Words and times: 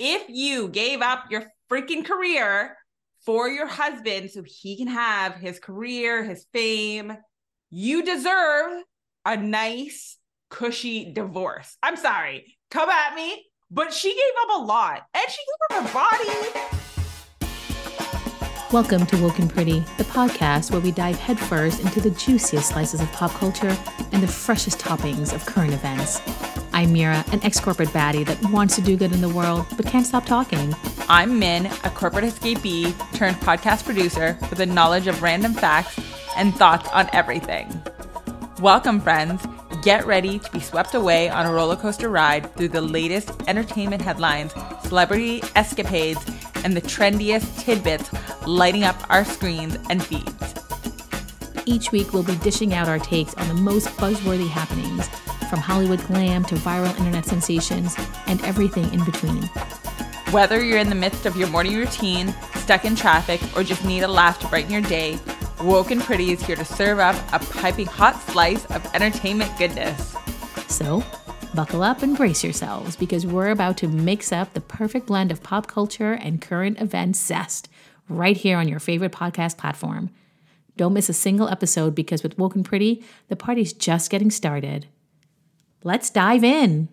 if 0.00 0.28
you 0.28 0.68
gave 0.68 1.02
up 1.02 1.24
your 1.28 1.44
freaking 1.68 2.04
career 2.04 2.76
for 3.26 3.48
your 3.48 3.66
husband 3.66 4.30
so 4.30 4.44
he 4.46 4.76
can 4.76 4.86
have 4.86 5.34
his 5.34 5.58
career, 5.58 6.22
his 6.22 6.46
fame, 6.52 7.16
you 7.70 8.04
deserve 8.04 8.84
a 9.24 9.36
nice, 9.36 10.16
cushy 10.50 11.12
divorce. 11.12 11.76
I'm 11.82 11.96
sorry, 11.96 12.56
come 12.70 12.88
at 12.88 13.16
me, 13.16 13.44
but 13.72 13.92
she 13.92 14.10
gave 14.14 14.22
up 14.42 14.60
a 14.60 14.64
lot 14.64 15.04
and 15.12 15.24
she 15.28 15.42
gave 15.42 15.82
up 15.82 15.84
her 15.84 15.92
body. 15.92 16.30
Welcome 18.72 19.04
to 19.06 19.20
Woke 19.20 19.40
and 19.40 19.52
Pretty, 19.52 19.80
the 19.96 20.04
podcast 20.04 20.70
where 20.70 20.80
we 20.80 20.92
dive 20.92 21.18
headfirst 21.18 21.80
into 21.80 22.00
the 22.00 22.10
juiciest 22.10 22.68
slices 22.68 23.00
of 23.00 23.10
pop 23.10 23.32
culture 23.32 23.76
and 24.12 24.22
the 24.22 24.28
freshest 24.28 24.78
toppings 24.78 25.34
of 25.34 25.44
current 25.44 25.72
events. 25.72 26.20
I'm 26.78 26.94
Meera, 26.94 27.26
an 27.32 27.42
ex 27.42 27.58
corporate 27.58 27.88
baddie 27.88 28.24
that 28.24 28.40
wants 28.52 28.76
to 28.76 28.80
do 28.80 28.96
good 28.96 29.10
in 29.10 29.20
the 29.20 29.28
world 29.28 29.66
but 29.76 29.84
can't 29.84 30.06
stop 30.06 30.24
talking. 30.24 30.76
I'm 31.08 31.36
Min, 31.36 31.66
a 31.66 31.90
corporate 31.90 32.24
escapee 32.24 32.94
turned 33.16 33.34
podcast 33.38 33.84
producer 33.84 34.38
with 34.48 34.60
a 34.60 34.66
knowledge 34.66 35.08
of 35.08 35.20
random 35.20 35.54
facts 35.54 35.98
and 36.36 36.54
thoughts 36.54 36.88
on 36.90 37.10
everything. 37.12 37.82
Welcome, 38.60 39.00
friends. 39.00 39.44
Get 39.82 40.06
ready 40.06 40.38
to 40.38 40.52
be 40.52 40.60
swept 40.60 40.94
away 40.94 41.28
on 41.28 41.46
a 41.46 41.52
roller 41.52 41.74
coaster 41.74 42.10
ride 42.10 42.54
through 42.54 42.68
the 42.68 42.80
latest 42.80 43.32
entertainment 43.48 44.00
headlines, 44.00 44.52
celebrity 44.84 45.42
escapades, 45.56 46.24
and 46.62 46.76
the 46.76 46.82
trendiest 46.82 47.58
tidbits 47.58 48.08
lighting 48.46 48.84
up 48.84 48.94
our 49.10 49.24
screens 49.24 49.76
and 49.90 50.00
feeds. 50.00 50.54
Each 51.66 51.90
week, 51.90 52.12
we'll 52.12 52.22
be 52.22 52.36
dishing 52.36 52.72
out 52.72 52.86
our 52.86 53.00
takes 53.00 53.34
on 53.34 53.48
the 53.48 53.54
most 53.54 53.88
buzzworthy 53.96 54.48
happenings, 54.48 55.08
from 55.48 55.60
Hollywood 55.60 56.04
glam 56.06 56.44
to 56.44 56.54
viral 56.56 56.96
internet 56.98 57.24
sensations, 57.24 57.96
and 58.26 58.44
everything 58.44 58.92
in 58.92 59.04
between. 59.04 59.42
Whether 60.30 60.62
you're 60.62 60.78
in 60.78 60.90
the 60.90 60.94
midst 60.94 61.26
of 61.26 61.36
your 61.36 61.48
morning 61.48 61.76
routine, 61.76 62.34
stuck 62.54 62.84
in 62.84 62.94
traffic, 62.94 63.40
or 63.56 63.64
just 63.64 63.84
need 63.84 64.02
a 64.02 64.08
laugh 64.08 64.38
to 64.40 64.48
brighten 64.48 64.70
your 64.70 64.82
day, 64.82 65.18
Woke 65.62 65.90
and 65.90 66.00
Pretty 66.00 66.32
is 66.32 66.44
here 66.44 66.56
to 66.56 66.64
serve 66.64 66.98
up 66.98 67.16
a 67.32 67.38
piping 67.38 67.86
hot 67.86 68.20
slice 68.30 68.64
of 68.66 68.84
entertainment 68.94 69.50
goodness. 69.58 70.14
So, 70.68 71.02
buckle 71.54 71.82
up 71.82 72.02
and 72.02 72.16
brace 72.16 72.44
yourselves 72.44 72.94
because 72.94 73.26
we're 73.26 73.50
about 73.50 73.76
to 73.78 73.88
mix 73.88 74.32
up 74.32 74.52
the 74.52 74.60
perfect 74.60 75.06
blend 75.06 75.32
of 75.32 75.42
pop 75.42 75.66
culture 75.66 76.12
and 76.12 76.40
current 76.40 76.80
events 76.80 77.18
zest 77.18 77.68
right 78.08 78.36
here 78.36 78.58
on 78.58 78.68
your 78.68 78.78
favorite 78.78 79.12
podcast 79.12 79.56
platform. 79.56 80.10
Don't 80.76 80.92
miss 80.92 81.08
a 81.08 81.14
single 81.14 81.48
episode 81.48 81.94
because 81.94 82.22
with 82.22 82.38
Woke 82.38 82.54
and 82.54 82.64
Pretty, 82.64 83.02
the 83.28 83.34
party's 83.34 83.72
just 83.72 84.10
getting 84.10 84.30
started. 84.30 84.86
Let's 85.84 86.10
dive 86.10 86.42
in. 86.42 86.88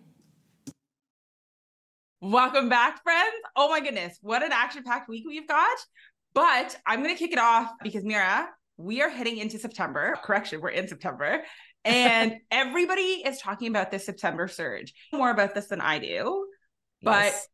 Welcome 2.21 2.69
back, 2.69 3.01
friends. 3.01 3.33
Oh 3.55 3.69
my 3.69 3.79
goodness, 3.79 4.17
what 4.21 4.43
an 4.43 4.51
action 4.51 4.83
packed 4.83 5.09
week 5.09 5.23
we've 5.27 5.47
got. 5.47 5.77
But 6.35 6.77
I'm 6.85 7.01
going 7.01 7.15
to 7.15 7.19
kick 7.19 7.31
it 7.31 7.39
off 7.39 7.71
because, 7.81 8.03
Meera, 8.03 8.45
we 8.77 9.01
are 9.01 9.09
heading 9.09 9.37
into 9.37 9.57
September. 9.57 10.15
Correction, 10.23 10.61
we're 10.61 10.69
in 10.69 10.87
September. 10.87 11.43
And 11.83 12.35
everybody 12.51 13.23
is 13.25 13.39
talking 13.39 13.69
about 13.69 13.89
this 13.89 14.05
September 14.05 14.47
surge. 14.47 14.93
More 15.11 15.31
about 15.31 15.55
this 15.55 15.67
than 15.67 15.81
I 15.81 15.97
do. 15.97 16.45
Yes. 17.01 17.47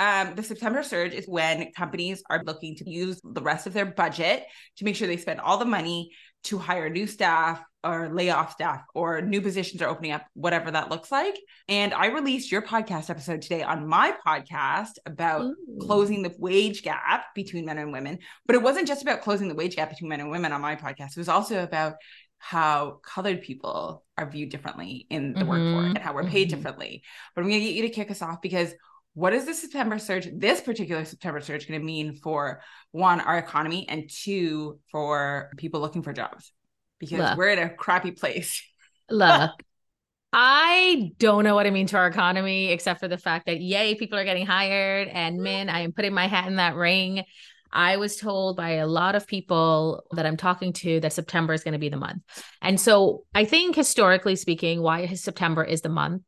But 0.00 0.26
um, 0.28 0.34
the 0.34 0.42
September 0.42 0.82
surge 0.82 1.14
is 1.14 1.26
when 1.26 1.72
companies 1.72 2.22
are 2.28 2.42
looking 2.44 2.76
to 2.76 2.90
use 2.90 3.20
the 3.24 3.42
rest 3.42 3.66
of 3.66 3.72
their 3.72 3.86
budget 3.86 4.44
to 4.78 4.84
make 4.84 4.96
sure 4.96 5.06
they 5.06 5.16
spend 5.16 5.40
all 5.40 5.56
the 5.56 5.64
money 5.64 6.10
to 6.44 6.58
hire 6.58 6.88
new 6.88 7.06
staff 7.06 7.62
or 7.82 8.08
lay 8.08 8.30
off 8.30 8.52
staff 8.52 8.82
or 8.94 9.20
new 9.20 9.40
positions 9.40 9.82
are 9.82 9.88
opening 9.88 10.12
up, 10.12 10.24
whatever 10.34 10.70
that 10.70 10.90
looks 10.90 11.12
like. 11.12 11.36
And 11.68 11.92
I 11.92 12.06
released 12.06 12.50
your 12.50 12.62
podcast 12.62 13.10
episode 13.10 13.42
today 13.42 13.62
on 13.62 13.86
my 13.86 14.14
podcast 14.26 14.92
about 15.04 15.42
Ooh. 15.42 15.56
closing 15.80 16.22
the 16.22 16.34
wage 16.38 16.82
gap 16.82 17.26
between 17.34 17.66
men 17.66 17.78
and 17.78 17.92
women. 17.92 18.18
But 18.46 18.56
it 18.56 18.62
wasn't 18.62 18.88
just 18.88 19.02
about 19.02 19.20
closing 19.20 19.48
the 19.48 19.54
wage 19.54 19.76
gap 19.76 19.90
between 19.90 20.08
men 20.08 20.20
and 20.20 20.30
women 20.30 20.52
on 20.52 20.62
my 20.62 20.76
podcast, 20.76 21.10
it 21.10 21.18
was 21.18 21.28
also 21.28 21.62
about 21.62 21.96
how 22.38 23.00
colored 23.02 23.40
people 23.40 24.04
are 24.18 24.28
viewed 24.28 24.50
differently 24.50 25.06
in 25.08 25.32
the 25.32 25.40
mm-hmm. 25.40 25.48
workforce 25.48 25.94
and 25.94 25.98
how 25.98 26.12
we're 26.12 26.24
paid 26.24 26.48
mm-hmm. 26.48 26.56
differently. 26.56 27.02
But 27.34 27.40
I'm 27.40 27.48
going 27.48 27.60
to 27.60 27.66
get 27.66 27.74
you 27.74 27.82
to 27.82 27.94
kick 27.94 28.10
us 28.10 28.20
off 28.20 28.42
because 28.42 28.74
what 29.14 29.32
is 29.32 29.46
the 29.46 29.54
September 29.54 29.98
surge, 29.98 30.28
this 30.34 30.60
particular 30.60 31.04
September 31.04 31.40
surge, 31.40 31.68
going 31.68 31.80
to 31.80 31.86
mean 31.86 32.14
for 32.16 32.60
one, 32.90 33.20
our 33.20 33.38
economy, 33.38 33.86
and 33.88 34.10
two, 34.10 34.80
for 34.90 35.50
people 35.56 35.80
looking 35.80 36.02
for 36.02 36.12
jobs? 36.12 36.52
Because 36.98 37.20
look, 37.20 37.38
we're 37.38 37.50
in 37.50 37.60
a 37.60 37.70
crappy 37.70 38.10
place. 38.10 38.62
look, 39.08 39.50
I 40.32 41.12
don't 41.18 41.44
know 41.44 41.54
what 41.54 41.66
it 41.66 41.72
means 41.72 41.92
to 41.92 41.96
our 41.96 42.08
economy, 42.08 42.72
except 42.72 42.98
for 42.98 43.06
the 43.06 43.16
fact 43.16 43.46
that, 43.46 43.60
yay, 43.60 43.94
people 43.94 44.18
are 44.18 44.24
getting 44.24 44.46
hired. 44.46 45.06
And 45.06 45.38
men, 45.38 45.68
I 45.68 45.80
am 45.80 45.92
putting 45.92 46.12
my 46.12 46.26
hat 46.26 46.48
in 46.48 46.56
that 46.56 46.74
ring. 46.74 47.22
I 47.70 47.98
was 47.98 48.16
told 48.16 48.56
by 48.56 48.70
a 48.70 48.86
lot 48.86 49.14
of 49.14 49.28
people 49.28 50.02
that 50.12 50.26
I'm 50.26 50.36
talking 50.36 50.72
to 50.74 50.98
that 51.00 51.12
September 51.12 51.52
is 51.52 51.62
going 51.62 51.72
to 51.72 51.78
be 51.78 51.88
the 51.88 51.96
month. 51.96 52.22
And 52.60 52.80
so 52.80 53.24
I 53.32 53.44
think 53.44 53.76
historically 53.76 54.34
speaking, 54.34 54.82
why 54.82 55.02
is 55.02 55.22
September 55.22 55.62
is 55.62 55.82
the 55.82 55.88
month 55.88 56.22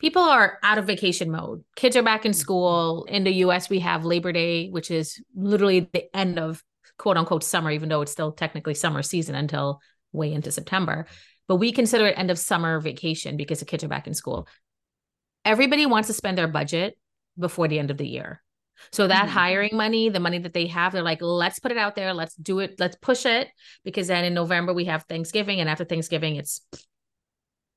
people 0.00 0.22
are 0.22 0.58
out 0.62 0.78
of 0.78 0.86
vacation 0.86 1.30
mode. 1.30 1.62
Kids 1.76 1.94
are 1.94 2.02
back 2.02 2.24
in 2.24 2.32
mm-hmm. 2.32 2.40
school. 2.40 3.04
In 3.04 3.24
the 3.24 3.34
US, 3.44 3.70
we 3.70 3.78
have 3.80 4.04
Labor 4.04 4.32
Day, 4.32 4.68
which 4.68 4.90
is 4.90 5.22
literally 5.34 5.88
the 5.92 6.14
end 6.16 6.38
of 6.38 6.64
quote 6.98 7.16
unquote 7.16 7.44
summer, 7.44 7.70
even 7.70 7.88
though 7.88 8.00
it's 8.00 8.12
still 8.12 8.32
technically 8.32 8.74
summer 8.74 9.02
season 9.02 9.34
until 9.34 9.80
way 10.12 10.32
into 10.32 10.50
September. 10.50 11.06
But 11.46 11.56
we 11.56 11.72
consider 11.72 12.06
it 12.06 12.18
end 12.18 12.30
of 12.30 12.38
summer 12.38 12.80
vacation 12.80 13.36
because 13.36 13.60
the 13.60 13.64
kids 13.64 13.84
are 13.84 13.88
back 13.88 14.06
in 14.06 14.14
school. 14.14 14.48
Everybody 15.44 15.86
wants 15.86 16.08
to 16.08 16.14
spend 16.14 16.36
their 16.36 16.48
budget 16.48 16.98
before 17.38 17.68
the 17.68 17.78
end 17.78 17.90
of 17.90 17.96
the 17.96 18.06
year. 18.06 18.42
So 18.92 19.06
that 19.06 19.26
mm-hmm. 19.26 19.32
hiring 19.32 19.76
money, 19.76 20.08
the 20.08 20.20
money 20.20 20.38
that 20.38 20.54
they 20.54 20.66
have, 20.68 20.92
they're 20.92 21.02
like, 21.02 21.20
let's 21.20 21.58
put 21.58 21.72
it 21.72 21.76
out 21.76 21.96
there, 21.96 22.14
let's 22.14 22.34
do 22.34 22.60
it, 22.60 22.76
let's 22.78 22.96
push 22.96 23.26
it. 23.26 23.48
Because 23.84 24.06
then 24.06 24.24
in 24.24 24.32
November 24.32 24.72
we 24.72 24.86
have 24.86 25.02
Thanksgiving, 25.04 25.60
and 25.60 25.68
after 25.68 25.84
Thanksgiving, 25.84 26.36
it's 26.36 26.62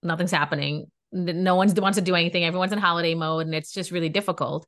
nothing's 0.02 0.32
happening 0.32 0.88
no 1.14 1.56
one 1.56 1.74
wants 1.76 1.98
to 1.98 2.04
do 2.04 2.16
anything. 2.16 2.44
Everyone's 2.44 2.74
in 2.74 2.80
holiday 2.80 3.16
mode 3.16 3.46
and 3.46 3.56
it's 3.56 3.72
just 3.72 3.92
really 3.92 4.10
difficult. 4.10 4.68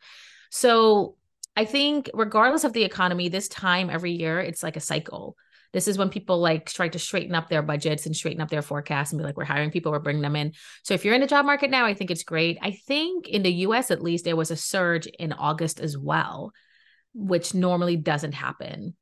So 0.51 1.15
i 1.57 1.63
think 1.63 2.09
regardless 2.13 2.65
of 2.65 2.73
the 2.73 2.83
economy 2.83 3.29
this 3.29 3.47
time 3.47 3.89
every 3.89 4.11
year 4.11 4.39
it's 4.39 4.63
like 4.63 4.77
a 4.77 4.81
cycle. 4.81 5.35
This 5.73 5.87
is 5.89 5.97
when 5.97 6.09
people 6.09 6.39
like 6.39 6.71
try 6.71 6.87
to 6.87 6.99
straighten 6.99 7.35
up 7.35 7.49
their 7.49 7.61
budgets 7.61 8.05
and 8.05 8.15
straighten 8.15 8.41
up 8.41 8.49
their 8.49 8.61
forecasts 8.61 9.11
and 9.11 9.19
be 9.19 9.25
like 9.25 9.35
we're 9.35 9.43
hiring 9.43 9.71
people 9.71 9.91
we're 9.91 9.99
bringing 9.99 10.21
them 10.21 10.35
in. 10.35 10.53
So 10.83 10.93
if 10.93 11.03
you're 11.03 11.15
in 11.15 11.21
the 11.21 11.27
job 11.27 11.45
market 11.45 11.69
now 11.69 11.85
i 11.85 11.93
think 11.93 12.11
it's 12.11 12.23
great. 12.23 12.57
I 12.61 12.71
think 12.71 13.27
in 13.27 13.43
the 13.43 13.51
us 13.51 13.91
at 13.91 14.01
least 14.01 14.25
there 14.25 14.35
was 14.35 14.51
a 14.51 14.55
surge 14.55 15.07
in 15.07 15.33
august 15.33 15.79
as 15.79 15.97
well 15.97 16.51
which 17.13 17.53
normally 17.53 17.95
doesn't 17.95 18.33
happen. 18.33 18.95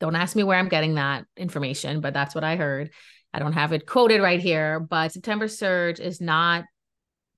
Don't 0.00 0.16
ask 0.16 0.36
me 0.36 0.42
where 0.42 0.58
i'm 0.58 0.68
getting 0.68 0.94
that 0.94 1.24
information 1.36 2.00
but 2.00 2.14
that's 2.14 2.34
what 2.34 2.44
i 2.44 2.56
heard 2.56 2.90
I 3.34 3.38
don't 3.38 3.52
have 3.52 3.72
it 3.72 3.86
quoted 3.86 4.20
right 4.20 4.40
here, 4.40 4.80
but 4.80 5.12
September 5.12 5.48
surge 5.48 6.00
is 6.00 6.20
not 6.20 6.64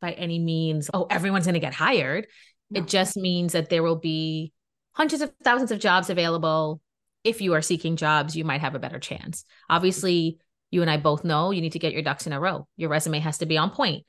by 0.01 0.13
any 0.13 0.39
means, 0.39 0.91
oh, 0.93 1.07
everyone's 1.09 1.47
going 1.47 1.55
to 1.55 1.61
get 1.61 1.75
hired. 1.75 2.27
No. 2.71 2.81
It 2.81 2.89
just 2.89 3.17
means 3.17 3.53
that 3.53 3.71
there 3.71 3.83
will 3.83 3.99
be 3.99 4.53
hundreds 4.93 5.23
of 5.23 5.33
thousands 5.43 5.71
of 5.71 5.79
jobs 5.79 6.11
available. 6.11 6.81
If 7.23 7.41
you 7.41 7.55
are 7.55 7.63
seeking 7.63 7.97
jobs, 7.97 8.37
you 8.37 8.45
might 8.45 8.61
have 8.61 8.75
a 8.75 8.79
better 8.79 8.99
chance. 8.99 9.45
Obviously, 9.71 10.39
you 10.71 10.83
and 10.83 10.91
I 10.91 10.97
both 10.97 11.25
know 11.25 11.53
you 11.53 11.61
need 11.61 11.73
to 11.73 11.79
get 11.79 11.93
your 11.93 12.03
ducks 12.03 12.27
in 12.27 12.33
a 12.33 12.41
row. 12.41 12.67
Your 12.77 12.91
resume 12.91 13.21
has 13.21 13.39
to 13.39 13.47
be 13.47 13.57
on 13.57 13.71
point. 13.71 14.05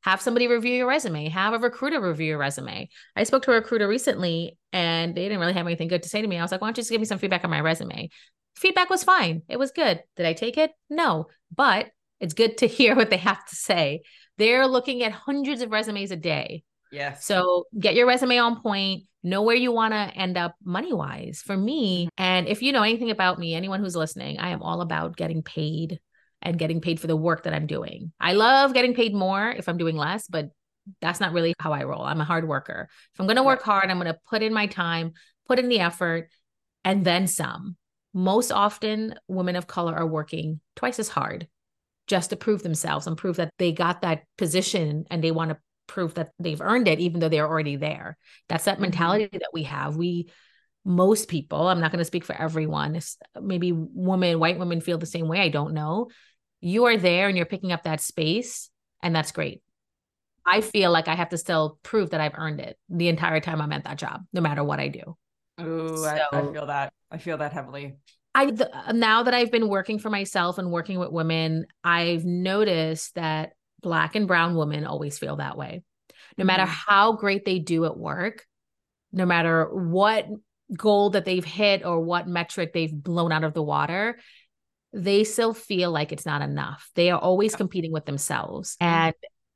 Have 0.00 0.20
somebody 0.20 0.46
review 0.46 0.72
your 0.72 0.88
resume, 0.88 1.28
have 1.28 1.52
a 1.52 1.58
recruiter 1.58 2.00
review 2.00 2.26
your 2.28 2.38
resume. 2.38 2.88
I 3.16 3.24
spoke 3.24 3.42
to 3.42 3.50
a 3.50 3.56
recruiter 3.56 3.88
recently 3.88 4.56
and 4.72 5.14
they 5.14 5.24
didn't 5.24 5.40
really 5.40 5.52
have 5.52 5.66
anything 5.66 5.88
good 5.88 6.04
to 6.04 6.08
say 6.08 6.22
to 6.22 6.28
me. 6.28 6.38
I 6.38 6.42
was 6.42 6.52
like, 6.52 6.60
why 6.60 6.68
don't 6.68 6.76
you 6.76 6.82
just 6.82 6.90
give 6.90 7.00
me 7.00 7.06
some 7.06 7.18
feedback 7.18 7.44
on 7.44 7.50
my 7.50 7.60
resume? 7.60 8.08
Feedback 8.56 8.90
was 8.90 9.04
fine. 9.04 9.42
It 9.48 9.58
was 9.58 9.70
good. 9.70 10.02
Did 10.16 10.26
I 10.26 10.32
take 10.32 10.58
it? 10.58 10.72
No, 10.90 11.26
but 11.54 11.86
it's 12.20 12.34
good 12.34 12.58
to 12.58 12.66
hear 12.66 12.96
what 12.96 13.10
they 13.10 13.18
have 13.18 13.44
to 13.46 13.56
say. 13.56 14.02
They're 14.38 14.66
looking 14.66 15.02
at 15.02 15.12
hundreds 15.12 15.62
of 15.62 15.70
resumes 15.70 16.10
a 16.10 16.16
day. 16.16 16.64
Yes. 16.92 17.24
So 17.24 17.64
get 17.78 17.94
your 17.94 18.06
resume 18.06 18.38
on 18.38 18.62
point, 18.62 19.04
know 19.22 19.42
where 19.42 19.56
you 19.56 19.72
want 19.72 19.92
to 19.92 19.98
end 19.98 20.36
up 20.36 20.54
money 20.64 20.92
wise 20.92 21.42
for 21.44 21.56
me. 21.56 22.08
And 22.16 22.46
if 22.46 22.62
you 22.62 22.72
know 22.72 22.82
anything 22.82 23.10
about 23.10 23.38
me, 23.38 23.54
anyone 23.54 23.80
who's 23.80 23.96
listening, 23.96 24.38
I 24.38 24.50
am 24.50 24.62
all 24.62 24.80
about 24.80 25.16
getting 25.16 25.42
paid 25.42 26.00
and 26.42 26.58
getting 26.58 26.80
paid 26.80 27.00
for 27.00 27.06
the 27.06 27.16
work 27.16 27.42
that 27.42 27.54
I'm 27.54 27.66
doing. 27.66 28.12
I 28.20 28.34
love 28.34 28.72
getting 28.72 28.94
paid 28.94 29.14
more 29.14 29.50
if 29.50 29.68
I'm 29.68 29.78
doing 29.78 29.96
less, 29.96 30.28
but 30.28 30.50
that's 31.00 31.18
not 31.18 31.32
really 31.32 31.54
how 31.58 31.72
I 31.72 31.82
roll. 31.84 32.02
I'm 32.02 32.20
a 32.20 32.24
hard 32.24 32.46
worker. 32.46 32.88
If 33.14 33.20
I'm 33.20 33.26
going 33.26 33.36
to 33.36 33.42
work 33.42 33.62
hard, 33.62 33.90
I'm 33.90 33.98
going 33.98 34.12
to 34.12 34.20
put 34.28 34.42
in 34.42 34.52
my 34.52 34.66
time, 34.66 35.12
put 35.48 35.58
in 35.58 35.68
the 35.68 35.80
effort, 35.80 36.30
and 36.84 37.04
then 37.04 37.26
some 37.26 37.76
most 38.16 38.50
often 38.50 39.14
women 39.28 39.56
of 39.56 39.66
color 39.66 39.94
are 39.94 40.06
working 40.06 40.58
twice 40.74 40.98
as 40.98 41.08
hard 41.10 41.46
just 42.06 42.30
to 42.30 42.36
prove 42.36 42.62
themselves 42.62 43.06
and 43.06 43.18
prove 43.18 43.36
that 43.36 43.50
they 43.58 43.72
got 43.72 44.00
that 44.00 44.22
position 44.38 45.04
and 45.10 45.22
they 45.22 45.30
want 45.30 45.50
to 45.50 45.58
prove 45.86 46.14
that 46.14 46.30
they've 46.38 46.62
earned 46.62 46.88
it 46.88 46.98
even 46.98 47.20
though 47.20 47.28
they're 47.28 47.46
already 47.46 47.76
there 47.76 48.16
that's 48.48 48.64
that 48.64 48.76
mm-hmm. 48.76 48.84
mentality 48.84 49.28
that 49.30 49.50
we 49.52 49.64
have 49.64 49.96
we 49.96 50.30
most 50.82 51.28
people 51.28 51.68
i'm 51.68 51.78
not 51.78 51.92
going 51.92 51.98
to 51.98 52.06
speak 52.06 52.24
for 52.24 52.34
everyone 52.34 52.98
maybe 53.38 53.72
women 53.74 54.40
white 54.40 54.58
women 54.58 54.80
feel 54.80 54.96
the 54.96 55.04
same 55.04 55.28
way 55.28 55.38
i 55.40 55.50
don't 55.50 55.74
know 55.74 56.08
you 56.62 56.86
are 56.86 56.96
there 56.96 57.28
and 57.28 57.36
you're 57.36 57.44
picking 57.44 57.70
up 57.70 57.82
that 57.82 58.00
space 58.00 58.70
and 59.02 59.14
that's 59.14 59.30
great 59.30 59.62
I 60.48 60.60
feel 60.60 60.92
like 60.92 61.08
I 61.08 61.16
have 61.16 61.30
to 61.30 61.38
still 61.38 61.80
prove 61.82 62.10
that 62.10 62.20
I've 62.20 62.38
earned 62.38 62.60
it 62.60 62.78
the 62.88 63.08
entire 63.08 63.40
time 63.40 63.60
I'm 63.60 63.72
at 63.72 63.82
that 63.82 63.98
job, 63.98 64.24
no 64.32 64.40
matter 64.40 64.62
what 64.62 64.78
I 64.78 64.86
do. 64.86 65.16
Ooh, 65.60 65.96
so, 65.96 66.04
I, 66.04 66.20
I 66.32 66.52
feel 66.52 66.66
that. 66.66 66.92
I 67.10 67.18
feel 67.18 67.38
that 67.38 67.52
heavily. 67.52 67.96
I 68.34 68.50
the, 68.50 68.70
now 68.92 69.22
that 69.22 69.34
I've 69.34 69.50
been 69.50 69.68
working 69.68 69.98
for 69.98 70.10
myself 70.10 70.58
and 70.58 70.70
working 70.70 70.98
with 70.98 71.10
women, 71.10 71.66
I've 71.82 72.24
noticed 72.24 73.14
that 73.14 73.52
black 73.80 74.14
and 74.14 74.28
brown 74.28 74.56
women 74.56 74.84
always 74.84 75.18
feel 75.18 75.36
that 75.36 75.56
way. 75.56 75.82
No 76.36 76.42
mm-hmm. 76.42 76.46
matter 76.46 76.66
how 76.66 77.12
great 77.12 77.44
they 77.44 77.58
do 77.58 77.84
at 77.86 77.96
work, 77.96 78.44
no 79.12 79.24
matter 79.24 79.64
what 79.72 80.26
goal 80.76 81.10
that 81.10 81.24
they've 81.24 81.44
hit 81.44 81.84
or 81.84 82.00
what 82.00 82.28
metric 82.28 82.72
they've 82.72 82.92
blown 82.92 83.32
out 83.32 83.44
of 83.44 83.54
the 83.54 83.62
water, 83.62 84.18
they 84.92 85.24
still 85.24 85.54
feel 85.54 85.90
like 85.90 86.12
it's 86.12 86.26
not 86.26 86.42
enough. 86.42 86.90
They 86.94 87.10
are 87.10 87.18
always 87.18 87.54
competing 87.56 87.92
with 87.92 88.04
themselves. 88.04 88.76
Mm-hmm. 88.82 88.92
And 88.92 89.14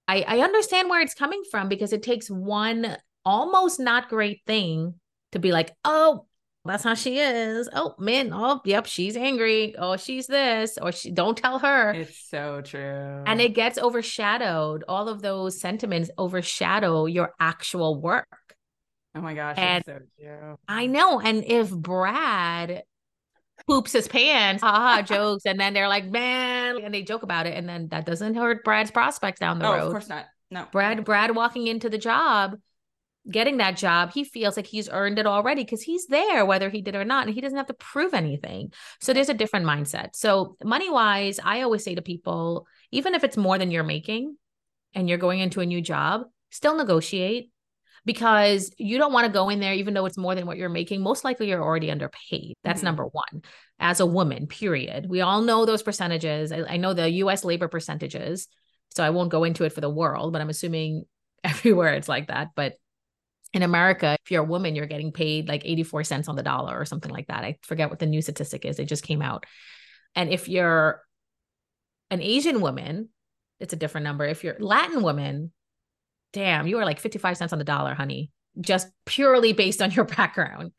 I, 0.08 0.24
I 0.26 0.40
understand 0.40 0.88
where 0.88 1.00
it's 1.00 1.14
coming 1.14 1.42
from 1.50 1.68
because 1.68 1.92
it 1.92 2.02
takes 2.02 2.28
one 2.28 2.96
almost 3.24 3.78
not 3.78 4.08
great 4.08 4.40
thing 4.46 4.94
to 5.32 5.38
be 5.38 5.52
like, 5.52 5.72
oh, 5.84 6.26
that's 6.64 6.84
how 6.84 6.94
she 6.94 7.18
is. 7.18 7.68
Oh, 7.72 7.94
man. 7.98 8.30
Oh, 8.32 8.60
yep. 8.64 8.86
She's 8.86 9.16
angry. 9.16 9.74
Oh, 9.78 9.96
she's 9.96 10.26
this. 10.26 10.76
Or 10.80 10.92
she 10.92 11.10
don't 11.10 11.36
tell 11.36 11.58
her. 11.58 11.92
It's 11.92 12.28
so 12.28 12.60
true. 12.60 13.24
And 13.26 13.40
it 13.40 13.54
gets 13.54 13.78
overshadowed. 13.78 14.84
All 14.86 15.08
of 15.08 15.22
those 15.22 15.58
sentiments 15.58 16.10
overshadow 16.18 17.06
your 17.06 17.32
actual 17.40 17.98
work. 17.98 18.26
Oh 19.14 19.20
my 19.22 19.34
gosh. 19.34 19.56
And 19.58 19.84
so 19.84 19.98
true. 20.20 20.56
I 20.68 20.86
know. 20.86 21.18
And 21.18 21.44
if 21.44 21.70
Brad 21.70 22.82
poops 23.66 23.92
his 23.92 24.06
pants, 24.06 24.62
haha, 24.62 25.02
jokes, 25.06 25.46
and 25.46 25.58
then 25.58 25.72
they're 25.72 25.88
like, 25.88 26.10
man, 26.10 26.78
and 26.82 26.92
they 26.92 27.02
joke 27.02 27.22
about 27.22 27.46
it. 27.46 27.56
And 27.56 27.68
then 27.68 27.88
that 27.88 28.04
doesn't 28.04 28.34
hurt 28.34 28.64
Brad's 28.64 28.90
prospects 28.90 29.40
down 29.40 29.58
the 29.58 29.66
oh, 29.66 29.72
road. 29.72 29.86
Of 29.86 29.92
course 29.92 30.08
not. 30.08 30.26
No. 30.50 30.66
Brad, 30.72 31.04
Brad 31.04 31.34
walking 31.34 31.68
into 31.68 31.88
the 31.88 31.98
job 31.98 32.56
getting 33.28 33.58
that 33.58 33.76
job, 33.76 34.12
he 34.12 34.24
feels 34.24 34.56
like 34.56 34.66
he's 34.66 34.88
earned 34.88 35.18
it 35.18 35.26
already 35.26 35.64
because 35.64 35.82
he's 35.82 36.06
there, 36.06 36.44
whether 36.46 36.70
he 36.70 36.80
did 36.80 36.94
or 36.94 37.04
not, 37.04 37.26
and 37.26 37.34
he 37.34 37.40
doesn't 37.40 37.56
have 37.56 37.66
to 37.66 37.74
prove 37.74 38.14
anything. 38.14 38.72
So 39.00 39.12
there's 39.12 39.28
a 39.28 39.34
different 39.34 39.66
mindset. 39.66 40.14
So, 40.14 40.56
money 40.64 40.90
wise, 40.90 41.38
I 41.42 41.62
always 41.62 41.84
say 41.84 41.94
to 41.94 42.02
people, 42.02 42.66
even 42.90 43.14
if 43.14 43.24
it's 43.24 43.36
more 43.36 43.58
than 43.58 43.70
you're 43.70 43.84
making 43.84 44.36
and 44.94 45.08
you're 45.08 45.18
going 45.18 45.40
into 45.40 45.60
a 45.60 45.66
new 45.66 45.80
job, 45.80 46.22
still 46.50 46.76
negotiate 46.76 47.50
because 48.04 48.72
you 48.78 48.98
don't 48.98 49.12
want 49.12 49.26
to 49.26 49.32
go 49.32 49.50
in 49.50 49.60
there, 49.60 49.74
even 49.74 49.94
though 49.94 50.06
it's 50.06 50.16
more 50.16 50.34
than 50.34 50.46
what 50.46 50.56
you're 50.56 50.68
making. 50.68 51.02
Most 51.02 51.24
likely, 51.24 51.48
you're 51.48 51.62
already 51.62 51.90
underpaid. 51.90 52.54
That's 52.64 52.78
mm-hmm. 52.78 52.86
number 52.86 53.04
one. 53.04 53.42
As 53.78 54.00
a 54.00 54.06
woman, 54.06 54.46
period. 54.46 55.06
We 55.08 55.20
all 55.20 55.42
know 55.42 55.66
those 55.66 55.82
percentages. 55.82 56.52
I, 56.52 56.62
I 56.68 56.76
know 56.76 56.94
the 56.94 57.10
US 57.10 57.44
labor 57.44 57.68
percentages. 57.68 58.48
So 58.94 59.04
I 59.04 59.10
won't 59.10 59.30
go 59.30 59.44
into 59.44 59.64
it 59.64 59.72
for 59.72 59.80
the 59.80 59.90
world, 59.90 60.32
but 60.32 60.42
I'm 60.42 60.50
assuming 60.50 61.04
everywhere 61.44 61.94
it's 61.94 62.08
like 62.08 62.28
that. 62.28 62.48
But 62.54 62.74
in 63.52 63.62
America, 63.62 64.16
if 64.22 64.30
you're 64.30 64.42
a 64.42 64.46
woman, 64.46 64.74
you're 64.74 64.86
getting 64.86 65.12
paid 65.12 65.48
like 65.48 65.64
84 65.64 66.04
cents 66.04 66.28
on 66.28 66.36
the 66.36 66.42
dollar 66.42 66.78
or 66.78 66.84
something 66.84 67.10
like 67.10 67.26
that. 67.26 67.44
I 67.44 67.58
forget 67.62 67.90
what 67.90 67.98
the 67.98 68.06
new 68.06 68.22
statistic 68.22 68.64
is. 68.64 68.78
It 68.78 68.86
just 68.86 69.04
came 69.04 69.22
out. 69.22 69.44
And 70.14 70.30
if 70.30 70.48
you're 70.48 71.02
an 72.10 72.20
Asian 72.20 72.60
woman, 72.60 73.08
it's 73.58 73.72
a 73.72 73.76
different 73.76 74.04
number. 74.04 74.24
If 74.24 74.44
you're 74.44 74.56
Latin 74.58 75.02
woman, 75.02 75.52
damn, 76.32 76.66
you 76.66 76.78
are 76.78 76.84
like 76.84 77.00
55 77.00 77.36
cents 77.36 77.52
on 77.52 77.58
the 77.58 77.64
dollar, 77.64 77.94
honey, 77.94 78.30
just 78.60 78.88
purely 79.04 79.52
based 79.52 79.82
on 79.82 79.90
your 79.90 80.04
background. 80.16 80.72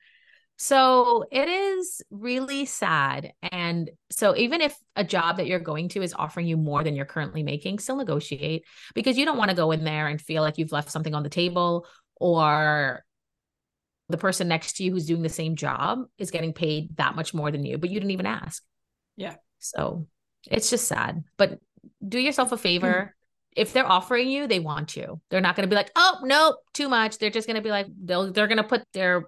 So 0.58 1.26
it 1.32 1.50
is 1.50 2.04
really 2.12 2.66
sad. 2.66 3.34
And 3.42 3.90
so 4.12 4.36
even 4.38 4.62
if 4.62 4.78
a 4.96 5.04
job 5.04 5.38
that 5.38 5.48
you're 5.48 5.60
going 5.60 5.90
to 5.90 6.04
is 6.04 6.14
offering 6.14 6.46
you 6.46 6.56
more 6.56 6.84
than 6.84 6.94
you're 6.94 7.06
currently 7.06 7.42
making, 7.42 7.80
still 7.80 7.96
negotiate 7.96 8.66
because 8.94 9.18
you 9.18 9.26
don't 9.26 9.40
want 9.40 9.50
to 9.50 9.56
go 9.56 9.72
in 9.72 9.84
there 9.84 10.06
and 10.06 10.22
feel 10.22 10.44
like 10.44 10.60
you've 10.60 10.72
left 10.72 10.92
something 10.92 11.16
on 11.16 11.24
the 11.24 11.30
table 11.30 11.88
or 12.22 13.04
the 14.10 14.18
person 14.18 14.48
next 14.48 14.74
to 14.74 14.84
you 14.84 14.92
who's 14.92 15.08
doing 15.08 15.24
the 15.24 15.30
same 15.30 15.56
job 15.56 16.04
is 16.20 16.30
getting 16.30 16.54
paid 16.54 16.96
that 16.98 17.16
much 17.16 17.34
more 17.34 17.50
than 17.50 17.66
you, 17.66 17.80
but 17.80 17.90
you 17.90 18.00
didn't 18.00 18.12
even 18.12 18.28
ask. 18.28 18.64
Yeah. 19.18 19.36
So 19.58 20.08
it's 20.50 20.70
just 20.70 20.88
sad. 20.88 21.24
But 21.38 21.60
do 22.08 22.20
yourself 22.20 22.52
a 22.52 22.58
favor. 22.58 22.88
Mm-hmm. 22.88 23.08
If 23.54 23.74
they're 23.74 23.90
offering 23.90 24.30
you, 24.30 24.48
they 24.48 24.60
want 24.60 24.96
you. 24.96 25.20
They're 25.30 25.42
not 25.42 25.56
going 25.56 25.68
to 25.68 25.70
be 25.70 25.76
like, 25.76 25.92
oh, 25.96 26.20
nope, 26.24 26.58
too 26.74 26.88
much. 26.88 27.18
They're 27.18 27.32
just 27.32 27.48
going 27.48 27.56
to 27.56 27.64
be 27.64 27.72
like, 27.72 27.88
they'll, 28.06 28.32
they're 28.32 28.48
going 28.48 28.58
to 28.58 28.64
put 28.64 28.84
their 28.94 29.26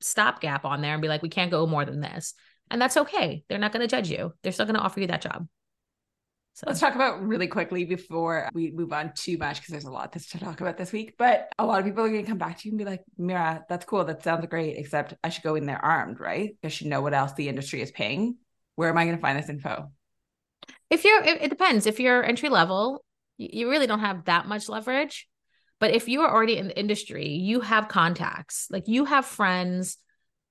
stopgap 0.00 0.64
on 0.64 0.82
there 0.82 0.92
and 0.92 1.00
be 1.00 1.08
like, 1.08 1.22
we 1.22 1.28
can't 1.28 1.50
go 1.50 1.66
more 1.66 1.84
than 1.84 2.00
this. 2.00 2.34
And 2.70 2.82
that's 2.82 2.96
okay. 2.96 3.44
They're 3.48 3.58
not 3.58 3.72
going 3.72 3.86
to 3.86 3.96
judge 3.96 4.10
you. 4.10 4.34
They're 4.42 4.52
still 4.52 4.66
going 4.66 4.76
to 4.76 4.82
offer 4.82 5.00
you 5.00 5.06
that 5.06 5.22
job. 5.22 5.46
So 6.54 6.64
let's 6.66 6.80
talk 6.80 6.94
about 6.94 7.26
really 7.26 7.46
quickly 7.46 7.84
before 7.84 8.50
we 8.52 8.70
move 8.72 8.92
on 8.92 9.12
too 9.14 9.38
much 9.38 9.56
because 9.56 9.72
there's 9.72 9.84
a 9.84 9.90
lot 9.90 10.12
to 10.12 10.38
talk 10.38 10.60
about 10.60 10.76
this 10.76 10.92
week. 10.92 11.14
But 11.16 11.48
a 11.58 11.64
lot 11.64 11.78
of 11.78 11.86
people 11.86 12.04
are 12.04 12.10
going 12.10 12.24
to 12.24 12.28
come 12.28 12.38
back 12.38 12.58
to 12.58 12.68
you 12.68 12.72
and 12.72 12.78
be 12.78 12.84
like, 12.84 13.02
Meera, 13.18 13.62
that's 13.70 13.86
cool. 13.86 14.04
That 14.04 14.22
sounds 14.22 14.46
great. 14.46 14.76
Except 14.76 15.14
I 15.24 15.30
should 15.30 15.44
go 15.44 15.54
in 15.54 15.64
there 15.64 15.82
armed, 15.82 16.20
right? 16.20 16.54
I 16.62 16.68
should 16.68 16.88
know 16.88 17.00
what 17.00 17.14
else 17.14 17.32
the 17.32 17.48
industry 17.48 17.80
is 17.80 17.90
paying. 17.90 18.36
Where 18.76 18.90
am 18.90 18.98
I 18.98 19.04
going 19.04 19.16
to 19.16 19.22
find 19.22 19.38
this 19.38 19.48
info? 19.48 19.90
If 20.90 21.04
you're, 21.04 21.22
it, 21.22 21.42
it 21.42 21.48
depends. 21.48 21.86
If 21.86 21.98
you're 21.98 22.22
entry 22.22 22.50
level, 22.50 23.02
you 23.38 23.70
really 23.70 23.86
don't 23.86 24.00
have 24.00 24.26
that 24.26 24.46
much 24.46 24.68
leverage. 24.68 25.28
But 25.80 25.94
if 25.94 26.06
you 26.06 26.20
are 26.20 26.32
already 26.32 26.58
in 26.58 26.68
the 26.68 26.78
industry, 26.78 27.28
you 27.28 27.60
have 27.60 27.88
contacts, 27.88 28.68
like 28.70 28.88
you 28.88 29.06
have 29.06 29.24
friends 29.24 29.96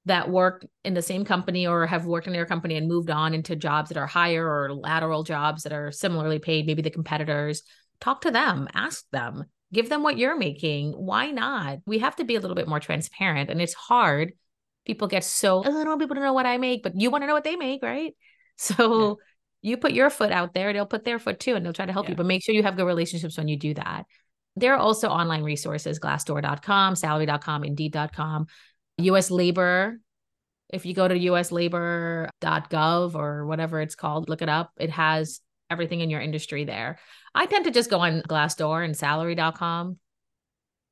that 0.06 0.30
work 0.30 0.66
in 0.84 0.94
the 0.94 1.02
same 1.02 1.26
company 1.26 1.68
or 1.68 1.86
have 1.86 2.06
worked 2.06 2.28
in 2.28 2.34
their 2.34 2.46
company 2.46 2.76
and 2.76 2.88
moved 2.88 3.12
on 3.12 3.34
into 3.34 3.56
jobs 3.56 3.90
that 3.90 3.98
are 3.98 4.08
higher 4.08 4.46
or 4.46 4.74
lateral 4.74 5.24
jobs 5.24 5.64
that 5.64 5.74
are 5.74 5.92
similarly 5.92 6.40
paid, 6.40 6.66
maybe 6.66 6.82
the 6.82 6.90
competitors, 6.90 7.62
talk 8.00 8.22
to 8.22 8.32
them, 8.32 8.68
ask 8.74 9.08
them, 9.12 9.46
give 9.72 9.90
them 9.90 10.02
what 10.02 10.18
you're 10.18 10.38
making. 10.38 10.94
Why 10.94 11.30
not? 11.30 11.80
We 11.86 12.00
have 12.00 12.16
to 12.16 12.24
be 12.24 12.36
a 12.36 12.40
little 12.40 12.56
bit 12.56 12.68
more 12.68 12.80
transparent. 12.80 13.52
And 13.52 13.62
it's 13.62 13.76
hard. 13.76 14.34
People 14.86 15.08
get 15.08 15.24
so, 15.24 15.58
oh, 15.58 15.62
I 15.62 15.84
don't 15.84 15.88
want 15.88 16.02
people 16.02 16.16
to 16.16 16.22
know 16.22 16.34
what 16.34 16.48
I 16.48 16.58
make, 16.58 16.82
but 16.82 17.00
you 17.00 17.12
want 17.12 17.22
to 17.22 17.28
know 17.28 17.34
what 17.34 17.44
they 17.44 17.56
make, 17.56 17.84
right? 17.84 18.14
So 18.58 19.18
yeah. 19.64 19.72
you 19.72 19.78
put 19.78 19.94
your 19.94 20.12
foot 20.12 20.32
out 20.32 20.54
there, 20.54 20.72
they'll 20.72 20.86
put 20.86 21.04
their 21.04 21.18
foot 21.18 21.40
too, 21.40 21.56
and 21.56 21.66
they'll 21.66 21.74
try 21.74 21.88
to 21.88 21.94
help 21.94 22.06
yeah. 22.06 22.12
you. 22.12 22.16
But 22.16 22.28
make 22.28 22.44
sure 22.44 22.54
you 22.54 22.62
have 22.62 22.76
good 22.76 22.86
relationships 22.86 23.38
when 23.40 23.48
you 23.48 23.58
do 23.58 23.74
that. 23.74 24.04
There 24.56 24.76
are 24.76 24.78
also 24.78 25.10
online 25.10 25.42
resources, 25.42 26.00
glassdoor.com, 26.00 26.96
salary.com, 26.96 27.64
indeed.com 27.64 28.46
US 28.98 29.32
labor. 29.32 30.00
If 30.70 30.86
you 30.86 30.94
go 30.94 31.08
to 31.08 31.16
uslabor.gov 31.16 33.16
or 33.16 33.46
whatever 33.46 33.82
it's 33.82 33.96
called, 33.96 34.30
look 34.30 34.42
it 34.42 34.50
up. 34.50 34.72
It 34.78 34.90
has 34.92 35.42
everything 35.70 36.02
in 36.02 36.10
your 36.10 36.22
industry 36.22 36.64
there. 36.64 37.00
I 37.36 37.46
tend 37.46 37.66
to 37.66 37.72
just 37.72 37.90
go 37.90 38.00
on 38.00 38.22
Glassdoor 38.22 38.84
and 38.84 38.96
salary.com. 38.96 39.98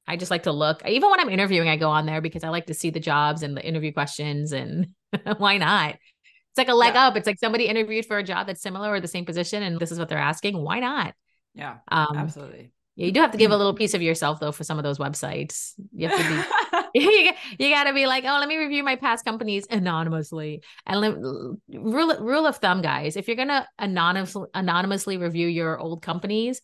I 0.07 0.17
just 0.17 0.31
like 0.31 0.43
to 0.43 0.51
look. 0.51 0.85
Even 0.87 1.11
when 1.11 1.19
I'm 1.19 1.29
interviewing, 1.29 1.69
I 1.69 1.77
go 1.77 1.89
on 1.89 2.05
there 2.05 2.19
because 2.19 2.43
I 2.43 2.49
like 2.49 2.67
to 2.67 2.73
see 2.73 2.89
the 2.89 2.99
jobs 2.99 3.43
and 3.43 3.55
the 3.55 3.65
interview 3.65 3.93
questions 3.93 4.53
and 4.53 4.87
why 5.37 5.57
not? 5.57 5.95
It's 5.95 6.57
like 6.57 6.69
a 6.69 6.73
leg 6.73 6.95
yeah. 6.95 7.07
up. 7.07 7.15
It's 7.15 7.27
like 7.27 7.39
somebody 7.39 7.65
interviewed 7.65 8.05
for 8.05 8.17
a 8.17 8.23
job 8.23 8.47
that's 8.47 8.61
similar 8.61 8.91
or 8.91 8.99
the 8.99 9.07
same 9.07 9.25
position 9.25 9.61
and 9.61 9.79
this 9.79 9.91
is 9.91 9.99
what 9.99 10.09
they're 10.09 10.17
asking. 10.17 10.57
Why 10.57 10.79
not? 10.79 11.13
Yeah. 11.53 11.77
Um, 11.89 12.17
absolutely. 12.17 12.71
You 12.99 13.13
do 13.13 13.21
have 13.21 13.31
to 13.31 13.37
give 13.37 13.51
a 13.51 13.57
little 13.57 13.73
piece 13.73 13.93
of 13.93 14.01
yourself 14.01 14.39
though 14.39 14.51
for 14.51 14.65
some 14.65 14.77
of 14.77 14.83
those 14.83 14.97
websites. 14.97 15.73
You 15.93 16.09
have 16.09 16.19
to 16.19 16.27
be 16.29 16.79
you, 16.99 17.31
you 17.57 17.73
got 17.73 17.85
to 17.85 17.93
be 17.93 18.05
like, 18.07 18.25
"Oh, 18.25 18.37
let 18.39 18.49
me 18.49 18.57
review 18.57 18.83
my 18.83 18.95
past 18.95 19.23
companies 19.23 19.65
anonymously." 19.69 20.63
And 20.85 21.59
rule 21.69 22.17
rule 22.19 22.45
of 22.45 22.57
thumb 22.57 22.81
guys, 22.81 23.15
if 23.15 23.27
you're 23.27 23.37
going 23.37 23.49
to 23.49 23.65
anonymously 23.77 24.47
anonymously 24.53 25.17
review 25.17 25.47
your 25.47 25.79
old 25.79 26.01
companies, 26.01 26.61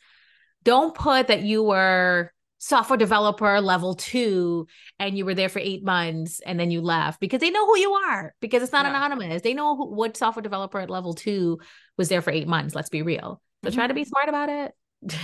don't 0.63 0.93
put 0.93 1.27
that 1.27 1.43
you 1.43 1.63
were 1.63 2.31
software 2.57 2.97
developer 2.97 3.61
level 3.61 3.93
2 3.93 4.65
and 4.97 5.17
you 5.17 5.25
were 5.25 5.35
there 5.35 5.49
for 5.49 5.59
8 5.59 5.83
months 5.83 6.39
and 6.39 6.59
then 6.59 6.71
you 6.71 6.81
left 6.81 7.19
because 7.19 7.39
they 7.39 7.51
know 7.51 7.65
who 7.65 7.77
you 7.77 7.91
are 7.91 8.33
because 8.39 8.63
it's 8.63 8.71
not 8.71 8.85
yeah. 8.85 8.89
anonymous. 8.91 9.41
They 9.41 9.53
know 9.53 9.75
who, 9.75 9.93
what 9.93 10.17
software 10.17 10.41
developer 10.41 10.79
at 10.79 10.89
level 10.89 11.13
2 11.13 11.59
was 11.97 12.09
there 12.09 12.21
for 12.21 12.31
8 12.31 12.47
months, 12.47 12.73
let's 12.73 12.89
be 12.89 13.03
real. 13.03 13.41
So 13.63 13.69
mm-hmm. 13.69 13.77
try 13.77 13.87
to 13.87 13.93
be 13.93 14.05
smart 14.05 14.29
about 14.29 14.49
it. 14.49 14.73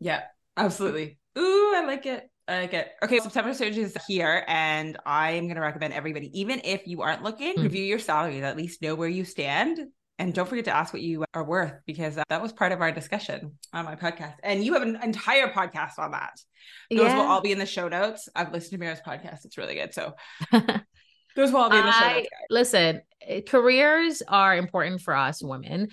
Yeah, 0.00 0.22
absolutely. 0.56 1.18
Ooh, 1.38 1.72
I 1.76 1.84
like 1.86 2.06
it. 2.06 2.28
I 2.48 2.62
like 2.62 2.74
it. 2.74 2.90
Okay, 3.02 3.20
September 3.20 3.54
Surge 3.54 3.78
is 3.78 3.96
here, 4.08 4.44
and 4.48 4.98
I'm 5.06 5.44
going 5.44 5.54
to 5.54 5.60
recommend 5.60 5.94
everybody, 5.94 6.40
even 6.40 6.60
if 6.64 6.86
you 6.86 7.02
aren't 7.02 7.22
looking, 7.22 7.54
mm. 7.54 7.62
review 7.62 7.84
your 7.84 8.00
salary, 8.00 8.42
at 8.42 8.56
least 8.56 8.82
know 8.82 8.96
where 8.96 9.08
you 9.08 9.24
stand. 9.24 9.78
And 10.18 10.34
don't 10.34 10.46
forget 10.46 10.66
to 10.66 10.76
ask 10.76 10.92
what 10.92 11.00
you 11.00 11.24
are 11.32 11.44
worth 11.44 11.72
because 11.86 12.18
that 12.28 12.42
was 12.42 12.52
part 12.52 12.72
of 12.72 12.82
our 12.82 12.92
discussion 12.92 13.52
on 13.72 13.86
my 13.86 13.94
podcast. 13.94 14.34
And 14.42 14.62
you 14.62 14.74
have 14.74 14.82
an 14.82 14.98
entire 15.02 15.50
podcast 15.50 15.98
on 15.98 16.10
that. 16.10 16.32
Those 16.90 17.00
yeah. 17.00 17.16
will 17.16 17.24
all 17.24 17.40
be 17.40 17.52
in 17.52 17.58
the 17.58 17.64
show 17.64 17.88
notes. 17.88 18.28
I've 18.36 18.52
listened 18.52 18.78
to 18.78 18.86
Meera's 18.86 19.00
podcast. 19.00 19.46
It's 19.46 19.56
really 19.56 19.76
good. 19.76 19.94
So 19.94 20.16
those 20.52 21.52
will 21.52 21.56
all 21.56 21.70
be 21.70 21.78
in 21.78 21.86
the 21.86 21.92
show 21.92 22.06
notes. 22.06 22.28
Guys. 22.28 22.46
Listen, 22.50 23.00
careers 23.46 24.22
are 24.28 24.54
important 24.56 25.00
for 25.00 25.16
us 25.16 25.42
women, 25.42 25.88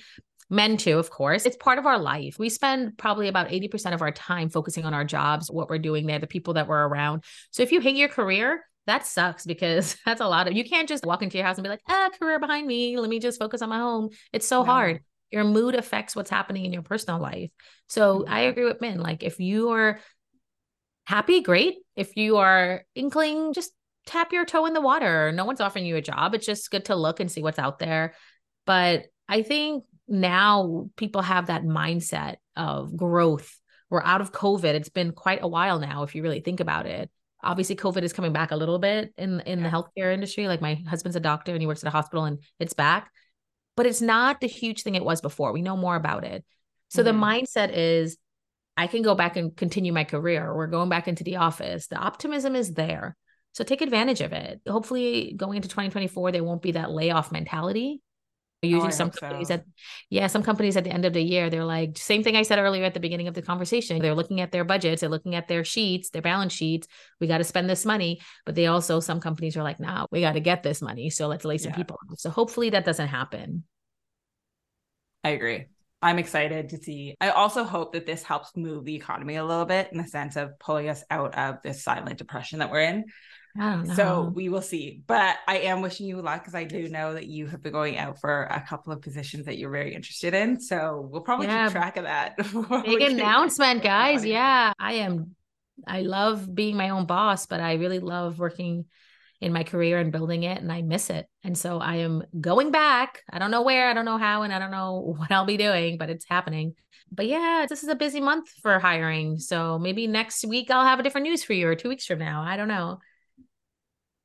men 0.50 0.78
too, 0.78 0.98
of 0.98 1.10
course. 1.10 1.46
It's 1.46 1.58
part 1.58 1.78
of 1.78 1.86
our 1.86 2.00
life. 2.00 2.40
We 2.40 2.50
spend 2.50 2.98
probably 2.98 3.28
about 3.28 3.50
80% 3.50 3.94
of 3.94 4.02
our 4.02 4.12
time 4.12 4.50
focusing 4.50 4.86
on 4.86 4.94
our 4.94 5.04
jobs, 5.04 5.52
what 5.52 5.70
we're 5.70 5.78
doing 5.78 6.06
there, 6.06 6.20
the 6.20 6.28
people 6.28 6.54
that 6.54 6.68
we're 6.68 6.88
around. 6.88 7.24
So 7.52 7.64
if 7.64 7.72
you 7.72 7.82
hate 7.82 7.96
your 7.96 8.08
career, 8.08 8.64
that 8.86 9.06
sucks 9.06 9.46
because 9.46 9.98
that's 10.06 10.22
a 10.22 10.28
lot 10.28 10.48
of 10.48 10.54
you 10.54 10.64
can't 10.64 10.90
just 10.90 11.06
walk 11.06 11.22
into 11.22 11.38
your 11.38 11.46
house 11.46 11.58
and 11.58 11.64
be 11.64 11.70
like, 11.70 11.82
ah, 11.88 12.10
career 12.20 12.40
behind 12.40 12.66
me. 12.66 12.98
Let 12.98 13.10
me 13.10 13.20
just 13.20 13.40
focus 13.40 13.62
on 13.62 13.70
my 13.70 13.80
home. 13.80 14.10
It's 14.32 14.48
so 14.48 14.62
no. 14.62 14.66
hard. 14.66 15.02
your 15.32 15.44
mood 15.44 15.76
affects 15.76 16.16
what's 16.16 16.30
happening 16.30 16.66
in 16.66 16.74
your 16.74 16.84
personal 16.84 17.20
life. 17.20 17.52
So 17.88 18.20
mm-hmm. 18.20 18.34
I 18.34 18.40
agree 18.42 18.66
with 18.66 18.82
Min. 18.82 19.00
Like 19.00 19.24
if 19.24 19.40
you 19.40 19.72
are 19.72 20.00
happy, 21.06 21.42
great. 21.42 21.76
If 21.96 22.16
you 22.16 22.38
are 22.38 22.84
inkling, 22.96 23.54
just 23.54 23.72
tap 24.06 24.32
your 24.32 24.46
toe 24.46 24.66
in 24.66 24.74
the 24.74 24.82
water. 24.82 25.32
No 25.34 25.44
one's 25.44 25.62
offering 25.62 25.86
you 25.86 25.98
a 25.98 26.02
job. 26.02 26.34
It's 26.34 26.46
just 26.46 26.72
good 26.72 26.86
to 26.86 26.96
look 26.96 27.20
and 27.20 27.30
see 27.30 27.44
what's 27.44 27.60
out 27.60 27.80
there. 27.80 28.14
But 28.66 29.08
I 29.28 29.42
think 29.42 29.84
now 30.08 30.90
people 30.96 31.22
have 31.22 31.48
that 31.48 31.64
mindset 31.64 32.38
of 32.56 32.96
growth. 32.96 33.60
We're 33.90 34.04
out 34.04 34.22
of 34.22 34.32
COVID. 34.32 34.74
It's 34.74 34.90
been 34.90 35.12
quite 35.12 35.40
a 35.42 35.48
while 35.48 35.80
now, 35.80 36.04
if 36.04 36.16
you 36.16 36.24
really 36.24 36.42
think 36.42 36.60
about 36.60 36.86
it. 36.86 37.10
Obviously, 37.44 37.76
COVID 37.76 38.02
is 38.02 38.14
coming 38.14 38.34
back 38.34 38.52
a 38.52 38.56
little 38.56 38.80
bit 38.80 39.14
in 39.18 39.40
in 39.42 39.60
yeah. 39.60 39.70
the 39.70 39.70
healthcare 39.70 40.14
industry. 40.14 40.48
Like 40.48 40.62
my 40.62 40.76
husband's 40.88 41.16
a 41.16 41.22
doctor 41.22 41.52
and 41.52 41.62
he 41.62 41.68
works 41.68 41.84
at 41.84 41.88
a 41.88 41.92
hospital, 41.92 42.26
and 42.26 42.40
it's 42.60 42.74
back, 42.74 43.12
but 43.76 43.86
it's 43.86 44.02
not 44.02 44.42
the 44.42 44.48
huge 44.48 44.84
thing 44.84 44.96
it 44.96 45.06
was 45.06 45.22
before. 45.22 45.54
We 45.54 45.62
know 45.62 45.78
more 45.78 45.96
about 45.96 46.24
it. 46.24 46.44
So 46.90 47.04
mm-hmm. 47.04 47.20
the 47.20 47.26
mindset 47.26 47.72
is, 47.74 48.18
I 48.76 48.88
can 48.88 49.02
go 49.02 49.16
back 49.16 49.38
and 49.38 49.56
continue 49.56 49.94
my 49.94 50.04
career. 50.04 50.54
We're 50.54 50.68
going 50.68 50.90
back 50.90 51.08
into 51.08 51.24
the 51.24 51.38
office. 51.38 51.88
The 51.88 51.98
optimism 51.98 52.56
is 52.56 52.74
there. 52.74 53.16
So 53.54 53.64
take 53.64 53.82
advantage 53.82 54.22
of 54.22 54.34
it. 54.34 54.62
Hopefully, 54.68 55.34
going 55.36 55.56
into 55.56 55.68
2024, 55.70 56.32
there 56.32 56.44
won't 56.44 56.62
be 56.62 56.74
that 56.74 56.92
layoff 56.92 57.32
mentality. 57.32 58.02
Oh, 58.64 58.68
usually, 58.68 58.88
oh, 58.88 58.92
some 58.92 59.12
companies 59.12 59.50
so. 59.50 59.56
at 59.56 59.66
yeah, 60.10 60.26
some 60.26 60.42
companies 60.42 60.76
at 60.78 60.84
the 60.84 60.90
end 60.90 61.06
of 61.06 61.14
the 61.14 61.22
year, 61.22 61.50
they're 61.50 61.64
like 61.64 61.96
same 61.98 62.24
thing 62.24 62.36
I 62.36 62.42
said 62.42 62.58
earlier 62.58 62.86
at 62.86 62.96
the 62.96 63.00
beginning 63.00 63.28
of 63.28 63.36
the 63.36 63.44
conversation. 63.44 64.02
They're 64.02 64.16
looking 64.16 64.42
at 64.42 64.52
their 64.52 64.64
budgets, 64.64 65.02
they're 65.02 65.10
looking 65.10 65.36
at 65.36 65.48
their 65.48 65.64
sheets, 65.64 66.10
their 66.10 66.24
balance 66.24 66.54
sheets. 66.54 66.88
We 67.20 67.28
got 67.28 67.38
to 67.38 67.44
spend 67.44 67.70
this 67.70 67.86
money, 67.86 68.20
but 68.48 68.56
they 68.56 68.66
also 68.66 69.00
some 69.00 69.20
companies 69.20 69.56
are 69.58 69.64
like, 69.64 69.80
"Nah, 69.80 70.08
we 70.12 70.22
got 70.22 70.34
to 70.34 70.40
get 70.40 70.64
this 70.64 70.82
money, 70.82 71.12
so 71.12 71.28
let's 71.28 71.46
lay 71.46 71.60
some 71.60 71.72
yeah. 71.72 71.78
people 71.78 72.00
off." 72.12 72.20
So 72.20 72.32
hopefully 72.32 72.72
that 72.72 72.84
doesn't 72.84 73.08
happen. 73.08 73.64
I 75.24 75.30
agree. 75.30 75.66
I'm 76.02 76.18
excited 76.18 76.70
to 76.70 76.78
see. 76.78 77.16
I 77.22 77.30
also 77.30 77.64
hope 77.64 77.94
that 77.94 78.06
this 78.06 78.24
helps 78.24 78.56
move 78.56 78.86
the 78.86 78.96
economy 78.96 79.36
a 79.36 79.46
little 79.46 79.66
bit 79.66 79.90
in 79.92 79.98
the 79.98 80.08
sense 80.08 80.36
of 80.36 80.58
pulling 80.60 80.90
us 80.90 81.04
out 81.10 81.36
of 81.36 81.62
this 81.64 81.84
silent 81.84 82.18
depression 82.18 82.60
that 82.60 82.72
we're 82.72 82.82
in. 82.82 83.06
Oh, 83.60 83.84
so 83.96 84.32
we 84.36 84.50
will 84.50 84.62
see. 84.62 85.02
But 85.08 85.38
I 85.48 85.60
am 85.60 85.82
wishing 85.82 86.08
you 86.08 86.22
luck 86.22 86.42
because 86.42 86.56
I 86.56 86.64
do 86.64 86.88
know 86.90 87.14
that 87.14 87.28
you 87.28 87.48
have 87.48 87.64
been 87.64 87.72
going 87.72 87.98
out 87.98 88.20
for 88.20 88.44
a 88.44 88.62
couple 88.62 88.94
of 88.94 89.02
positions 89.02 89.46
that 89.46 89.58
you're 89.58 89.72
very 89.72 89.96
interested 89.96 90.34
in. 90.34 90.60
So 90.60 91.08
we'll 91.12 91.22
probably 91.22 91.48
yeah. 91.48 91.66
keep 91.66 91.74
track 91.74 91.98
of 91.98 92.04
that. 92.04 92.38
Big 92.86 93.02
announcement, 93.02 93.82
guys. 93.82 94.24
Yeah. 94.26 94.74
I 94.80 94.94
am 94.94 95.36
I 95.86 96.02
love 96.02 96.54
being 96.54 96.78
my 96.78 96.90
own 96.90 97.06
boss, 97.06 97.46
but 97.46 97.60
I 97.60 97.76
really 97.76 98.00
love 98.00 98.40
working 98.40 98.86
in 99.40 99.54
my 99.54 99.64
career 99.64 100.00
and 100.00 100.12
building 100.12 100.44
it 100.44 100.60
and 100.60 100.72
I 100.72 100.82
miss 100.82 101.10
it. 101.10 101.28
And 101.44 101.56
so 101.56 101.80
I 101.80 101.98
am 101.98 102.24
going 102.40 102.72
back. 102.72 103.22
I 103.32 103.38
don't 103.38 103.52
know 103.52 103.62
where, 103.62 103.90
I 103.90 103.94
don't 103.94 104.06
know 104.06 104.18
how, 104.18 104.42
and 104.42 104.52
I 104.52 104.58
don't 104.58 104.72
know 104.72 105.00
what 105.18 105.32
I'll 105.32 105.46
be 105.46 105.58
doing, 105.58 105.98
but 105.98 106.10
it's 106.10 106.26
happening. 106.28 106.74
But 107.12 107.28
yeah, 107.28 107.66
this 107.70 107.84
is 107.84 107.90
a 107.90 107.96
busy 107.96 108.20
month 108.20 108.50
for 108.62 108.80
hiring. 108.80 109.38
So 109.38 109.80
maybe 109.80 110.08
next 110.08 110.44
week 110.46 110.72
I'll 110.72 110.86
have 110.86 111.00
a 111.00 111.04
different 111.04 111.28
news 111.28 111.44
for 111.44 111.54
you 111.54 111.68
or 111.68 111.76
two 111.76 111.90
weeks 111.90 112.06
from 112.06 112.20
now. 112.20 112.44
I 112.44 112.58
don't 112.58 112.68
know. 112.68 113.00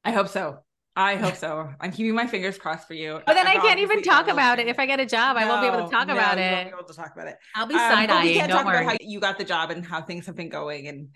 I 0.04 0.10
hope 0.12 0.28
so. 0.28 0.58
I 0.94 1.16
hope 1.16 1.36
so. 1.36 1.70
I'm 1.80 1.90
keeping 1.90 2.14
my 2.14 2.26
fingers 2.26 2.58
crossed 2.58 2.86
for 2.86 2.92
you. 2.94 3.20
But 3.24 3.32
then 3.34 3.46
I, 3.46 3.52
I 3.52 3.56
can't 3.56 3.80
even 3.80 4.02
talk 4.02 4.28
about 4.28 4.58
it. 4.58 4.66
If 4.66 4.78
I 4.78 4.84
get 4.84 5.00
a 5.00 5.06
job, 5.06 5.36
no, 5.36 5.42
I 5.42 5.48
won't 5.48 5.62
be 5.62 5.68
able 5.68 5.88
to 5.88 5.90
talk 5.90 6.08
no, 6.08 6.14
about 6.14 6.36
it. 6.36 6.52
Won't 6.52 6.68
be 6.68 6.74
able 6.74 6.88
to 6.88 6.94
talk 6.94 7.12
about 7.14 7.28
it. 7.28 7.36
I'll 7.54 7.66
be 7.66 7.74
side 7.74 8.10
eyeing. 8.10 8.20
Um, 8.20 8.26
we 8.26 8.34
can't 8.34 8.52
talk 8.52 8.66
worry. 8.66 8.82
about 8.82 8.92
how 8.92 8.96
you 9.00 9.18
got 9.18 9.38
the 9.38 9.44
job 9.44 9.70
and 9.70 9.86
how 9.86 10.02
things 10.02 10.26
have 10.26 10.36
been 10.36 10.50
going. 10.50 10.88
And 10.88 11.08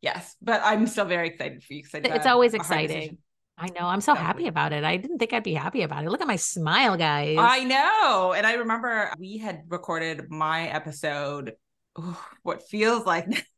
yes, 0.00 0.36
but 0.40 0.60
I'm 0.62 0.86
still 0.86 1.04
very 1.04 1.28
excited 1.28 1.64
for 1.64 1.72
you. 1.72 1.82
It's 1.92 2.26
always 2.26 2.54
exciting. 2.54 3.18
I 3.56 3.68
know. 3.68 3.86
I'm 3.86 4.00
so 4.00 4.14
happy 4.14 4.48
about 4.48 4.72
it. 4.72 4.82
I 4.82 4.96
didn't 4.96 5.18
think 5.18 5.32
I'd 5.32 5.44
be 5.44 5.54
happy 5.54 5.82
about 5.82 6.04
it. 6.04 6.10
Look 6.10 6.20
at 6.20 6.26
my 6.26 6.36
smile, 6.36 6.96
guys. 6.96 7.36
I 7.38 7.62
know. 7.64 8.34
And 8.36 8.46
I 8.46 8.54
remember 8.54 9.12
we 9.18 9.38
had 9.38 9.62
recorded 9.68 10.28
my 10.28 10.68
episode, 10.68 11.54
what 12.42 12.68
feels 12.68 13.04
like 13.06 13.46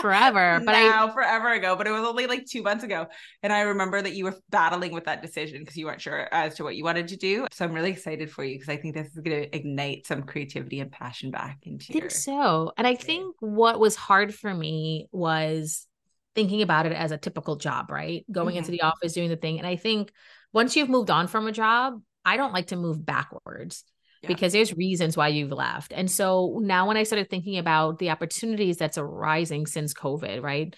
forever 0.00 0.60
but 0.64 0.72
now 0.72 1.08
I, 1.08 1.12
forever 1.12 1.52
ago 1.52 1.76
but 1.76 1.86
it 1.86 1.90
was 1.90 2.04
only 2.06 2.26
like 2.26 2.46
two 2.46 2.62
months 2.62 2.84
ago. 2.84 3.06
And 3.42 3.52
i 3.52 3.62
remember 3.62 4.00
that 4.00 4.14
you 4.14 4.24
were 4.24 4.36
battling 4.50 4.92
with 4.92 5.04
that 5.04 5.22
decision 5.22 5.60
because 5.60 5.76
you 5.76 5.86
weren't 5.86 6.00
sure 6.00 6.28
as 6.32 6.54
to 6.56 6.64
what 6.64 6.76
you 6.76 6.84
wanted 6.84 7.08
to 7.08 7.16
do. 7.16 7.46
So 7.52 7.64
i'm 7.64 7.72
really 7.72 7.90
excited 7.90 8.30
for 8.30 8.44
you 8.44 8.54
because 8.54 8.68
i 8.68 8.76
think 8.76 8.94
this 8.94 9.08
is 9.08 9.18
going 9.18 9.42
to 9.42 9.56
ignite 9.56 10.06
some 10.06 10.22
creativity 10.22 10.80
and 10.80 10.90
passion 10.90 11.30
back 11.30 11.58
into 11.62 11.86
I 11.90 11.92
think 11.92 12.02
your- 12.02 12.10
so. 12.10 12.72
And 12.76 12.86
i 12.86 12.94
think 12.94 13.36
what 13.40 13.80
was 13.80 13.96
hard 13.96 14.34
for 14.34 14.52
me 14.52 15.08
was 15.12 15.86
thinking 16.34 16.62
about 16.62 16.86
it 16.86 16.92
as 16.92 17.10
a 17.10 17.18
typical 17.18 17.56
job 17.56 17.90
right? 17.90 18.24
Going 18.30 18.50
mm-hmm. 18.50 18.58
into 18.58 18.70
the 18.70 18.82
office 18.82 19.12
doing 19.12 19.28
the 19.28 19.36
thing. 19.36 19.58
And 19.58 19.66
i 19.66 19.76
think 19.76 20.12
once 20.52 20.76
you've 20.76 20.88
moved 20.88 21.10
on 21.10 21.26
from 21.26 21.46
a 21.46 21.52
job 21.52 22.00
i 22.24 22.36
don't 22.36 22.52
like 22.52 22.68
to 22.68 22.76
move 22.76 23.04
backwards 23.04 23.84
yeah. 24.22 24.28
because 24.28 24.52
there's 24.52 24.76
reasons 24.76 25.16
why 25.16 25.28
you've 25.28 25.52
left. 25.52 25.92
And 25.94 26.10
so 26.10 26.58
now 26.62 26.86
when 26.86 26.96
I 26.96 27.02
started 27.02 27.28
thinking 27.30 27.58
about 27.58 27.98
the 27.98 28.10
opportunities 28.10 28.76
that's 28.76 28.98
arising 28.98 29.66
since 29.66 29.94
COVID, 29.94 30.42
right? 30.42 30.74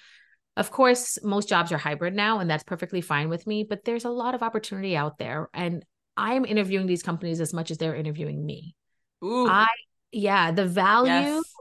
Of 0.56 0.70
course, 0.70 1.18
most 1.22 1.48
jobs 1.48 1.72
are 1.72 1.78
hybrid 1.78 2.14
now, 2.14 2.38
and 2.38 2.48
that's 2.48 2.62
perfectly 2.62 3.00
fine 3.00 3.28
with 3.28 3.46
me, 3.46 3.64
but 3.64 3.84
there's 3.84 4.04
a 4.04 4.10
lot 4.10 4.34
of 4.34 4.42
opportunity 4.42 4.96
out 4.96 5.18
there. 5.18 5.48
And 5.52 5.84
I'm 6.16 6.44
interviewing 6.44 6.86
these 6.86 7.02
companies 7.02 7.40
as 7.40 7.52
much 7.52 7.70
as 7.72 7.78
they're 7.78 7.96
interviewing 7.96 8.44
me. 8.44 8.76
Ooh. 9.24 9.48
I, 9.48 9.66
yeah, 10.12 10.52
the 10.52 10.66
value. 10.66 11.10
Yes 11.10 11.54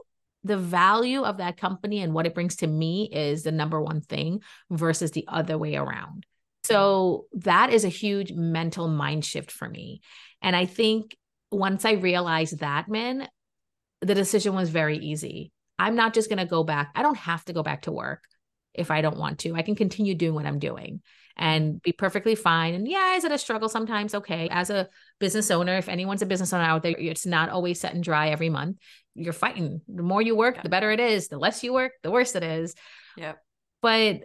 the 0.44 0.58
value 0.58 1.22
of 1.22 1.38
that 1.38 1.56
company 1.56 2.00
and 2.00 2.12
what 2.12 2.26
it 2.26 2.34
brings 2.34 2.56
to 2.56 2.66
me 2.66 3.08
is 3.10 3.42
the 3.42 3.52
number 3.52 3.80
one 3.80 4.02
thing 4.02 4.42
versus 4.70 5.10
the 5.10 5.24
other 5.26 5.58
way 5.58 5.74
around. 5.74 6.26
Mm. 6.66 6.68
So 6.68 7.26
that 7.32 7.72
is 7.72 7.84
a 7.84 7.88
huge 7.88 8.30
mental 8.32 8.86
mind 8.86 9.24
shift 9.24 9.50
for 9.50 9.68
me. 9.68 10.02
And 10.42 10.54
I 10.54 10.66
think 10.66 11.16
once 11.54 11.84
I 11.84 11.92
realized 11.92 12.60
that, 12.60 12.88
man, 12.88 13.28
the 14.00 14.14
decision 14.14 14.54
was 14.54 14.70
very 14.70 14.98
easy. 14.98 15.52
I'm 15.78 15.96
not 15.96 16.14
just 16.14 16.28
going 16.28 16.38
to 16.38 16.44
go 16.44 16.64
back. 16.64 16.90
I 16.94 17.02
don't 17.02 17.16
have 17.16 17.44
to 17.46 17.52
go 17.52 17.62
back 17.62 17.82
to 17.82 17.92
work 17.92 18.22
if 18.74 18.90
I 18.90 19.00
don't 19.00 19.18
want 19.18 19.40
to. 19.40 19.54
I 19.54 19.62
can 19.62 19.74
continue 19.74 20.14
doing 20.14 20.34
what 20.34 20.46
I'm 20.46 20.58
doing 20.58 21.02
and 21.36 21.82
be 21.82 21.92
perfectly 21.92 22.34
fine. 22.34 22.74
And 22.74 22.86
yeah, 22.86 23.16
is 23.16 23.24
it 23.24 23.32
a 23.32 23.38
struggle 23.38 23.68
sometimes? 23.68 24.14
Okay. 24.14 24.48
As 24.50 24.70
a 24.70 24.88
business 25.18 25.50
owner, 25.50 25.76
if 25.76 25.88
anyone's 25.88 26.22
a 26.22 26.26
business 26.26 26.52
owner 26.52 26.64
out 26.64 26.82
there, 26.82 26.94
it's 26.96 27.26
not 27.26 27.50
always 27.50 27.80
set 27.80 27.94
and 27.94 28.04
dry 28.04 28.28
every 28.28 28.50
month. 28.50 28.76
You're 29.14 29.32
fighting. 29.32 29.80
The 29.88 30.02
more 30.02 30.22
you 30.22 30.36
work, 30.36 30.62
the 30.62 30.68
better 30.68 30.90
it 30.90 31.00
is. 31.00 31.28
The 31.28 31.38
less 31.38 31.62
you 31.64 31.72
work, 31.72 31.92
the 32.02 32.10
worse 32.10 32.34
it 32.34 32.42
is. 32.42 32.74
Yeah. 33.16 33.34
But 33.82 34.22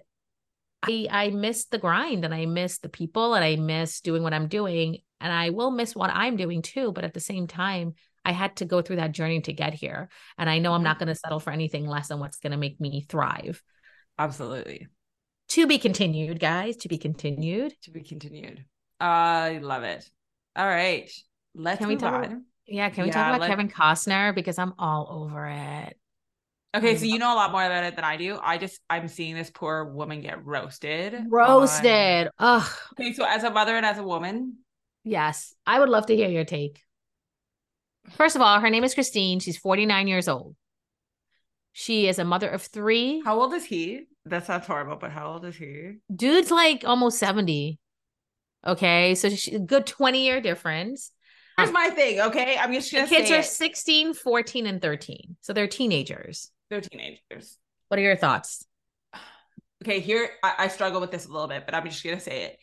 I 0.84 1.08
I 1.10 1.30
miss 1.30 1.66
the 1.66 1.78
grind 1.78 2.26
and 2.26 2.34
I 2.34 2.46
miss 2.46 2.80
the 2.80 2.90
people 2.90 3.34
and 3.34 3.44
I 3.44 3.56
miss 3.56 4.02
doing 4.02 4.24
what 4.24 4.34
I'm 4.34 4.48
doing 4.48 5.00
and 5.20 5.32
I 5.32 5.50
will 5.50 5.72
miss 5.72 5.96
what 5.96 6.12
I'm 6.14 6.36
doing 6.36 6.62
too. 6.62 6.92
But 6.92 7.04
at 7.04 7.14
the 7.14 7.20
same 7.20 7.48
time, 7.48 7.94
I 8.26 8.32
had 8.32 8.58
to 8.58 8.66
go 8.66 8.82
through 8.82 8.98
that 8.98 9.12
journey 9.12 9.42
to 9.42 9.54
get 9.54 9.74
here. 9.74 10.10
And 10.38 10.50
I 10.50 10.60
know 10.60 10.74
I'm 10.74 10.80
mm-hmm. 10.80 10.86
not 10.86 11.00
going 11.00 11.08
to 11.08 11.16
settle 11.16 11.40
for 11.40 11.52
anything 11.52 11.88
less 11.88 12.10
than 12.10 12.20
what's 12.20 12.38
going 12.38 12.52
to 12.52 12.58
make 12.58 12.80
me 12.80 13.06
thrive. 13.08 13.62
Absolutely. 14.18 14.88
To 15.50 15.68
be 15.68 15.80
continued, 15.80 16.40
guys. 16.40 16.78
To 16.78 16.90
be 16.90 16.98
continued. 16.98 17.74
To 17.84 17.92
be 17.92 18.04
continued. 18.04 18.66
I 19.00 19.60
love 19.62 19.84
it. 19.84 20.10
All 20.56 20.68
right. 20.68 21.10
Let's 21.56 21.80
can 21.80 21.88
we 21.88 21.96
talk, 21.96 22.26
on. 22.26 22.46
Yeah. 22.68 22.90
Can 22.90 23.04
we 23.04 23.10
yeah, 23.10 23.14
talk 23.14 23.28
about 23.30 23.42
let... 23.42 23.50
Kevin 23.50 23.70
Costner? 23.70 24.36
Because 24.36 24.60
I'm 24.60 24.74
all 24.78 25.08
over 25.10 25.48
it. 25.48 25.98
Okay, 26.76 26.98
so 26.98 27.06
you 27.06 27.18
know 27.18 27.34
a 27.34 27.36
lot 27.36 27.52
more 27.52 27.64
about 27.64 27.84
it 27.84 27.96
than 27.96 28.06
I 28.06 28.16
do. 28.16 28.38
I 28.40 28.60
just 28.60 28.80
I'm 28.92 29.08
seeing 29.08 29.34
this 29.34 29.50
poor 29.50 29.86
woman 29.86 30.22
get 30.22 30.46
roasted. 30.46 31.16
Roasted. 31.28 32.28
On... 32.38 32.62
Ugh. 32.62 32.72
Okay, 32.94 33.14
so 33.14 33.26
as 33.26 33.44
a 33.44 33.50
mother 33.50 33.76
and 33.76 33.84
as 33.84 33.98
a 33.98 34.04
woman, 34.04 34.58
Yes, 35.04 35.54
I 35.66 35.80
would 35.80 35.90
love 35.90 36.08
to 36.08 36.16
hear 36.16 36.30
your 36.30 36.46
take. 36.46 36.82
First 38.12 38.36
of 38.36 38.42
all, 38.42 38.60
her 38.60 38.70
name 38.70 38.84
is 38.84 38.94
Christine. 38.94 39.40
She's 39.40 39.58
49 39.58 40.08
years 40.08 40.28
old. 40.28 40.56
She 41.74 42.08
is 42.08 42.20
a 42.20 42.26
mother 42.26 42.50
of 42.50 42.64
three. 42.64 43.22
How 43.24 43.40
old 43.40 43.54
is 43.54 43.66
he? 43.66 44.06
That 44.26 44.46
sounds 44.46 44.66
horrible, 44.66 44.98
but 44.98 45.12
how 45.12 45.34
old 45.34 45.46
is 45.46 45.56
he? 45.56 45.98
Dude's 46.14 46.52
like 46.52 46.84
almost 46.86 47.20
70. 47.20 47.80
Okay. 48.66 49.16
So 49.16 49.30
she, 49.30 49.58
good 49.60 49.86
20 49.86 50.26
year 50.26 50.42
difference. 50.42 51.12
Here's 51.58 51.72
my 51.72 51.90
thing. 51.90 52.22
Okay. 52.22 52.58
I'm 52.58 52.74
just 52.74 52.92
going 52.92 53.08
to 53.08 53.14
kids 53.14 53.32
are 53.32 53.40
it. 53.40 53.46
16, 53.46 54.14
14, 54.14 54.66
and 54.66 54.82
13. 54.82 55.38
So 55.42 55.54
they're 55.54 55.68
teenagers. 55.68 56.52
They're 56.70 56.82
teenagers. 56.82 57.58
What 57.88 58.00
are 58.00 58.04
your 58.04 58.16
thoughts? 58.16 58.66
Okay. 59.84 60.00
Here, 60.00 60.30
I, 60.44 60.56
I 60.58 60.68
struggle 60.68 61.02
with 61.02 61.12
this 61.12 61.26
a 61.26 61.32
little 61.32 61.48
bit, 61.48 61.64
but 61.66 61.76
I'm 61.76 61.86
just 61.86 62.04
going 62.04 62.18
to 62.18 62.22
say 62.22 62.44
it. 62.44 62.58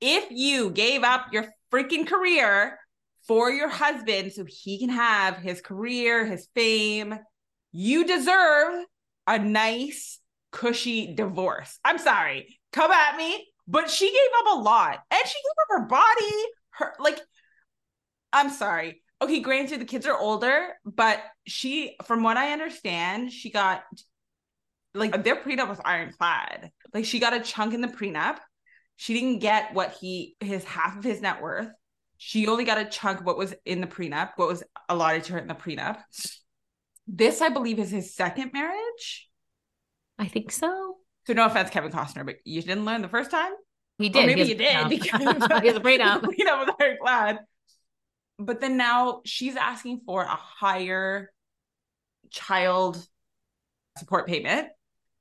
If 0.00 0.30
you 0.30 0.70
gave 0.70 1.02
up 1.02 1.26
your 1.32 1.46
freaking 1.72 2.06
career 2.06 2.78
for 3.26 3.50
your 3.50 3.68
husband 3.68 4.32
so 4.32 4.44
he 4.46 4.78
can 4.78 4.88
have 4.88 5.36
his 5.36 5.60
career, 5.60 6.24
his 6.24 6.48
fame. 6.54 7.18
You 7.72 8.06
deserve 8.06 8.84
a 9.26 9.38
nice, 9.38 10.18
cushy 10.52 11.14
divorce. 11.14 11.78
I'm 11.84 11.98
sorry, 11.98 12.58
come 12.72 12.90
at 12.90 13.16
me, 13.16 13.46
but 13.68 13.90
she 13.90 14.06
gave 14.06 14.40
up 14.40 14.58
a 14.58 14.60
lot 14.60 14.98
and 15.10 15.26
she 15.26 15.34
gave 15.34 15.62
up 15.62 15.80
her 15.80 15.86
body, 15.86 16.44
her 16.70 16.94
like, 16.98 17.20
I'm 18.32 18.50
sorry. 18.50 19.02
Okay, 19.22 19.40
granted, 19.40 19.80
the 19.80 19.84
kids 19.84 20.06
are 20.06 20.18
older, 20.18 20.68
but 20.84 21.22
she, 21.46 21.96
from 22.04 22.22
what 22.22 22.38
I 22.38 22.52
understand, 22.52 23.32
she 23.32 23.50
got 23.50 23.82
like 24.94 25.22
their 25.22 25.36
prenup 25.36 25.68
was 25.68 25.80
ironclad. 25.84 26.70
Like 26.92 27.04
she 27.04 27.20
got 27.20 27.34
a 27.34 27.40
chunk 27.40 27.74
in 27.74 27.80
the 27.80 27.88
prenup 27.88 28.38
she 29.00 29.14
didn't 29.14 29.38
get 29.38 29.72
what 29.72 29.96
he 29.98 30.36
his 30.40 30.62
half 30.62 30.98
of 30.98 31.02
his 31.02 31.22
net 31.22 31.40
worth. 31.40 31.70
She 32.18 32.46
only 32.46 32.64
got 32.64 32.76
a 32.76 32.84
chunk 32.84 33.20
of 33.20 33.24
what 33.24 33.38
was 33.38 33.54
in 33.64 33.80
the 33.80 33.86
prenup, 33.86 34.32
what 34.36 34.46
was 34.46 34.62
allotted 34.90 35.24
to 35.24 35.32
her 35.32 35.38
in 35.38 35.48
the 35.48 35.54
prenup. 35.54 36.02
This, 37.06 37.40
I 37.40 37.48
believe, 37.48 37.78
is 37.78 37.90
his 37.90 38.14
second 38.14 38.52
marriage. 38.52 39.30
I 40.18 40.26
think 40.26 40.52
so. 40.52 40.98
So 41.26 41.32
no 41.32 41.46
offense, 41.46 41.70
Kevin 41.70 41.90
Costner, 41.90 42.26
but 42.26 42.36
you 42.44 42.60
didn't 42.60 42.84
learn 42.84 43.00
the 43.00 43.08
first 43.08 43.30
time. 43.30 43.52
He 43.96 44.10
did. 44.10 44.24
Or 44.24 44.26
maybe 44.26 44.42
He 44.42 44.50
you 44.50 44.54
did 44.56 44.90
because 44.90 45.18
he 45.18 45.24
has 45.24 45.76
a 45.76 45.80
prenup. 45.80 46.26
you 46.36 46.44
know, 46.44 46.56
I 46.56 46.64
was 46.64 46.74
very 46.78 46.98
glad. 46.98 47.38
But 48.38 48.60
then 48.60 48.76
now 48.76 49.22
she's 49.24 49.56
asking 49.56 50.02
for 50.04 50.24
a 50.24 50.36
higher 50.36 51.30
child 52.28 53.02
support 53.96 54.26
payment 54.26 54.68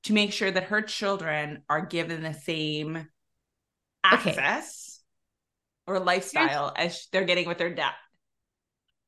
to 0.03 0.11
make 0.11 0.33
sure 0.33 0.51
that 0.51 0.63
her 0.63 0.81
children 0.81 1.63
are 1.69 1.85
given 1.85 2.23
the 2.23 2.33
same 2.33 3.07
Okay. 4.05 4.31
access 4.31 5.01
or 5.87 5.99
lifestyle 5.99 6.71
as 6.75 7.07
they're 7.11 7.25
getting 7.25 7.47
with 7.47 7.57
their 7.57 7.73
dad. 7.73 7.93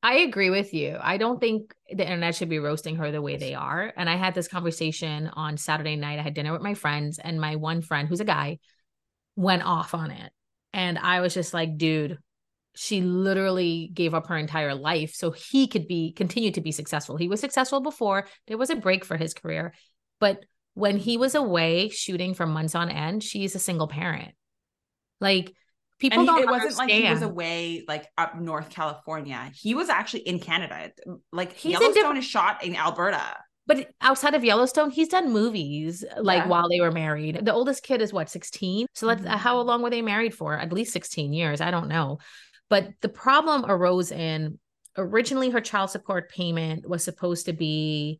I 0.02 0.18
agree 0.18 0.50
with 0.50 0.74
you. 0.74 0.98
I 1.00 1.16
don't 1.16 1.40
think 1.40 1.72
the 1.88 2.02
internet 2.02 2.34
should 2.34 2.48
be 2.48 2.58
roasting 2.58 2.96
her 2.96 3.12
the 3.12 3.22
way 3.22 3.36
they 3.36 3.54
are. 3.54 3.92
And 3.96 4.10
I 4.10 4.16
had 4.16 4.34
this 4.34 4.48
conversation 4.48 5.28
on 5.28 5.56
Saturday 5.56 5.94
night. 5.94 6.18
I 6.18 6.22
had 6.22 6.34
dinner 6.34 6.52
with 6.52 6.62
my 6.62 6.74
friends, 6.74 7.20
and 7.20 7.40
my 7.40 7.54
one 7.54 7.82
friend, 7.82 8.08
who's 8.08 8.20
a 8.20 8.24
guy, 8.24 8.58
went 9.36 9.64
off 9.64 9.94
on 9.94 10.10
it. 10.10 10.32
And 10.72 10.98
I 10.98 11.20
was 11.20 11.34
just 11.34 11.54
like, 11.54 11.78
dude, 11.78 12.18
she 12.74 13.00
literally 13.00 13.90
gave 13.94 14.12
up 14.12 14.26
her 14.26 14.36
entire 14.36 14.74
life 14.74 15.14
so 15.14 15.30
he 15.30 15.68
could 15.68 15.86
be 15.86 16.12
continue 16.12 16.50
to 16.52 16.60
be 16.60 16.72
successful. 16.72 17.16
He 17.16 17.28
was 17.28 17.40
successful 17.40 17.80
before. 17.80 18.26
There 18.48 18.58
was 18.58 18.70
a 18.70 18.76
break 18.76 19.04
for 19.04 19.16
his 19.16 19.34
career. 19.34 19.72
But 20.18 20.44
when 20.74 20.96
he 20.96 21.16
was 21.16 21.34
away 21.34 21.90
shooting 21.90 22.34
for 22.34 22.46
months 22.46 22.74
on 22.74 22.90
end, 22.90 23.22
she's 23.22 23.54
a 23.54 23.60
single 23.60 23.88
parent. 23.88 24.34
Like 25.22 25.52
people 25.98 26.20
and 26.20 26.28
he- 26.28 26.34
don't 26.34 26.42
it 26.42 26.50
wasn't 26.50 26.76
like 26.76 26.90
he 26.90 27.08
was 27.08 27.22
away 27.22 27.84
like 27.88 28.06
up 28.18 28.38
North 28.38 28.68
California. 28.68 29.50
He 29.54 29.74
was 29.74 29.88
actually 29.88 30.20
in 30.28 30.38
Canada. 30.40 30.90
Like 31.32 31.52
He's 31.54 31.72
Yellowstone 31.72 32.16
is 32.18 32.24
shot 32.26 32.62
in 32.64 32.76
Alberta. 32.76 33.22
But 33.64 33.90
outside 34.00 34.34
of 34.34 34.44
Yellowstone, 34.44 34.90
he's 34.90 35.06
done 35.08 35.32
movies 35.32 36.04
like 36.20 36.42
Yeah. 36.42 36.48
while 36.48 36.68
they 36.68 36.80
were 36.80 36.90
married. 36.90 37.38
The 37.44 37.52
oldest 37.54 37.84
kid 37.84 38.02
is 38.02 38.12
what, 38.12 38.28
16? 38.28 38.86
So 38.92 39.06
let's 39.06 39.22
Mhm. 39.22 39.28
how 39.36 39.60
long 39.60 39.82
were 39.82 39.90
they 39.90 40.02
married 40.02 40.34
for? 40.34 40.58
At 40.58 40.72
least 40.72 40.92
16 40.92 41.32
years. 41.32 41.60
I 41.60 41.70
don't 41.70 41.86
know. 41.88 42.18
But 42.68 42.88
the 43.02 43.08
problem 43.08 43.64
arose 43.64 44.10
in 44.10 44.58
originally 44.98 45.50
her 45.50 45.60
child 45.60 45.90
support 45.90 46.28
payment 46.30 46.88
was 46.88 47.04
supposed 47.04 47.46
to 47.46 47.52
be 47.52 48.18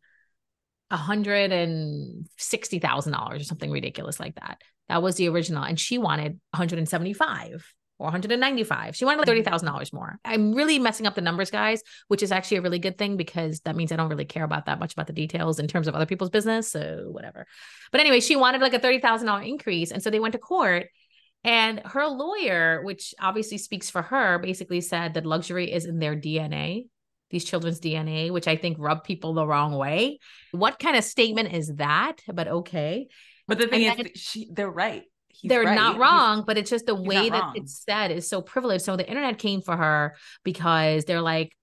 a 0.89 0.97
hundred 0.97 1.51
and 1.51 2.25
sixty 2.37 2.79
thousand 2.79 3.13
dollars 3.13 3.41
or 3.41 3.45
something 3.45 3.71
ridiculous 3.71 4.19
like 4.19 4.35
that. 4.35 4.61
That 4.89 5.01
was 5.01 5.15
the 5.15 5.29
original. 5.29 5.63
And 5.63 5.79
she 5.79 5.97
wanted 5.97 6.39
175 6.51 7.73
or 7.99 8.05
195. 8.05 8.95
She 8.95 9.05
wanted 9.05 9.27
like 9.27 9.45
$30,000 9.45 9.93
more. 9.93 10.19
I'm 10.25 10.53
really 10.53 10.79
messing 10.79 11.07
up 11.07 11.15
the 11.15 11.21
numbers, 11.21 11.51
guys, 11.51 11.81
which 12.07 12.23
is 12.23 12.31
actually 12.31 12.57
a 12.57 12.61
really 12.61 12.79
good 12.79 12.97
thing 12.97 13.17
because 13.17 13.61
that 13.61 13.75
means 13.75 13.91
I 13.91 13.95
don't 13.95 14.09
really 14.09 14.25
care 14.25 14.43
about 14.43 14.65
that 14.65 14.79
much 14.79 14.93
about 14.93 15.07
the 15.07 15.13
details 15.13 15.59
in 15.59 15.67
terms 15.67 15.87
of 15.87 15.95
other 15.95 16.05
people's 16.05 16.29
business. 16.29 16.71
So 16.71 17.07
whatever. 17.11 17.45
But 17.91 18.01
anyway, 18.01 18.19
she 18.19 18.35
wanted 18.35 18.61
like 18.61 18.73
a 18.73 18.79
$30,000 18.79 19.47
increase. 19.47 19.91
And 19.91 20.03
so 20.03 20.09
they 20.09 20.19
went 20.19 20.33
to 20.33 20.39
court. 20.39 20.87
And 21.45 21.81
her 21.85 22.07
lawyer, 22.07 22.83
which 22.83 23.13
obviously 23.19 23.57
speaks 23.57 23.89
for 23.89 24.01
her, 24.01 24.39
basically 24.39 24.81
said 24.81 25.13
that 25.15 25.25
luxury 25.25 25.71
is 25.71 25.85
in 25.85 25.99
their 25.99 26.15
DNA, 26.15 26.87
these 27.31 27.43
children's 27.43 27.81
DNA, 27.81 28.31
which 28.31 28.47
I 28.47 28.55
think 28.55 28.77
rub 28.79 29.03
people 29.03 29.33
the 29.33 29.45
wrong 29.45 29.75
way. 29.75 30.19
What 30.51 30.79
kind 30.79 30.95
of 30.95 31.03
statement 31.03 31.53
is 31.53 31.73
that? 31.75 32.17
But 32.33 32.47
okay. 32.47 33.07
But 33.55 33.59
the 33.59 33.67
thing 33.67 33.85
And 33.87 34.07
is, 34.07 34.21
she, 34.21 34.49
they're 34.51 34.69
right. 34.69 35.03
He's 35.29 35.49
They're 35.49 35.63
right. 35.63 35.75
not 35.75 35.95
He's- 35.95 36.01
wrong, 36.01 36.43
but 36.45 36.57
it's 36.57 36.69
just 36.69 36.85
the 36.85 36.95
way 36.95 37.29
that 37.29 37.41
wrong. 37.41 37.53
it's 37.55 37.83
said 37.83 38.11
is 38.11 38.27
so 38.29 38.41
privileged. 38.41 38.85
So 38.85 38.95
the 38.95 39.07
internet 39.07 39.39
came 39.39 39.61
for 39.61 39.75
her 39.75 40.15
because 40.43 41.05
they're 41.05 41.21
like, 41.21 41.55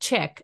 chick, 0.00 0.42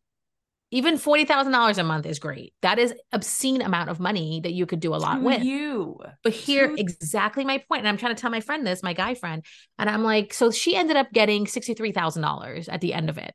even 0.71 0.97
$40,000 0.99 1.79
a 1.79 1.83
month 1.83 2.07
is 2.07 2.19
great. 2.21 2.55
That 2.63 2.79
is 2.79 2.95
obscene 3.13 3.61
amount 3.63 3.91
of 3.91 3.99
money 3.99 4.41
that 4.45 4.53
you 4.53 4.67
could 4.67 4.79
do 4.81 4.95
a 4.95 4.97
lot 4.97 5.17
to 5.17 5.21
with. 5.21 5.43
you. 5.43 5.99
But 6.23 6.33
here, 6.33 6.69
to- 6.69 6.81
exactly 6.81 7.45
my. 7.45 7.65
And 7.71 7.89
I'm 7.89 7.97
trying 7.97 8.15
to 8.15 8.21
tell 8.21 8.31
my 8.31 8.41
friend 8.41 8.67
this, 8.67 8.83
my 8.83 8.93
guy 8.93 9.15
friend. 9.15 9.45
And 9.79 9.91
I'm 9.91 10.05
like, 10.05 10.33
so 10.33 10.51
she 10.51 10.77
ended 10.77 10.97
up 10.97 11.11
getting 11.13 11.47
$63,000 11.47 12.69
at 12.71 12.81
the 12.81 12.95
end 12.95 13.11
of 13.11 13.19
it 13.19 13.35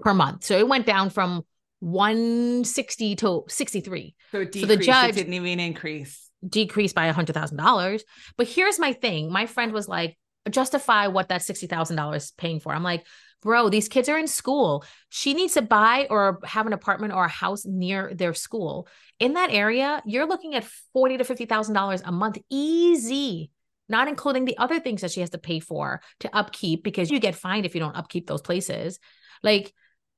per 0.00 0.12
month. 0.12 0.44
So 0.44 0.58
it 0.58 0.68
went 0.68 0.84
down 0.84 1.10
from 1.10 1.44
160 1.80 3.16
to 3.16 3.44
63 3.48 4.14
So 4.32 4.40
it 4.40 4.54
So 4.54 4.66
the 4.66 4.76
judge- 4.76 5.14
didn't 5.14 5.34
even 5.34 5.60
increase. 5.60 6.30
decreased 6.48 6.94
by 6.94 7.10
$100,000. 7.10 8.02
But 8.36 8.46
here's 8.46 8.78
my 8.78 8.92
thing 8.92 9.30
my 9.32 9.46
friend 9.46 9.72
was 9.72 9.88
like, 9.88 10.16
justify 10.50 11.08
what 11.08 11.28
that 11.28 11.42
$60,000 11.42 12.16
is 12.16 12.30
paying 12.32 12.60
for. 12.60 12.72
I'm 12.72 12.82
like, 12.84 13.04
bro, 13.42 13.68
these 13.68 13.88
kids 13.88 14.08
are 14.08 14.18
in 14.18 14.26
school. 14.26 14.84
She 15.10 15.34
needs 15.34 15.54
to 15.54 15.62
buy 15.62 16.06
or 16.10 16.38
have 16.44 16.66
an 16.66 16.72
apartment 16.72 17.12
or 17.12 17.24
a 17.24 17.28
house 17.28 17.64
near 17.66 18.12
their 18.14 18.34
school. 18.34 18.88
In 19.20 19.34
that 19.34 19.50
area, 19.50 20.02
you're 20.06 20.26
looking 20.26 20.54
at 20.54 20.64
40 20.92 21.18
to 21.18 21.24
$50,000 21.24 22.02
a 22.04 22.12
month, 22.12 22.38
easy. 22.50 23.50
Not 23.90 24.06
including 24.08 24.44
the 24.44 24.58
other 24.58 24.80
things 24.80 25.00
that 25.00 25.10
she 25.12 25.20
has 25.20 25.30
to 25.30 25.38
pay 25.38 25.60
for 25.60 26.00
to 26.20 26.36
upkeep 26.36 26.82
because 26.84 27.10
you 27.10 27.18
get 27.20 27.34
fined 27.34 27.64
if 27.64 27.74
you 27.74 27.80
don't 27.80 27.96
upkeep 27.96 28.26
those 28.26 28.42
places. 28.42 28.98
Like, 29.42 29.72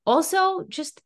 also, 0.05 0.65
just 0.67 1.01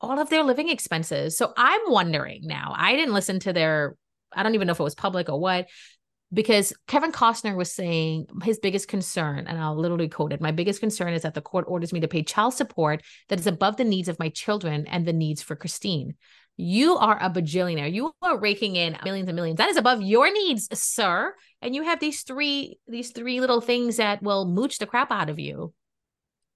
all 0.00 0.18
of 0.18 0.30
their 0.30 0.42
living 0.42 0.68
expenses. 0.68 1.36
So 1.36 1.52
I'm 1.56 1.80
wondering 1.88 2.42
now, 2.44 2.74
I 2.76 2.94
didn't 2.94 3.14
listen 3.14 3.40
to 3.40 3.52
their, 3.52 3.96
I 4.32 4.42
don't 4.42 4.54
even 4.54 4.66
know 4.66 4.72
if 4.72 4.80
it 4.80 4.84
was 4.84 4.94
public 4.94 5.28
or 5.28 5.40
what, 5.40 5.68
because 6.32 6.74
Kevin 6.86 7.12
Costner 7.12 7.56
was 7.56 7.72
saying 7.72 8.26
his 8.42 8.58
biggest 8.58 8.86
concern, 8.86 9.46
and 9.46 9.58
I'll 9.58 9.76
literally 9.76 10.08
quote 10.08 10.32
it 10.32 10.40
My 10.40 10.52
biggest 10.52 10.80
concern 10.80 11.14
is 11.14 11.22
that 11.22 11.34
the 11.34 11.40
court 11.40 11.64
orders 11.68 11.92
me 11.92 12.00
to 12.00 12.08
pay 12.08 12.22
child 12.22 12.54
support 12.54 13.02
that 13.28 13.40
is 13.40 13.46
above 13.46 13.76
the 13.76 13.84
needs 13.84 14.08
of 14.08 14.18
my 14.18 14.28
children 14.28 14.86
and 14.88 15.06
the 15.06 15.12
needs 15.12 15.40
for 15.40 15.56
Christine. 15.56 16.16
You 16.58 16.96
are 16.96 17.16
a 17.22 17.30
bajillionaire. 17.30 17.92
You 17.92 18.12
are 18.20 18.38
raking 18.38 18.76
in 18.76 18.98
millions 19.04 19.28
and 19.28 19.36
millions. 19.36 19.58
That 19.58 19.70
is 19.70 19.76
above 19.76 20.02
your 20.02 20.30
needs, 20.30 20.68
sir. 20.78 21.34
And 21.62 21.74
you 21.74 21.84
have 21.84 22.00
these 22.00 22.22
three, 22.22 22.78
these 22.88 23.12
three 23.12 23.40
little 23.40 23.60
things 23.60 23.96
that 23.96 24.22
will 24.22 24.44
mooch 24.44 24.78
the 24.78 24.86
crap 24.86 25.12
out 25.12 25.30
of 25.30 25.38
you. 25.38 25.72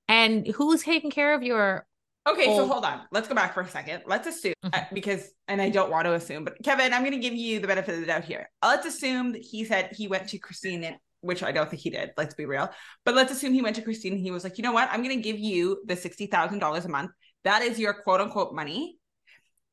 And 0.09 0.47
who's 0.47 0.83
taking 0.83 1.13
care 1.13 1.35
of 1.35 1.45
your 1.45 1.87
Okay, 2.29 2.45
so 2.45 2.63
Oh. 2.63 2.67
hold 2.69 2.85
on. 2.85 3.03
Let's 3.11 3.27
go 3.29 3.35
back 3.35 3.53
for 3.53 3.63
a 3.63 3.69
second. 3.69 4.05
Let's 4.07 4.29
assume 4.29 4.55
uh, 4.63 4.83
because, 4.93 5.29
and 5.49 5.61
I 5.61 5.71
don't 5.71 5.91
want 5.91 6.05
to 6.07 6.15
assume, 6.15 6.45
but 6.45 6.55
Kevin, 6.63 6.93
I'm 6.93 7.03
going 7.03 7.13
to 7.13 7.19
give 7.19 7.35
you 7.35 7.59
the 7.59 7.67
benefit 7.67 7.95
of 7.95 8.01
the 8.01 8.07
doubt 8.07 8.25
here. 8.25 8.49
Let's 8.63 8.87
assume 8.87 9.33
that 9.33 9.43
he 9.43 9.65
said 9.65 9.91
he 9.93 10.07
went 10.07 10.29
to 10.29 10.39
Christine, 10.39 10.85
and, 10.85 10.97
which 11.21 11.43
I 11.43 11.51
don't 11.51 11.69
think 11.69 11.83
he 11.83 11.91
did. 11.91 12.13
Let's 12.17 12.35
be 12.35 12.47
real. 12.47 12.71
But 13.05 13.15
let's 13.17 13.33
assume 13.33 13.53
he 13.55 13.63
went 13.63 13.75
to 13.77 13.83
Christine 13.83 14.13
and 14.13 14.21
he 14.23 14.31
was 14.31 14.45
like, 14.45 14.57
you 14.57 14.63
know 14.63 14.73
what? 14.73 14.89
I'm 14.93 15.03
going 15.03 15.17
to 15.17 15.23
give 15.23 15.39
you 15.39 15.83
the 15.87 15.97
sixty 15.97 16.27
thousand 16.27 16.61
dollars 16.61 16.85
a 16.85 16.89
month. 16.89 17.11
That 17.45 17.63
is 17.63 17.79
your 17.79 17.93
quote 17.93 18.21
unquote 18.21 18.55
money, 18.55 18.99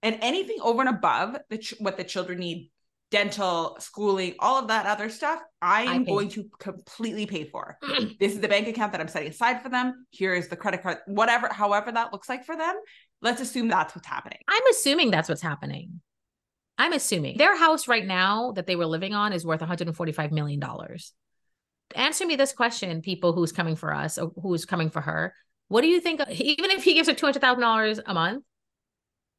and 0.02 0.18
anything 0.22 0.58
over 0.62 0.82
and 0.82 0.90
above 0.90 1.38
the 1.52 1.60
ch- 1.60 1.76
what 1.80 1.98
the 1.98 2.04
children 2.04 2.40
need, 2.40 2.72
dental, 3.12 3.76
schooling, 3.80 4.36
all 4.40 4.58
of 4.60 4.68
that 4.68 4.86
other 4.86 5.10
stuff, 5.10 5.42
I 5.62 5.86
I 5.86 5.96
am 5.96 6.06
pay. 6.06 6.12
going 6.12 6.30
to 6.30 6.50
completely 6.60 7.26
pay 7.26 7.46
for. 7.46 7.78
this 8.20 8.34
is 8.34 8.40
the 8.40 8.48
bank 8.48 8.68
account 8.68 8.92
that 8.92 9.02
I'm 9.02 9.08
setting 9.08 9.30
aside 9.30 9.62
for 9.62 9.70
them. 9.70 10.06
Here 10.12 10.34
is 10.36 10.48
the 10.48 10.56
credit 10.56 10.84
card, 10.84 11.00
whatever, 11.08 11.50
however 11.52 11.92
that 11.92 12.14
looks 12.14 12.30
like 12.30 12.46
for 12.46 12.56
them. 12.56 12.76
Let's 13.22 13.42
assume 13.42 13.68
that's 13.68 13.96
what's 13.96 14.08
happening. 14.08 14.40
I'm 14.48 14.62
assuming 14.72 15.12
that's 15.12 15.28
what's 15.30 15.42
happening. 15.42 16.02
I'm 16.78 16.94
assuming 16.94 17.38
their 17.38 17.58
house 17.58 17.88
right 17.88 18.06
now 18.06 18.54
that 18.54 18.66
they 18.66 18.78
were 18.78 18.86
living 18.86 19.14
on 19.14 19.34
is 19.34 19.46
worth 19.46 19.60
145 19.60 20.32
million 20.32 20.60
dollars. 20.60 21.14
Answer 21.96 22.26
me 22.26 22.36
this 22.36 22.54
question, 22.54 23.02
people 23.02 23.34
who's 23.34 23.52
coming 23.52 23.76
for 23.76 23.94
us 23.94 24.18
or 24.18 24.32
who's 24.42 24.66
coming 24.66 24.90
for 24.90 25.02
her. 25.02 25.34
What 25.68 25.82
do 25.82 25.88
you 25.88 26.00
think? 26.00 26.22
Even 26.30 26.72
if 26.72 26.84
he 26.84 26.94
gives 26.94 27.10
her 27.10 27.16
two 27.16 27.26
hundred 27.26 27.42
thousand 27.42 27.62
dollars 27.62 28.00
a 28.06 28.14
month, 28.14 28.44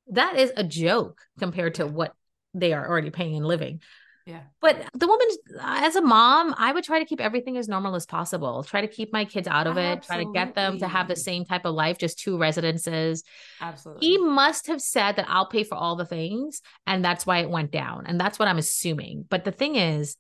that 0.09 0.37
is 0.37 0.53
a 0.57 0.65
joke 0.65 1.21
compared 1.39 1.77
to 1.77 1.87
what 1.87 2.13
they 2.55 2.73
are 2.73 2.89
already 2.89 3.11
paying 3.11 3.37
and 3.37 3.47
living. 3.47 3.81
Yeah. 4.27 4.41
But 4.61 4.89
the 4.95 5.09
woman, 5.09 5.27
as 5.61 5.97
a 5.97 6.03
mom, 6.03 6.55
I 6.57 6.73
would 6.73 6.85
try 6.85 6.99
to 6.99 7.05
keep 7.05 7.21
everything 7.21 7.57
as 7.57 7.69
normal 7.69 7.95
as 7.95 8.07
possible. 8.07 8.63
Try 8.63 8.83
to 8.83 8.87
keep 8.87 9.13
my 9.13 9.25
kids 9.25 9.49
out 9.49 9.67
of 9.67 9.77
it. 9.77 10.03
Try 10.03 10.23
to 10.23 10.33
get 10.33 10.55
them 10.55 10.79
to 10.79 10.89
have 10.89 11.09
the 11.09 11.17
same 11.17 11.45
type 11.45 11.65
of 11.65 11.75
life, 11.75 11.99
just 11.99 12.19
two 12.19 12.39
residences 12.39 13.25
Absolutely. 13.61 14.07
he 14.07 14.19
must 14.19 14.67
have 14.69 14.81
said 14.81 15.17
that 15.17 15.27
I'll 15.29 15.47
pay 15.47 15.65
for 15.65 15.75
all 15.75 15.97
the 15.97 16.05
things, 16.05 16.61
and 16.87 17.05
that's 17.05 17.27
why 17.27 17.39
it 17.39 17.51
went 17.51 17.73
down. 17.73 18.05
And 18.07 18.21
that's 18.21 18.39
what 18.39 18.47
I'm 18.47 18.59
assuming. 18.59 19.25
But 19.29 19.45
the 19.45 19.53
thing 19.53 19.77
is, 19.77 20.17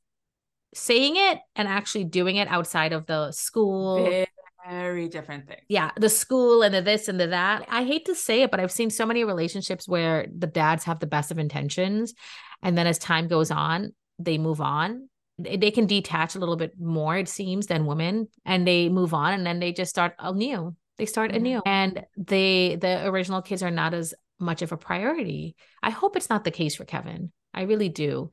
saying 0.74 1.16
it 1.16 1.38
and 1.56 1.68
actually 1.68 2.04
doing 2.04 2.36
it 2.36 2.48
outside 2.48 2.92
of 2.92 3.06
the 3.06 3.32
school, 3.32 4.26
very, 4.70 5.08
different 5.08 5.48
thing. 5.48 5.58
yeah, 5.68 5.90
the 5.96 6.08
school 6.08 6.62
and 6.62 6.74
the 6.74 6.82
this 6.82 7.08
and 7.08 7.18
the 7.18 7.28
that. 7.28 7.66
I 7.68 7.84
hate 7.84 8.06
to 8.06 8.14
say 8.14 8.42
it, 8.42 8.50
but 8.50 8.60
I've 8.60 8.72
seen 8.72 8.90
so 8.90 9.04
many 9.06 9.24
relationships 9.24 9.88
where 9.88 10.26
the 10.36 10.46
dads 10.46 10.84
have 10.84 11.00
the 11.00 11.06
best 11.06 11.30
of 11.30 11.38
intentions, 11.38 12.14
and 12.62 12.76
then 12.78 12.86
as 12.86 12.98
time 12.98 13.28
goes 13.28 13.50
on, 13.50 13.92
they 14.18 14.38
move 14.38 14.60
on. 14.60 15.08
They 15.38 15.70
can 15.70 15.86
detach 15.86 16.34
a 16.34 16.38
little 16.38 16.56
bit 16.56 16.72
more, 16.78 17.16
it 17.16 17.28
seems, 17.28 17.66
than 17.66 17.86
women, 17.86 18.28
and 18.44 18.66
they 18.66 18.88
move 18.90 19.14
on, 19.14 19.32
and 19.32 19.46
then 19.46 19.58
they 19.58 19.72
just 19.72 19.90
start 19.90 20.14
anew. 20.18 20.76
They 20.98 21.06
start 21.06 21.30
Mhm. 21.32 21.36
anew, 21.36 21.62
and 21.64 22.04
they 22.16 22.76
the 22.76 23.06
original 23.06 23.40
kids 23.42 23.62
are 23.62 23.70
not 23.70 23.94
as 23.94 24.14
much 24.38 24.62
of 24.62 24.72
a 24.72 24.76
priority. 24.76 25.56
I 25.82 25.90
hope 25.90 26.16
it's 26.16 26.28
not 26.30 26.44
the 26.44 26.50
case 26.50 26.76
for 26.76 26.84
Kevin. 26.84 27.32
I 27.54 27.62
really 27.62 27.88
do. 27.88 28.30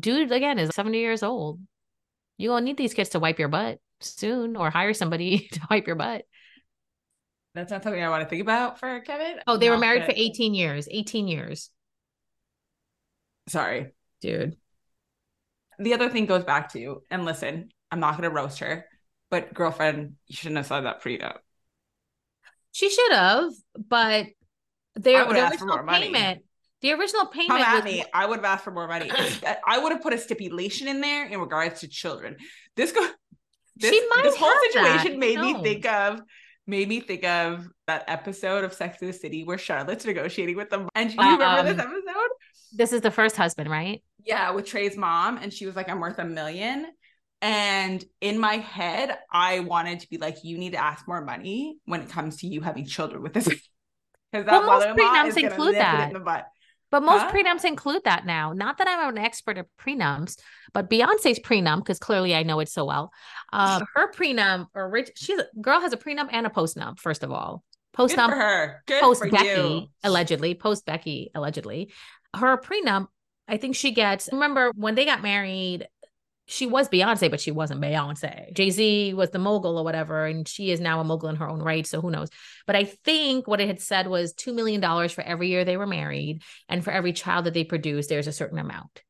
Dude, 0.00 0.32
again, 0.32 0.58
is 0.58 0.70
seventy 0.74 0.98
years 0.98 1.22
old. 1.22 1.60
You 2.38 2.50
gonna 2.50 2.64
need 2.64 2.76
these 2.76 2.94
kids 2.94 3.10
to 3.10 3.18
wipe 3.20 3.38
your 3.38 3.48
butt. 3.48 3.78
Soon 4.04 4.56
or 4.56 4.70
hire 4.70 4.94
somebody 4.94 5.48
to 5.52 5.60
wipe 5.70 5.86
your 5.86 5.96
butt. 5.96 6.24
That's 7.54 7.70
not 7.70 7.82
something 7.84 8.02
I 8.02 8.08
want 8.08 8.22
to 8.24 8.28
think 8.28 8.42
about 8.42 8.80
for 8.80 9.00
Kevin. 9.00 9.36
Oh, 9.46 9.56
they 9.56 9.70
were 9.70 9.78
married 9.78 10.02
that- 10.02 10.10
for 10.10 10.14
18 10.16 10.54
years. 10.54 10.88
18 10.90 11.28
years, 11.28 11.70
Sorry. 13.48 13.92
dude. 14.20 14.56
The 15.78 15.94
other 15.94 16.08
thing 16.08 16.26
goes 16.26 16.44
back 16.44 16.72
to, 16.72 17.02
and 17.10 17.24
listen, 17.24 17.70
I'm 17.90 18.00
not 18.00 18.12
going 18.16 18.28
to 18.28 18.34
roast 18.34 18.60
her, 18.60 18.86
but 19.30 19.52
girlfriend, 19.52 20.14
you 20.26 20.36
shouldn't 20.36 20.56
have 20.56 20.66
signed 20.66 20.86
that 20.86 21.02
prenup. 21.02 21.34
Uh, 21.34 21.38
she 22.72 22.90
should 22.90 23.12
have, 23.12 23.52
but 23.76 24.26
the, 24.96 25.16
I 25.16 25.22
would've 25.24 25.34
the 25.34 25.40
for 25.58 25.64
original 25.64 25.76
more 25.76 25.82
money. 25.84 26.06
payment, 26.06 26.42
the 26.80 26.92
original 26.92 27.26
payment 27.26 27.50
Come 27.50 27.60
at 27.62 27.84
was 27.84 27.92
me. 27.92 28.04
I 28.12 28.26
would 28.26 28.36
have 28.36 28.44
asked 28.44 28.64
for 28.64 28.70
more 28.70 28.86
money. 28.86 29.10
I 29.66 29.78
would 29.78 29.92
have 29.92 30.02
put 30.02 30.12
a 30.12 30.18
stipulation 30.18 30.86
in 30.88 31.00
there 31.00 31.26
in 31.26 31.40
regards 31.40 31.80
to 31.80 31.88
children. 31.88 32.36
This 32.76 32.92
go. 32.92 33.06
This, 33.76 33.90
She 33.90 34.06
might 34.14 34.22
this 34.24 34.36
whole 34.36 34.48
that. 34.48 34.70
situation 34.72 35.12
Who 35.14 35.18
made 35.18 35.38
me 35.38 35.54
think 35.62 35.86
of 35.86 36.20
made 36.66 36.88
me 36.88 37.00
think 37.00 37.24
of 37.24 37.68
that 37.86 38.04
episode 38.08 38.64
of 38.64 38.72
Sex 38.72 39.00
in 39.02 39.08
the 39.08 39.12
City 39.12 39.44
where 39.44 39.58
Charlotte's 39.58 40.04
negotiating 40.06 40.56
with 40.56 40.70
them. 40.70 40.88
And 40.94 41.12
you 41.12 41.20
remember 41.20 41.62
this 41.74 41.78
Um, 41.84 41.92
episode? 41.92 42.30
this 42.72 42.92
is 42.92 43.00
the 43.02 43.10
first 43.10 43.36
husband, 43.36 43.70
right? 43.70 44.02
Yeah, 44.24 44.50
with 44.52 44.64
Trey's 44.66 44.96
mom, 44.96 45.36
and 45.38 45.52
she 45.52 45.66
was 45.66 45.76
like, 45.76 45.88
"I'm 45.90 46.00
worth 46.00 46.18
a 46.18 46.24
million. 46.24 46.86
And 47.42 48.02
in 48.22 48.38
my 48.38 48.54
head, 48.56 49.18
I 49.30 49.60
wanted 49.60 50.00
to 50.00 50.08
be 50.08 50.16
like, 50.16 50.42
"You 50.44 50.56
need 50.56 50.72
to 50.72 50.82
ask 50.82 51.06
more 51.06 51.20
money 51.22 51.76
when 51.84 52.00
it 52.00 52.08
comes 52.08 52.38
to 52.38 52.46
you 52.46 52.62
having 52.62 52.86
children 52.86 53.22
with 53.22 53.34
this." 53.34 53.48
Because 54.32 54.46
that 54.46 54.62
Well, 54.62 54.66
mother-in-law 54.66 55.26
is 55.26 55.36
nip 55.36 55.52
it 55.52 55.72
that. 55.74 56.08
in 56.08 56.14
the 56.14 56.18
butt. 56.20 56.46
But 56.94 57.02
most 57.02 57.22
Huh? 57.22 57.32
prenups 57.32 57.64
include 57.64 58.04
that 58.04 58.24
now. 58.24 58.52
Not 58.52 58.78
that 58.78 58.86
I'm 58.86 59.08
an 59.08 59.18
expert 59.18 59.58
at 59.58 59.66
prenups, 59.80 60.38
but 60.72 60.88
Beyonce's 60.88 61.40
prenup, 61.40 61.78
because 61.78 61.98
clearly 61.98 62.36
I 62.36 62.44
know 62.44 62.60
it 62.60 62.68
so 62.68 62.84
well. 62.84 63.10
Uh, 63.52 63.80
her 63.96 64.12
prenup, 64.12 64.68
or 64.76 64.88
rich, 64.88 65.10
she's 65.16 65.40
a 65.40 65.46
girl 65.60 65.80
has 65.80 65.92
a 65.92 65.96
prenup 65.96 66.28
and 66.30 66.46
a 66.46 66.50
postnup. 66.50 67.00
First 67.00 67.24
of 67.24 67.32
all, 67.32 67.64
Good 67.96 68.12
for 68.12 68.20
her. 68.30 68.82
Good 68.86 69.02
post 69.02 69.22
Becky 69.28 69.44
you. 69.48 69.88
allegedly, 70.04 70.54
post 70.54 70.86
Becky 70.86 71.32
allegedly. 71.34 71.92
Her 72.32 72.56
prenup, 72.58 73.08
I 73.48 73.56
think 73.56 73.74
she 73.74 73.90
gets. 73.90 74.28
Remember 74.30 74.70
when 74.76 74.94
they 74.94 75.04
got 75.04 75.20
married? 75.20 75.88
She 76.46 76.66
was 76.66 76.90
Beyonce, 76.90 77.30
but 77.30 77.40
she 77.40 77.50
wasn't 77.50 77.80
Beyonce. 77.80 78.52
Jay 78.52 78.68
Z 78.70 79.14
was 79.14 79.30
the 79.30 79.38
mogul 79.38 79.78
or 79.78 79.84
whatever, 79.84 80.26
and 80.26 80.46
she 80.46 80.70
is 80.70 80.80
now 80.80 81.00
a 81.00 81.04
mogul 81.04 81.30
in 81.30 81.36
her 81.36 81.48
own 81.48 81.62
right. 81.62 81.86
So 81.86 82.02
who 82.02 82.10
knows? 82.10 82.28
But 82.66 82.76
I 82.76 82.84
think 82.84 83.48
what 83.48 83.60
it 83.60 83.66
had 83.66 83.80
said 83.80 84.08
was 84.08 84.34
two 84.34 84.52
million 84.52 84.80
dollars 84.80 85.12
for 85.12 85.22
every 85.22 85.48
year 85.48 85.64
they 85.64 85.78
were 85.78 85.86
married, 85.86 86.42
and 86.68 86.84
for 86.84 86.90
every 86.90 87.14
child 87.14 87.46
that 87.46 87.54
they 87.54 87.64
produced, 87.64 88.10
there's 88.10 88.26
a 88.26 88.32
certain 88.32 88.58
amount. 88.58 89.02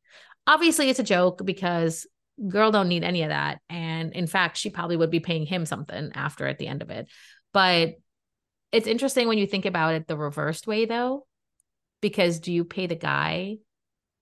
Obviously, 0.46 0.90
it's 0.90 1.00
a 1.00 1.04
joke 1.04 1.44
because 1.44 2.06
girl 2.48 2.70
don't 2.70 2.88
need 2.88 3.02
any 3.02 3.22
of 3.22 3.30
that, 3.30 3.60
and 3.68 4.12
in 4.12 4.28
fact, 4.28 4.56
she 4.56 4.70
probably 4.70 4.96
would 4.96 5.10
be 5.10 5.20
paying 5.20 5.44
him 5.44 5.66
something 5.66 6.12
after 6.14 6.46
at 6.46 6.58
the 6.58 6.68
end 6.68 6.82
of 6.82 6.90
it. 6.90 7.08
But 7.52 7.94
it's 8.70 8.86
interesting 8.86 9.26
when 9.26 9.38
you 9.38 9.46
think 9.46 9.66
about 9.66 9.94
it 9.94 10.06
the 10.06 10.16
reversed 10.16 10.68
way, 10.68 10.84
though, 10.84 11.26
because 12.00 12.38
do 12.38 12.52
you 12.52 12.64
pay 12.64 12.86
the 12.86 12.94
guy 12.94 13.56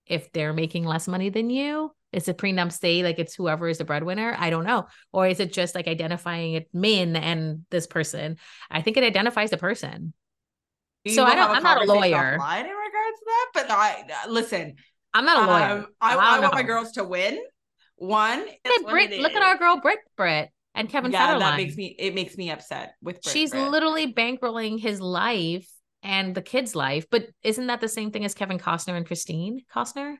if 0.06 0.32
they're 0.32 0.52
making 0.52 0.84
less 0.84 1.06
money 1.06 1.28
than 1.28 1.50
you? 1.50 1.90
Is 2.12 2.24
the 2.24 2.34
prenup 2.34 2.72
stay 2.72 3.02
like 3.02 3.18
it's 3.18 3.34
whoever 3.34 3.68
is 3.68 3.78
the 3.78 3.84
breadwinner? 3.84 4.34
I 4.38 4.50
don't 4.50 4.64
know. 4.64 4.86
Or 5.12 5.26
is 5.26 5.40
it 5.40 5.52
just 5.52 5.74
like 5.74 5.88
identifying 5.88 6.54
it 6.54 6.68
Min 6.72 7.16
and 7.16 7.64
this 7.70 7.86
person? 7.86 8.36
I 8.70 8.82
think 8.82 8.96
it 8.96 9.04
identifies 9.04 9.50
the 9.50 9.56
person. 9.56 10.12
You 11.04 11.14
So 11.14 11.24
I 11.24 11.34
don't. 11.34 11.50
I'm 11.50 11.62
not 11.62 11.82
a 11.82 11.84
lawyer. 11.84 12.38
offline 12.38 12.64
in 12.64 12.70
regards 12.70 13.18
to 13.18 13.24
that, 13.26 13.50
but 13.54 13.70
I 13.70 14.04
listen. 14.28 14.74
I'm 15.14 15.24
not 15.24 15.42
a 15.42 15.46
lawyer. 15.50 15.78
Um, 15.78 15.86
I, 16.00 16.16
I 16.16 16.36
I 16.36 16.40
want 16.40 16.54
my 16.54 16.62
girls 16.62 16.92
to 16.92 17.04
win. 17.04 17.42
One, 17.96 18.40
Look 18.40 18.80
at, 18.80 18.86
Brit, 18.88 19.20
look 19.20 19.32
at 19.34 19.42
our 19.42 19.56
girl 19.56 19.80
Brit 19.80 19.98
Brit 20.16 20.50
and 20.74 20.88
Kevin 20.88 21.12
yeah, 21.12 21.34
Federline. 21.34 21.38
that 21.40 21.56
makes 21.56 21.76
me 21.76 21.94
it 21.98 22.14
makes 22.14 22.36
me 22.36 22.50
upset 22.50 22.94
with 23.00 23.22
Brit 23.22 23.32
She's 23.32 23.50
Brit. 23.50 23.70
literally 23.70 24.12
bankrolling 24.12 24.80
his 24.80 25.00
life 25.00 25.68
and 26.02 26.34
the 26.34 26.42
kid's 26.42 26.74
life. 26.74 27.06
But 27.10 27.28
isn't 27.42 27.68
that 27.68 27.80
the 27.80 27.88
same 27.88 28.10
thing 28.10 28.24
as 28.24 28.34
Kevin 28.34 28.58
Costner 28.58 28.96
and 28.96 29.06
Christine 29.06 29.62
Costner? 29.72 30.16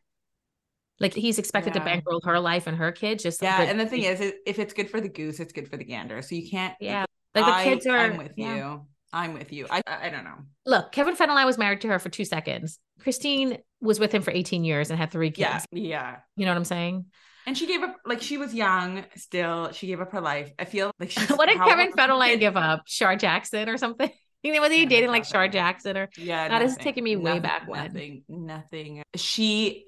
Like 1.00 1.14
he's 1.14 1.38
expected 1.38 1.72
to 1.74 1.80
bankroll 1.80 2.20
her 2.24 2.38
life 2.38 2.66
and 2.66 2.76
her 2.76 2.92
kid. 2.92 3.18
Just 3.18 3.42
yeah, 3.42 3.56
Brit- 3.58 3.68
and 3.70 3.80
the 3.80 3.86
thing 3.86 4.02
is, 4.02 4.20
if 4.46 4.58
it's 4.58 4.72
good 4.72 4.88
for 4.90 5.00
the 5.00 5.08
goose, 5.08 5.40
it's 5.40 5.52
good 5.52 5.68
for 5.68 5.76
the 5.76 5.84
gander. 5.84 6.22
So 6.22 6.34
you 6.34 6.48
can't. 6.48 6.74
yeah, 6.80 7.04
like 7.34 7.44
the 7.46 7.52
I- 7.52 7.64
kids 7.64 7.86
are. 7.86 7.98
I'm 7.98 8.16
with 8.18 8.32
yeah. 8.36 8.56
you. 8.56 8.86
I'm 9.12 9.34
with 9.34 9.52
you. 9.52 9.66
I 9.70 9.82
I 9.86 10.08
don't 10.08 10.24
know. 10.24 10.38
Look, 10.64 10.92
Kevin 10.92 11.16
Federline 11.16 11.44
was 11.44 11.58
married 11.58 11.80
to 11.82 11.88
her 11.88 11.98
for 11.98 12.08
two 12.08 12.24
seconds. 12.24 12.78
Christine 13.00 13.58
was 13.80 13.98
with 14.00 14.12
him 14.12 14.22
for 14.22 14.30
18 14.30 14.64
years 14.64 14.90
and 14.90 14.98
had 14.98 15.10
three 15.10 15.30
kids. 15.30 15.66
Yeah, 15.70 15.82
yeah. 15.82 16.16
You 16.36 16.46
know 16.46 16.52
what 16.52 16.58
I'm 16.58 16.64
saying? 16.64 17.06
And 17.44 17.58
she 17.58 17.66
gave 17.66 17.82
up 17.82 17.96
like 18.06 18.22
she 18.22 18.38
was 18.38 18.54
young 18.54 19.04
still. 19.16 19.72
She 19.72 19.88
gave 19.88 20.00
up 20.00 20.12
her 20.12 20.20
life. 20.20 20.52
I 20.58 20.64
feel 20.64 20.92
like 21.00 21.10
she's 21.10 21.28
what 21.30 21.48
did 21.48 21.58
Kevin 21.58 21.92
Federline 21.92 22.38
give 22.38 22.56
up? 22.56 22.82
Shar 22.86 23.16
Jackson 23.16 23.68
or 23.68 23.76
something? 23.78 24.10
You 24.44 24.52
know, 24.52 24.60
was 24.60 24.72
he 24.72 24.82
Yeah, 24.82 24.88
dating 24.88 25.10
like. 25.10 25.24
Shar 25.24 25.46
Jackson 25.46 25.96
or 25.96 26.08
Yeah, 26.16 26.48
God, 26.48 26.58
this 26.62 26.72
is 26.72 26.78
taking 26.78 27.04
me 27.04 27.14
way 27.14 27.38
Nothing, 27.38 27.42
back 27.42 27.68
when. 27.68 27.84
Nothing, 27.84 28.24
nothing. 28.28 29.02
She, 29.14 29.86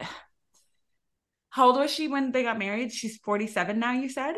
how 1.55 1.67
old 1.69 1.77
was 1.77 1.93
she 1.95 2.09
when 2.09 2.33
they 2.33 2.43
got 2.43 2.59
married? 2.59 2.93
She's 2.93 3.17
47 3.19 3.79
now, 3.79 3.93
you 3.93 4.09
said? 4.09 4.35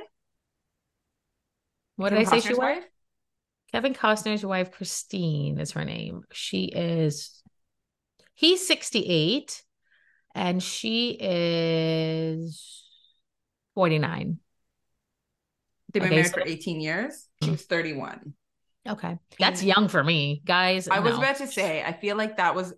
what 1.96 2.10
did 2.10 2.18
I 2.18 2.24
Kevin 2.24 2.40
say 2.42 2.48
she 2.48 2.52
was? 2.54 2.58
wife? 2.58 2.84
Kevin 3.72 3.94
Costner's 3.94 4.44
wife, 4.44 4.70
Christine, 4.70 5.58
is 5.58 5.72
her 5.72 5.84
name. 5.84 6.24
She 6.32 6.64
is, 6.66 7.42
he's 8.34 8.66
68 8.66 9.62
and 10.34 10.62
she 10.62 11.16
is 11.18 12.84
49. 13.74 14.38
They've 15.92 16.02
been 16.02 16.08
Okay, 16.08 16.16
married 16.16 16.26
so- 16.32 16.40
for 16.40 16.46
18 16.46 16.80
years. 16.82 17.28
She 17.42 17.48
Mm. 17.48 17.52
was 17.52 17.64
31. 17.64 18.34
Okay. 18.86 19.18
That's 19.38 19.62
young 19.62 19.88
for 19.88 20.04
me, 20.04 20.42
guys. 20.44 20.86
I 20.88 21.00
was 21.00 21.16
about 21.16 21.36
to 21.36 21.46
say, 21.46 21.82
I 21.82 21.92
feel 21.94 22.16
like 22.16 22.36
that 22.36 22.54
was, 22.54 22.74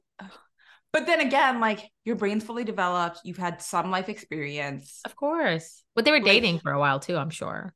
but 0.92 1.06
then 1.06 1.20
again, 1.20 1.60
like 1.60 1.90
your 2.04 2.16
brain's 2.16 2.44
fully 2.44 2.64
developed. 2.64 3.20
You've 3.24 3.36
had 3.36 3.60
some 3.62 3.90
life 3.90 4.08
experience. 4.08 5.00
Of 5.04 5.16
course. 5.16 5.82
But 5.94 6.04
they 6.04 6.10
were 6.10 6.18
Like- 6.18 6.24
dating 6.26 6.58
for 6.60 6.72
a 6.72 6.78
while 6.78 7.00
too, 7.00 7.16
I'm 7.16 7.30
sure. 7.30 7.74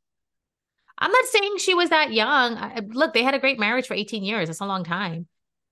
I'm 0.99 1.11
not 1.11 1.25
saying 1.27 1.57
she 1.59 1.75
was 1.75 1.91
that 1.91 2.13
young. 2.13 2.57
I, 2.57 2.81
look, 2.89 3.13
they 3.13 3.23
had 3.25 3.35
a 3.35 3.39
great 3.41 3.59
marriage 3.59 3.87
for 3.89 3.95
18 3.95 4.23
years. 4.25 4.49
That's 4.49 4.61
a 4.61 4.67
long 4.67 4.85
time. 4.85 5.27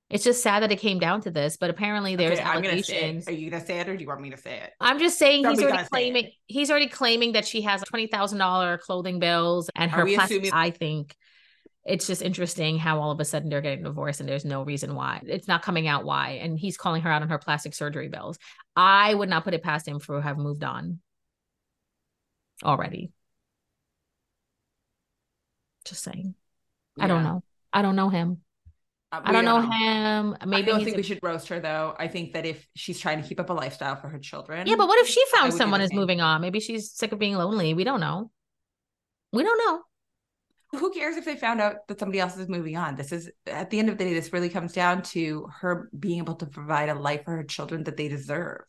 It's 0.08 0.24
just 0.24 0.42
sad 0.42 0.64
that 0.64 0.72
it 0.72 0.80
came 0.80 0.98
down 0.98 1.20
to 1.20 1.30
this, 1.30 1.56
but 1.56 1.70
apparently 1.70 2.16
there's 2.16 2.40
Okay, 2.40 2.42
I'm 2.48 2.62
gonna 2.62 2.82
say 2.82 2.96
allegations. 2.96 3.28
Are 3.28 3.32
you 3.32 3.48
gonna 3.48 3.64
say 3.64 3.78
it 3.78 3.88
or 3.88 3.96
do 3.96 4.02
you 4.02 4.08
want 4.08 4.20
me 4.20 4.30
to 4.30 4.36
say 4.36 4.58
it? 4.58 4.72
I'm 4.80 4.98
just 4.98 5.18
saying 5.20 5.44
Don't 5.44 5.52
he's 5.52 5.60
already 5.60 5.72
gonna 5.76 5.84
say 5.84 5.86
it. 5.86 5.90
claiming 5.90 6.30
he's 6.46 6.68
already 6.70 6.88
claiming 6.88 7.32
that 7.32 7.46
she 7.46 7.62
has 7.62 7.80
twenty 7.82 8.08
thousand 8.08 8.38
dollar 8.38 8.76
clothing 8.78 9.20
bills 9.20 9.70
and 9.76 9.88
her 9.92 10.04
plastic. 10.04 10.38
assuming- 10.38 10.52
I 10.52 10.70
think 10.70 11.14
it's 11.84 12.06
just 12.06 12.22
interesting 12.22 12.78
how 12.78 13.00
all 13.00 13.10
of 13.10 13.20
a 13.20 13.24
sudden 13.24 13.48
they're 13.48 13.60
getting 13.60 13.84
divorced 13.84 14.20
and 14.20 14.28
there's 14.28 14.44
no 14.44 14.62
reason 14.62 14.94
why. 14.94 15.22
It's 15.26 15.48
not 15.48 15.62
coming 15.62 15.88
out 15.88 16.04
why, 16.04 16.32
and 16.42 16.58
he's 16.58 16.76
calling 16.76 17.02
her 17.02 17.10
out 17.10 17.22
on 17.22 17.28
her 17.30 17.38
plastic 17.38 17.74
surgery 17.74 18.08
bills. 18.08 18.38
I 18.76 19.14
would 19.14 19.28
not 19.28 19.44
put 19.44 19.54
it 19.54 19.62
past 19.62 19.88
him 19.88 19.98
for 19.98 20.20
have 20.20 20.36
moved 20.38 20.62
on 20.62 21.00
already. 22.62 23.12
Just 25.84 26.02
saying. 26.02 26.34
I 26.98 27.06
don't 27.06 27.24
know. 27.24 27.42
I 27.72 27.82
don't 27.82 27.96
know 27.96 28.10
him. 28.10 28.42
Uh, 29.12 29.20
I 29.24 29.30
we 29.30 29.32
don't 29.32 29.44
know 29.44 29.60
him. 29.60 30.36
Maybe 30.46 30.70
I 30.70 30.76
don't 30.76 30.84
think 30.84 30.94
a- 30.94 30.98
we 30.98 31.02
should 31.02 31.18
roast 31.22 31.48
her 31.48 31.58
though. 31.60 31.96
I 31.98 32.06
think 32.08 32.34
that 32.34 32.46
if 32.46 32.64
she's 32.76 33.00
trying 33.00 33.22
to 33.22 33.26
keep 33.26 33.40
up 33.40 33.50
a 33.50 33.52
lifestyle 33.52 33.96
for 33.96 34.08
her 34.08 34.18
children, 34.18 34.66
Yeah, 34.66 34.76
but 34.76 34.86
what 34.86 34.98
if 35.00 35.08
she 35.08 35.24
found 35.34 35.52
someone 35.54 35.80
is 35.80 35.92
moving 35.92 36.20
on? 36.20 36.40
Maybe 36.40 36.60
she's 36.60 36.92
sick 36.92 37.12
of 37.12 37.18
being 37.18 37.34
lonely. 37.34 37.74
We 37.74 37.84
don't 37.84 38.00
know. 38.00 38.30
We 39.32 39.42
don't 39.42 39.58
know. 39.58 39.82
Who 40.72 40.92
cares 40.92 41.16
if 41.16 41.24
they 41.24 41.36
found 41.36 41.60
out 41.60 41.88
that 41.88 41.98
somebody 41.98 42.20
else 42.20 42.36
is 42.36 42.48
moving 42.48 42.76
on? 42.76 42.94
This 42.94 43.10
is 43.10 43.30
at 43.46 43.70
the 43.70 43.78
end 43.78 43.88
of 43.88 43.98
the 43.98 44.04
day, 44.04 44.14
this 44.14 44.32
really 44.32 44.48
comes 44.48 44.72
down 44.72 45.02
to 45.02 45.48
her 45.60 45.90
being 45.98 46.18
able 46.18 46.36
to 46.36 46.46
provide 46.46 46.88
a 46.88 46.94
life 46.94 47.24
for 47.24 47.36
her 47.36 47.44
children 47.44 47.84
that 47.84 47.96
they 47.96 48.08
deserve. 48.08 48.60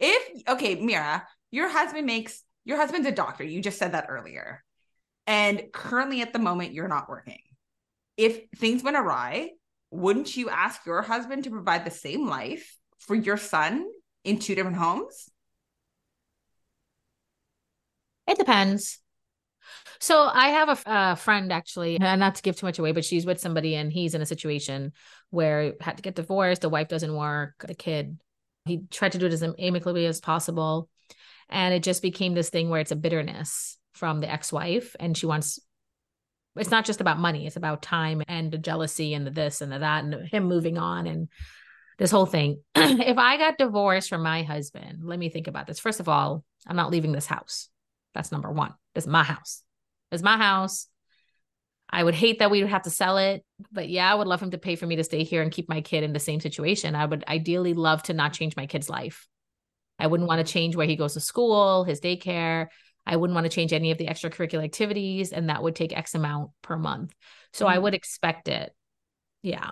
If 0.00 0.42
okay, 0.48 0.76
Meera, 0.76 1.22
your 1.52 1.68
husband 1.68 2.06
makes 2.06 2.42
your 2.64 2.78
husband's 2.78 3.06
a 3.06 3.12
doctor. 3.12 3.44
You 3.44 3.62
just 3.62 3.78
said 3.78 3.92
that 3.92 4.06
earlier. 4.08 4.64
And 5.28 5.62
currently 5.72 6.20
at 6.20 6.32
the 6.32 6.38
moment, 6.38 6.72
you're 6.72 6.88
not 6.88 7.08
working. 7.08 7.40
If 8.16 8.48
things 8.56 8.82
went 8.82 8.96
awry, 8.96 9.50
wouldn't 9.90 10.36
you 10.36 10.50
ask 10.50 10.84
your 10.84 11.02
husband 11.02 11.44
to 11.44 11.50
provide 11.50 11.84
the 11.84 11.90
same 11.90 12.26
life 12.26 12.76
for 12.98 13.14
your 13.14 13.36
son 13.36 13.86
in 14.24 14.38
two 14.38 14.54
different 14.54 14.78
homes? 14.78 15.28
It 18.26 18.38
depends. 18.38 18.98
So 20.00 20.28
I 20.32 20.48
have 20.48 20.82
a 20.86 21.16
friend 21.16 21.52
actually, 21.52 21.98
and 22.00 22.20
not 22.20 22.36
to 22.36 22.42
give 22.42 22.56
too 22.56 22.66
much 22.66 22.78
away, 22.78 22.92
but 22.92 23.04
she's 23.04 23.26
with 23.26 23.40
somebody 23.40 23.74
and 23.74 23.92
he's 23.92 24.14
in 24.14 24.22
a 24.22 24.26
situation 24.26 24.92
where 25.30 25.74
had 25.80 25.96
to 25.96 26.02
get 26.02 26.14
divorced. 26.14 26.62
The 26.62 26.68
wife 26.68 26.88
doesn't 26.88 27.14
work. 27.14 27.64
The 27.66 27.74
kid, 27.74 28.18
he 28.64 28.82
tried 28.90 29.12
to 29.12 29.18
do 29.18 29.26
it 29.26 29.32
as 29.32 29.44
amicably 29.58 30.06
as 30.06 30.20
possible, 30.20 30.88
and 31.48 31.74
it 31.74 31.82
just 31.82 32.02
became 32.02 32.34
this 32.34 32.50
thing 32.50 32.68
where 32.68 32.80
it's 32.80 32.92
a 32.92 32.96
bitterness 32.96 33.78
from 33.92 34.20
the 34.20 34.30
ex-wife, 34.30 34.94
and 35.00 35.16
she 35.16 35.26
wants. 35.26 35.58
It's 36.56 36.70
not 36.70 36.86
just 36.86 37.00
about 37.00 37.18
money; 37.18 37.46
it's 37.46 37.56
about 37.56 37.82
time 37.82 38.22
and 38.28 38.50
the 38.50 38.58
jealousy 38.58 39.14
and 39.14 39.26
the 39.26 39.30
this 39.30 39.60
and 39.60 39.70
the 39.70 39.78
that 39.78 40.04
and 40.04 40.26
him 40.28 40.44
moving 40.44 40.78
on 40.78 41.06
and 41.06 41.28
this 41.98 42.10
whole 42.10 42.26
thing. 42.26 42.62
if 42.74 43.18
I 43.18 43.36
got 43.36 43.58
divorced 43.58 44.08
from 44.08 44.22
my 44.22 44.42
husband, 44.42 45.00
let 45.02 45.18
me 45.18 45.28
think 45.28 45.48
about 45.48 45.66
this. 45.66 45.78
First 45.78 46.00
of 46.00 46.08
all, 46.08 46.44
I'm 46.66 46.76
not 46.76 46.90
leaving 46.90 47.12
this 47.12 47.26
house. 47.26 47.68
That's 48.14 48.32
number 48.32 48.50
one. 48.50 48.74
This 48.94 49.04
is 49.04 49.08
my 49.08 49.22
house. 49.22 49.62
It's 50.12 50.22
my 50.22 50.36
house. 50.36 50.86
I 51.88 52.02
would 52.02 52.14
hate 52.14 52.40
that 52.40 52.50
we 52.50 52.62
would 52.62 52.70
have 52.70 52.82
to 52.82 52.90
sell 52.90 53.16
it, 53.18 53.44
but 53.70 53.88
yeah, 53.88 54.10
I 54.10 54.14
would 54.14 54.26
love 54.26 54.42
him 54.42 54.50
to 54.50 54.58
pay 54.58 54.74
for 54.74 54.86
me 54.86 54.96
to 54.96 55.04
stay 55.04 55.22
here 55.22 55.42
and 55.42 55.52
keep 55.52 55.68
my 55.68 55.80
kid 55.80 56.02
in 56.02 56.12
the 56.12 56.18
same 56.18 56.40
situation. 56.40 56.96
I 56.96 57.06
would 57.06 57.24
ideally 57.28 57.74
love 57.74 58.02
to 58.04 58.12
not 58.12 58.32
change 58.32 58.56
my 58.56 58.66
kid's 58.66 58.90
life. 58.90 59.28
I 59.98 60.08
wouldn't 60.08 60.28
want 60.28 60.44
to 60.44 60.52
change 60.52 60.74
where 60.74 60.86
he 60.86 60.96
goes 60.96 61.14
to 61.14 61.20
school, 61.20 61.84
his 61.84 62.00
daycare. 62.00 62.66
I 63.06 63.16
wouldn't 63.16 63.34
want 63.34 63.44
to 63.44 63.54
change 63.54 63.72
any 63.72 63.92
of 63.92 63.98
the 63.98 64.06
extracurricular 64.06 64.64
activities, 64.64 65.32
and 65.32 65.48
that 65.48 65.62
would 65.62 65.76
take 65.76 65.96
X 65.96 66.14
amount 66.14 66.50
per 66.60 66.76
month. 66.76 67.14
So 67.52 67.64
mm-hmm. 67.64 67.74
I 67.74 67.78
would 67.78 67.94
expect 67.94 68.48
it. 68.48 68.74
Yeah. 69.42 69.70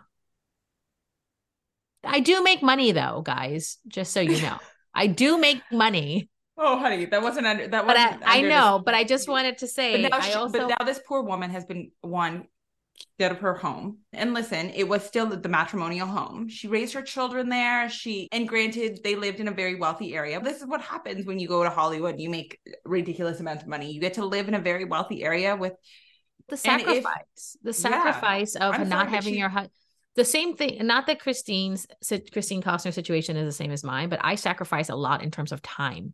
I 2.04 2.20
do 2.20 2.42
make 2.42 2.62
money 2.62 2.92
though, 2.92 3.22
guys, 3.24 3.78
just 3.88 4.12
so 4.12 4.20
you 4.20 4.40
know. 4.40 4.58
I 4.94 5.08
do 5.08 5.36
make 5.36 5.60
money. 5.72 6.28
Oh, 6.56 6.78
honey, 6.78 7.04
that 7.06 7.22
wasn't 7.22 7.46
under 7.46 7.66
that. 7.68 7.86
Wasn't 7.86 8.22
I, 8.24 8.38
I 8.38 8.40
know, 8.42 8.80
but 8.84 8.94
I 8.94 9.04
just 9.04 9.28
wanted 9.28 9.58
to 9.58 9.66
say. 9.66 10.02
But 10.02 10.10
now, 10.10 10.20
she, 10.20 10.32
also, 10.34 10.58
but 10.58 10.68
now 10.68 10.86
this 10.86 11.00
poor 11.04 11.22
woman 11.22 11.50
has 11.50 11.64
been 11.64 11.90
one 12.00 12.46
out 13.20 13.32
of 13.32 13.40
her 13.40 13.54
home. 13.54 13.98
And 14.12 14.34
listen, 14.34 14.70
it 14.70 14.88
was 14.88 15.04
still 15.04 15.26
the 15.26 15.48
matrimonial 15.48 16.06
home. 16.06 16.48
She 16.48 16.68
raised 16.68 16.94
her 16.94 17.02
children 17.02 17.48
there. 17.48 17.88
She 17.88 18.28
and 18.30 18.48
granted, 18.48 19.00
they 19.02 19.16
lived 19.16 19.40
in 19.40 19.48
a 19.48 19.52
very 19.52 19.74
wealthy 19.74 20.14
area. 20.14 20.40
This 20.40 20.60
is 20.60 20.66
what 20.66 20.80
happens 20.80 21.26
when 21.26 21.40
you 21.40 21.48
go 21.48 21.64
to 21.64 21.70
Hollywood. 21.70 22.20
You 22.20 22.30
make 22.30 22.60
ridiculous 22.84 23.40
amounts 23.40 23.64
of 23.64 23.68
money. 23.68 23.90
You 23.90 24.00
get 24.00 24.14
to 24.14 24.24
live 24.24 24.46
in 24.46 24.54
a 24.54 24.60
very 24.60 24.84
wealthy 24.84 25.24
area 25.24 25.56
with 25.56 25.72
the 26.48 26.56
sacrifice, 26.56 27.56
if, 27.56 27.62
the 27.62 27.72
sacrifice 27.72 28.54
yeah, 28.54 28.68
of 28.68 28.74
I'm 28.74 28.88
not 28.88 29.08
having 29.08 29.34
she, 29.34 29.38
your 29.38 29.48
husband 29.48 29.72
the 30.14 30.24
same 30.24 30.56
thing 30.56 30.86
not 30.86 31.06
that 31.06 31.20
christine's 31.20 31.86
christine 32.32 32.62
costner 32.62 32.92
situation 32.92 33.36
is 33.36 33.46
the 33.46 33.52
same 33.52 33.70
as 33.70 33.82
mine 33.82 34.08
but 34.08 34.20
i 34.22 34.34
sacrifice 34.34 34.88
a 34.88 34.94
lot 34.94 35.22
in 35.22 35.30
terms 35.30 35.52
of 35.52 35.62
time 35.62 36.12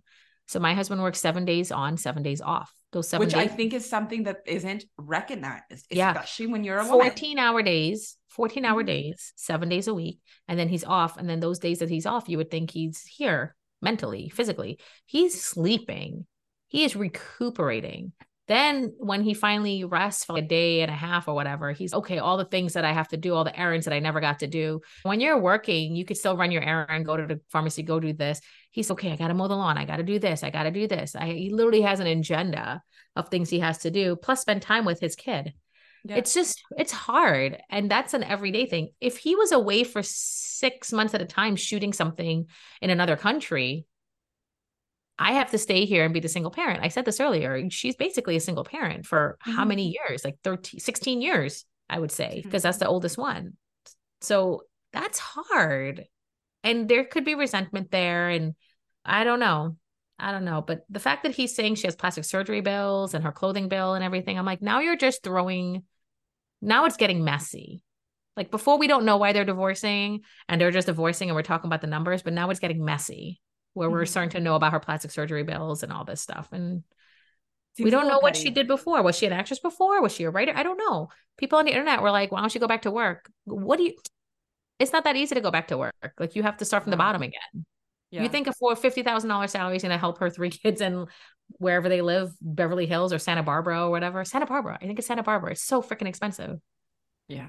so 0.51 0.59
my 0.59 0.75
husband 0.75 1.01
works 1.01 1.21
seven 1.21 1.45
days 1.45 1.71
on, 1.71 1.97
seven 1.97 2.25
days 2.25 2.41
off. 2.41 2.75
Those 2.91 3.09
seven 3.09 3.25
Which 3.25 3.35
days. 3.35 3.45
I 3.45 3.47
think 3.47 3.73
is 3.73 3.89
something 3.89 4.25
that 4.25 4.39
isn't 4.47 4.85
recognized, 4.99 5.87
yeah. 5.91 6.11
especially 6.11 6.49
when 6.49 6.65
you're 6.65 6.81
a 6.81 6.85
14 6.85 7.37
woman. 7.37 7.39
hour 7.39 7.63
days, 7.63 8.17
14 8.31 8.65
hour 8.65 8.81
mm-hmm. 8.81 8.87
days, 8.87 9.33
seven 9.37 9.69
days 9.69 9.87
a 9.87 9.95
week. 9.95 10.19
And 10.49 10.59
then 10.59 10.69
he's 10.69 10.83
off. 10.83 11.17
And 11.17 11.31
then 11.31 11.39
those 11.39 11.61
days 11.61 11.79
that 11.79 11.89
he's 11.89 12.05
off, 12.05 12.29
you 12.29 12.37
would 12.37 12.51
think 12.51 12.73
he's 12.73 13.05
here 13.05 13.55
mentally, 13.81 14.29
physically. 14.29 14.81
He's 15.07 15.41
sleeping. 15.41 16.27
He 16.67 16.83
is 16.83 16.97
recuperating. 16.97 18.13
Then 18.51 18.95
when 18.99 19.23
he 19.23 19.33
finally 19.33 19.85
rests 19.85 20.25
for 20.25 20.37
a 20.37 20.43
day 20.43 20.81
and 20.83 20.91
a 20.91 20.95
half 20.95 21.29
or 21.29 21.35
whatever, 21.37 21.71
he's 21.71 21.95
okay, 21.95 22.19
all 22.19 22.37
the 22.37 22.45
things 22.45 22.73
that 22.73 22.85
I 22.85 22.93
have 22.93 23.07
to 23.11 23.17
do, 23.17 23.33
all 23.33 23.45
the 23.45 23.57
errands 23.57 23.87
that 23.87 23.95
I 23.95 24.01
never 24.01 24.21
got 24.21 24.41
to 24.41 24.49
do. 24.49 24.81
When 25.05 25.21
you're 25.21 25.39
working, 25.39 25.95
you 25.95 26.05
could 26.05 26.17
still 26.17 26.37
run 26.37 26.51
your 26.51 26.65
errand, 26.65 27.07
go 27.07 27.17
to 27.17 27.29
the 27.29 27.41
pharmacy, 27.51 27.85
go 27.85 28.01
do 28.01 28.13
this. 28.13 28.41
He's 28.73 28.91
okay, 28.91 29.13
I 29.13 29.17
gotta 29.17 29.35
mow 29.35 29.47
the 29.47 29.55
lawn, 29.55 29.79
I 29.79 29.85
gotta 29.85 30.03
do 30.03 30.19
this, 30.19 30.43
I 30.43 30.51
gotta 30.51 30.73
do 30.73 30.89
this. 30.89 31.15
I, 31.15 31.27
he 31.27 31.51
literally 31.51 31.83
has 31.83 32.01
an 32.01 32.09
agenda 32.09 32.83
of 33.15 33.29
things 33.29 33.51
he 33.51 33.61
has 33.61 33.79
to 33.79 33.91
do, 33.93 34.17
plus 34.17 34.41
spend 34.41 34.63
time 34.63 34.85
with 34.85 34.99
his 34.99 35.15
kid. 35.15 35.55
Yeah. 36.05 36.17
It's 36.17 36.35
just, 36.35 36.61
it's 36.77 36.93
hard. 36.93 37.57
And 37.71 37.89
that's 37.89 38.15
an 38.15 38.25
everyday 38.25 38.67
thing. 38.67 38.91
If 39.01 39.19
he 39.19 39.37
was 39.37 39.53
away 39.53 39.85
for 39.85 40.03
six 40.03 40.93
months 40.93 41.15
at 41.15 41.23
a 41.23 41.27
time 41.27 41.55
shooting 41.55 41.93
something 41.93 42.47
in 42.83 42.91
another 42.91 43.17
country, 43.17 43.87
I 45.23 45.33
have 45.33 45.51
to 45.51 45.59
stay 45.59 45.85
here 45.85 46.07
and 46.07 46.15
be 46.15 46.21
the 46.21 46.29
single 46.29 46.51
parent. 46.51 46.83
I 46.83 46.89
said 46.89 47.05
this 47.05 47.21
earlier. 47.21 47.69
She's 47.69 47.95
basically 47.95 48.37
a 48.37 48.41
single 48.41 48.65
parent 48.65 49.05
for 49.05 49.37
mm-hmm. 49.47 49.55
how 49.55 49.67
many 49.67 49.95
years? 50.09 50.25
Like 50.25 50.39
13, 50.43 50.81
16 50.81 51.21
years, 51.21 51.67
I 51.91 51.99
would 51.99 52.11
say, 52.11 52.41
because 52.43 52.63
mm-hmm. 52.63 52.69
that's 52.69 52.79
the 52.79 52.89
oldest 52.89 53.19
one. 53.19 53.53
So 54.23 54.63
that's 54.95 55.19
hard. 55.19 56.05
And 56.65 56.89
there 56.89 57.05
could 57.05 57.27
be 57.27 57.35
resentment 57.35 57.91
there. 57.91 58.31
And 58.31 58.55
I 59.05 59.25
don't 59.25 59.41
know. 59.41 59.77
I 60.19 60.33
don't 60.33 60.47
know. 60.47 60.63
But 60.63 60.85
the 60.89 60.99
fact 60.99 61.25
that 61.25 61.35
he's 61.35 61.55
saying 61.55 61.75
she 61.75 61.87
has 61.87 61.97
plastic 61.97 62.25
surgery 62.25 62.63
bills 62.63 63.13
and 63.13 63.23
her 63.23 63.33
clothing 63.33 63.69
bill 63.69 63.93
and 63.93 64.03
everything, 64.03 64.39
I'm 64.39 64.47
like, 64.47 64.63
now 64.63 64.81
you're 64.81 64.97
just 64.97 65.23
throwing, 65.23 65.83
now 66.63 66.87
it's 66.87 66.97
getting 66.97 67.25
messy. 67.25 67.83
Like 68.39 68.51
before, 68.51 68.79
we 68.79 68.87
don't 68.87 69.05
know 69.05 69.19
why 69.19 69.35
they're 69.35 69.45
divorcing 69.45 70.23
and 70.49 70.59
they're 70.59 70.71
just 70.71 70.87
divorcing 70.87 71.29
and 71.29 71.37
we're 71.37 71.43
talking 71.43 71.69
about 71.69 71.83
the 71.83 71.87
numbers, 71.89 72.23
but 72.23 72.33
now 72.33 72.49
it's 72.49 72.61
getting 72.61 72.83
messy 72.83 73.39
where 73.81 73.89
mm-hmm. 73.89 73.97
we're 73.97 74.07
starting 74.07 74.31
to 74.33 74.41
know 74.41 74.57
about 74.57 74.73
her 74.73 74.79
plastic 74.79 75.11
surgery 75.11 75.43
bills 75.43 75.83
and 75.83 75.91
all 75.91 76.05
this 76.05 76.21
stuff. 76.21 76.51
And 76.53 76.85
Seems 77.77 77.85
we 77.87 77.91
don't 77.91 78.05
know 78.07 78.21
petty. 78.21 78.23
what 78.23 78.37
she 78.37 78.51
did 78.51 78.69
before. 78.69 79.03
Was 79.03 79.17
she 79.17 79.25
an 79.25 79.33
actress 79.33 79.59
before? 79.59 80.03
Was 80.03 80.13
she 80.13 80.25
a 80.25 80.31
writer? 80.31 80.53
I 80.55 80.63
don't 80.63 80.77
know. 80.77 81.09
People 81.39 81.59
on 81.59 81.65
the 81.65 81.71
internet 81.71 82.03
were 82.03 82.11
like, 82.11 82.31
why 82.31 82.41
don't 82.41 82.55
you 82.55 82.61
go 82.61 82.67
back 82.67 82.83
to 82.83 82.91
work? 82.91 83.31
What 83.45 83.79
do 83.79 83.85
you 83.85 83.95
it's 84.79 84.93
not 84.93 85.05
that 85.05 85.17
easy 85.17 85.35
to 85.35 85.41
go 85.41 85.51
back 85.51 85.69
to 85.69 85.79
work. 85.79 85.95
Like 86.19 86.37
you 86.37 86.43
have 86.43 86.59
to 86.59 86.65
start 86.65 86.83
from 86.83 86.91
the 86.91 86.97
bottom 86.97 87.23
again. 87.23 87.67
Yeah. 88.11 88.23
You 88.23 88.29
think 88.29 88.49
a 88.49 88.53
four 88.53 88.77
fifty 88.77 89.03
thousand 89.03 89.31
dollars 89.31 89.53
salary 89.53 89.77
is 89.77 89.83
gonna 89.83 89.99
help 89.99 90.19
her 90.19 90.29
three 90.29 90.51
kids 90.63 90.83
and 90.83 91.07
wherever 91.59 91.89
they 91.89 92.03
live, 92.03 92.31
Beverly 92.41 92.87
Hills 92.87 93.13
or 93.13 93.19
Santa 93.19 93.43
Barbara 93.43 93.87
or 93.87 93.91
whatever. 93.91 94.25
Santa 94.25 94.47
Barbara. 94.47 94.79
I 94.81 94.87
think 94.87 94.99
it's 94.99 95.09
Santa 95.09 95.23
Barbara. 95.23 95.53
It's 95.53 95.63
so 95.63 95.81
freaking 95.83 96.09
expensive. 96.09 96.59
Yeah. 97.29 97.49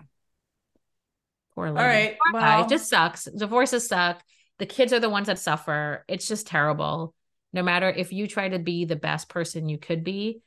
Poor 1.56 1.67
All 1.67 1.74
right. 1.74 2.17
Well, 2.32 2.63
it 2.63 2.70
just 2.70 2.89
sucks. 2.89 3.26
Divorces 3.26 3.88
suck. 3.88 4.22
The 4.62 4.67
kids 4.67 4.93
are 4.93 5.00
the 5.00 5.10
ones 5.10 5.26
that 5.26 5.39
suffer. 5.39 6.06
It's 6.08 6.28
just 6.28 6.45
terrible. 6.45 7.15
No 7.52 7.63
matter 7.63 7.89
if 7.89 8.13
you 8.13 8.28
try 8.28 8.47
to 8.47 8.60
be 8.60 8.86
the 8.86 8.95
best 8.95 9.28
person 9.28 9.67
you 9.67 9.80
could 9.80 10.04
be 10.04 10.43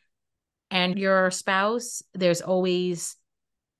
and 0.71 0.97
your 0.97 1.33
spouse, 1.33 2.01
there's 2.15 2.41
always 2.41 3.17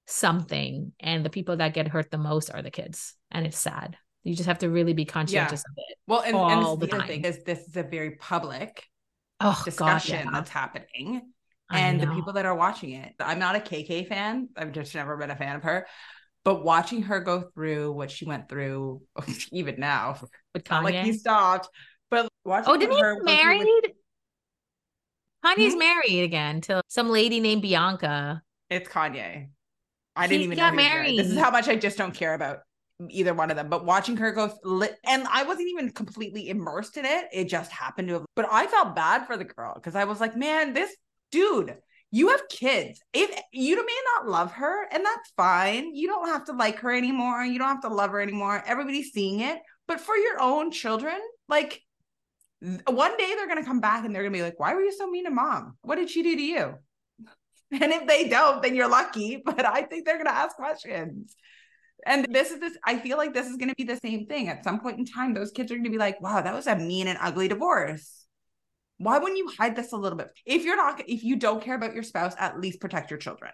something. 0.07 0.91
And 0.99 1.25
the 1.25 1.31
people 1.31 1.59
that 1.59 1.73
get 1.73 1.87
hurt 1.87 2.11
the 2.11 2.19
most 2.19 2.51
are 2.51 2.63
the 2.63 2.73
kids. 2.73 3.15
And 3.31 3.47
it's 3.47 3.57
sad. 3.57 3.97
You 4.25 4.35
just 4.35 4.49
have 4.49 4.59
to 4.59 4.69
really 4.69 4.93
be 4.93 5.05
conscientious 5.05 5.63
yeah. 5.65 5.71
of 5.71 5.89
it. 5.89 5.99
Well, 6.09 6.23
and, 6.23 6.35
all 6.35 6.73
and 6.73 6.83
the, 6.83 6.87
the 6.89 6.97
other 6.97 7.07
thing 7.07 7.25
is 7.25 7.45
this 7.45 7.69
is 7.69 7.77
a 7.77 7.85
very 7.85 8.17
public 8.17 8.83
oh, 9.39 9.63
discussion 9.65 10.17
God, 10.17 10.25
yeah. 10.25 10.31
that's 10.33 10.51
happening. 10.51 11.23
And 11.71 12.01
the 12.01 12.09
people 12.09 12.33
that 12.33 12.45
are 12.45 12.57
watching 12.57 12.91
it. 12.91 13.15
I'm 13.21 13.39
not 13.39 13.55
a 13.55 13.61
KK 13.61 14.09
fan. 14.09 14.49
I've 14.57 14.73
just 14.73 14.97
never 14.97 15.17
been 15.17 15.31
a 15.31 15.37
fan 15.37 15.55
of 15.55 15.63
her. 15.63 15.87
But 16.45 16.63
watching 16.63 17.03
her 17.03 17.21
go 17.21 17.51
through 17.55 17.93
what 17.93 18.11
she 18.11 18.27
went 18.27 18.49
through, 18.49 19.03
even 19.53 19.77
now, 19.79 20.19
it's 20.55 20.71
not 20.71 20.85
like 20.85 20.97
he 20.97 21.13
stopped. 21.15 21.69
But 22.11 22.29
watching 22.45 22.73
oh, 22.73 22.77
didn't 22.77 22.97
he 22.97 23.03
married? 23.25 23.65
With... 23.65 23.93
Kanye's 25.45 25.73
hmm? 25.73 25.79
married 25.79 26.23
again 26.23 26.61
to 26.63 26.83
some 26.89 27.09
lady 27.09 27.41
named 27.41 27.63
Bianca. 27.63 28.43
It's 28.71 28.89
Kanye. 28.89 29.49
I 30.17 30.27
didn't 30.27 30.43
even 30.43 30.59
got 30.59 30.75
married. 30.75 31.19
This 31.19 31.29
is 31.29 31.39
how 31.39 31.51
much 31.51 31.69
I 31.69 31.77
just 31.77 31.99
don't 31.99 32.15
care 32.15 32.35
about 32.35 32.61
either 33.11 33.35
one 33.35 33.51
of 33.51 33.57
them. 33.57 33.69
But 33.69 33.85
watching 33.85 34.17
her 34.19 34.31
go, 34.33 34.53
and 35.05 35.27
I 35.31 35.43
wasn't 35.43 35.69
even 35.69 35.91
completely 35.91 36.49
immersed 36.49 36.97
in 36.97 37.05
it. 37.05 37.27
It 37.33 37.49
just 37.49 37.73
happened 37.73 38.09
to 38.09 38.15
have. 38.15 38.25
But 38.37 38.47
I 38.51 38.67
felt 38.67 38.95
bad 38.95 39.27
for 39.27 39.37
the 39.37 39.45
girl 39.45 39.75
because 39.75 39.95
I 39.95 40.05
was 40.05 40.21
like, 40.21 40.37
man, 40.37 40.73
this 40.73 40.95
dude 41.33 41.77
you 42.15 42.29
have 42.29 42.47
kids. 42.49 43.01
If 43.13 43.37
you 43.53 43.75
may 43.75 43.99
not 44.15 44.29
love 44.29 44.53
her, 44.53 44.87
and 44.93 45.05
that's 45.05 45.33
fine. 45.37 45.97
You 45.97 46.07
don't 46.07 46.29
have 46.29 46.45
to 46.45 46.53
like 46.53 46.79
her 46.79 46.95
anymore. 46.95 47.43
You 47.45 47.59
don't 47.59 47.67
have 47.67 47.83
to 47.83 47.89
love 47.89 48.11
her 48.11 48.21
anymore. 48.21 48.63
Everybody's 48.65 49.11
seeing 49.11 49.41
it. 49.41 49.59
But 49.89 50.01
for 50.01 50.17
your 50.17 50.41
own 50.41 50.71
children, 50.71 51.19
like 51.49 51.83
one 52.61 53.17
day 53.17 53.35
they're 53.35 53.49
gonna 53.49 53.65
come 53.65 53.81
back 53.81 54.05
and 54.05 54.15
they're 54.15 54.23
gonna 54.23 54.33
be 54.33 54.43
like, 54.43 54.61
"Why 54.61 54.75
were 54.75 54.83
you 54.83 54.93
so 54.93 55.11
mean 55.11 55.25
to 55.25 55.33
mom? 55.33 55.77
What 55.83 55.97
did 55.97 56.09
she 56.09 56.23
do 56.23 56.37
to 56.37 56.43
you?" 56.43 56.75
And 57.73 57.93
if 57.93 58.07
they 58.07 58.29
don't, 58.29 58.63
then 58.63 58.77
you're 58.77 58.89
lucky. 58.89 59.43
But 59.45 59.67
I 59.67 59.83
think 59.83 60.07
they're 60.07 60.19
gonna 60.19 60.31
ask 60.31 60.55
questions. 60.55 61.35
And 62.07 62.27
this 62.33 62.53
is 62.53 62.61
this, 62.61 62.79
I 62.85 62.97
feel 62.97 63.17
like 63.17 63.35
this 63.35 63.49
is 63.49 63.57
gonna 63.57 63.75
be 63.77 63.83
the 63.83 63.97
same 63.97 64.27
thing. 64.27 64.49
At 64.49 64.63
some 64.63 64.79
point 64.79 65.01
in 65.01 65.05
time, 65.05 65.35
those 65.35 65.51
kids 65.51 65.73
are 65.73 65.77
gonna 65.77 65.91
be 65.91 65.99
like, 65.99 66.21
wow, 66.21 66.41
that 66.41 66.55
was 66.55 66.69
a 66.69 66.77
mean 66.77 67.09
and 67.09 67.19
ugly 67.21 67.49
divorce 67.49 68.25
why 69.05 69.19
wouldn't 69.19 69.39
you 69.39 69.51
hide 69.59 69.77
this 69.77 69.93
a 69.93 69.97
little 69.97 70.17
bit? 70.17 70.31
If 70.47 70.65
you're 70.65 70.77
not 70.77 71.03
if 71.07 71.23
you 71.23 71.37
don't 71.37 71.63
care 71.63 71.75
about 71.75 71.95
your 71.95 72.03
spouse 72.03 72.35
at 72.39 72.59
least 72.59 72.81
protect 72.81 73.11
your 73.11 73.19
children. 73.19 73.53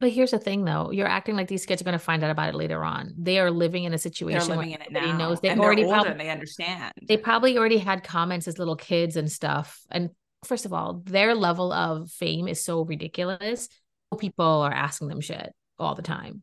But 0.00 0.10
here's 0.10 0.32
the 0.32 0.38
thing 0.38 0.64
though. 0.64 0.90
You're 0.90 1.08
acting 1.08 1.36
like 1.36 1.48
these 1.48 1.64
kids 1.64 1.80
are 1.80 1.84
going 1.84 1.98
to 1.98 2.04
find 2.04 2.22
out 2.22 2.30
about 2.30 2.50
it 2.50 2.54
later 2.56 2.84
on. 2.84 3.14
They 3.16 3.38
are 3.38 3.50
living 3.50 3.84
in 3.84 3.94
a 3.94 3.98
situation 3.98 4.48
they're 4.48 4.56
living 4.56 4.72
in 4.72 4.82
it 4.82 4.92
now 4.92 5.16
knows. 5.16 5.40
They 5.40 5.48
and 5.48 5.60
already 5.60 5.84
older, 5.84 6.14
they 6.16 6.30
understand. 6.30 6.92
they 7.06 7.16
probably 7.16 7.56
already 7.56 7.78
had 7.78 8.04
comments 8.04 8.48
as 8.48 8.58
little 8.58 8.76
kids 8.76 9.16
and 9.16 9.30
stuff. 9.30 9.80
And 9.90 10.10
first 10.44 10.66
of 10.66 10.72
all 10.72 11.02
their 11.04 11.34
level 11.34 11.72
of 11.72 12.10
fame 12.10 12.48
is 12.48 12.62
so 12.64 12.82
ridiculous. 12.82 13.68
People 14.18 14.44
are 14.44 14.72
asking 14.72 15.08
them 15.08 15.20
shit 15.20 15.52
all 15.78 15.94
the 15.94 16.02
time 16.02 16.42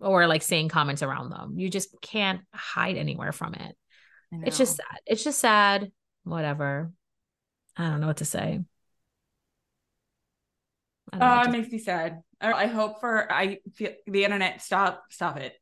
or 0.00 0.26
like 0.26 0.42
saying 0.42 0.68
comments 0.68 1.02
around 1.02 1.30
them. 1.30 1.54
You 1.58 1.68
just 1.68 1.94
can't 2.00 2.42
hide 2.52 2.96
anywhere 2.96 3.32
from 3.32 3.54
it. 3.54 3.76
It's 4.44 4.58
just 4.58 4.76
sad. 4.76 4.98
It's 5.06 5.22
just 5.22 5.38
sad. 5.38 5.90
Whatever 6.24 6.90
I 7.76 7.88
don't 7.88 8.00
know 8.00 8.06
what 8.06 8.18
to 8.18 8.24
say. 8.24 8.60
Oh, 11.12 11.42
it 11.42 11.50
makes 11.50 11.70
me 11.70 11.78
sad. 11.78 12.22
I 12.40 12.66
hope 12.66 13.00
for 13.00 13.32
I 13.32 13.60
feel 13.74 13.92
the 14.06 14.24
internet 14.24 14.60
stop 14.60 15.04
stop 15.10 15.38
it. 15.38 15.54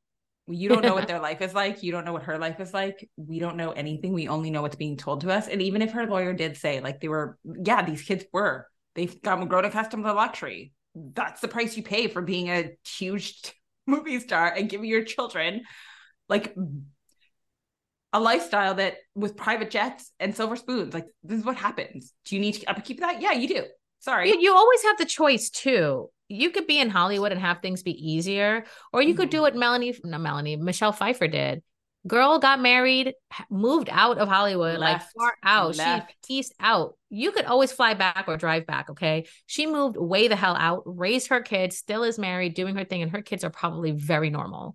You 0.49 0.69
don't 0.69 0.83
know 0.83 0.95
what 0.95 1.07
their 1.09 1.21
life 1.21 1.41
is 1.41 1.55
like. 1.55 1.83
You 1.83 1.93
don't 1.93 2.05
know 2.05 2.13
what 2.13 2.25
her 2.25 2.39
life 2.39 2.61
is 2.61 2.75
like. 2.75 3.09
We 3.17 3.39
don't 3.39 3.57
know 3.57 3.71
anything. 3.73 4.13
We 4.13 4.29
only 4.29 4.51
know 4.51 4.63
what's 4.63 4.77
being 4.77 4.97
told 4.97 5.21
to 5.23 5.31
us. 5.31 5.49
And 5.49 5.63
even 5.63 5.83
if 5.83 5.93
her 5.93 6.07
lawyer 6.07 6.33
did 6.33 6.57
say 6.57 6.81
like 6.81 7.01
they 7.01 7.09
were, 7.09 7.39
yeah, 7.45 7.85
these 7.85 8.03
kids 8.03 8.25
were, 8.33 8.67
they've 8.95 9.21
gotten 9.23 9.47
grown 9.47 9.65
accustomed 9.65 10.05
to 10.05 10.13
luxury. 10.13 10.73
That's 10.95 11.41
the 11.41 11.49
price 11.49 11.77
you 11.77 11.83
pay 11.83 12.09
for 12.09 12.23
being 12.23 12.51
a 12.51 12.73
huge 12.87 13.41
movie 13.87 14.21
star 14.21 14.53
and 14.53 14.69
giving 14.69 14.89
your 14.89 15.05
children 15.05 15.63
like 16.29 16.55
a 18.13 18.21
lifestyle 18.21 18.75
that 18.75 18.97
with 19.15 19.37
private 19.37 19.71
jets 19.71 20.13
and 20.21 20.37
silver 20.37 20.57
spoons. 20.57 20.93
Like 20.95 21.07
this 21.23 21.39
is 21.41 21.45
what 21.45 21.57
happens. 21.57 22.13
Do 22.27 22.37
you 22.37 22.41
need 22.41 22.53
to 22.55 22.71
upkeep 22.71 23.01
that? 23.01 23.21
Yeah, 23.23 23.33
you 23.33 23.49
do. 23.49 23.65
Sorry. 24.01 24.29
You, 24.29 24.39
you 24.41 24.53
always 24.55 24.83
have 24.83 24.99
the 24.99 25.05
choice 25.07 25.49
too. 25.51 26.11
You 26.29 26.51
could 26.51 26.67
be 26.67 26.79
in 26.81 26.91
Hollywood 26.91 27.33
and 27.33 27.41
have 27.41 27.61
things 27.61 27.83
be 27.83 27.93
easier, 27.93 28.65
or 28.93 29.03
you 29.03 29.15
could 29.15 29.31
do 29.31 29.39
Mhm. 29.39 29.43
what 29.43 29.57
Melanie, 29.57 29.95
not 30.03 30.21
Melanie, 30.21 30.57
Michelle 30.57 30.93
Pfeiffer 30.93 31.29
did. 31.29 31.63
Girl 32.07 32.41
got 32.41 32.59
married, 32.59 33.15
moved 33.49 33.89
out 33.93 34.19
of 34.19 34.29
Hollywood, 34.29 34.79
like 34.81 35.01
far 35.17 35.35
out. 35.45 35.77
left. 35.77 36.11
She 36.11 36.17
pieced 36.37 36.55
out. 36.59 36.97
You 37.11 37.31
could 37.31 37.45
always 37.45 37.71
fly 37.71 37.95
back 37.95 38.25
or 38.27 38.37
drive 38.37 38.67
back. 38.67 38.91
Okay. 38.91 39.27
She 39.47 39.67
moved 39.67 39.97
way 39.97 40.27
the 40.27 40.35
hell 40.35 40.57
out, 40.59 40.83
raised 40.85 41.29
her 41.29 41.41
kids, 41.41 41.77
still 41.77 42.03
is 42.03 42.19
married, 42.19 42.55
doing 42.55 42.75
her 42.75 42.85
thing, 42.85 43.03
and 43.03 43.13
her 43.13 43.23
kids 43.23 43.45
are 43.45 43.51
probably 43.51 43.93
very 43.93 44.31
normal, 44.31 44.75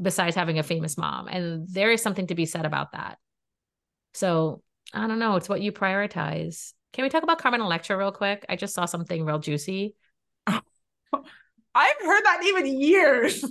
besides 0.00 0.34
having 0.36 0.58
a 0.58 0.62
famous 0.62 0.96
mom. 0.98 1.28
And 1.28 1.68
there 1.68 1.90
is 1.90 2.02
something 2.02 2.26
to 2.28 2.34
be 2.34 2.46
said 2.46 2.66
about 2.66 2.92
that. 2.92 3.18
So 4.12 4.62
I 4.92 5.06
don't 5.06 5.18
know. 5.18 5.36
It's 5.36 5.48
what 5.48 5.60
you 5.62 5.72
prioritize. 5.72 6.72
Can 6.92 7.02
we 7.04 7.08
talk 7.08 7.22
about 7.22 7.38
Carmen 7.40 7.60
Electra 7.60 7.96
real 7.96 8.12
quick? 8.12 8.44
I 8.48 8.56
just 8.56 8.74
saw 8.74 8.84
something 8.84 9.24
real 9.24 9.38
juicy. 9.38 9.94
I've 10.46 10.62
heard 11.12 12.22
that 12.24 12.40
even 12.44 12.80
years. 12.80 13.44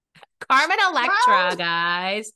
Carmen 0.48 0.78
Electra, 0.90 1.12
Wow. 1.28 1.54
guys. 1.56 2.32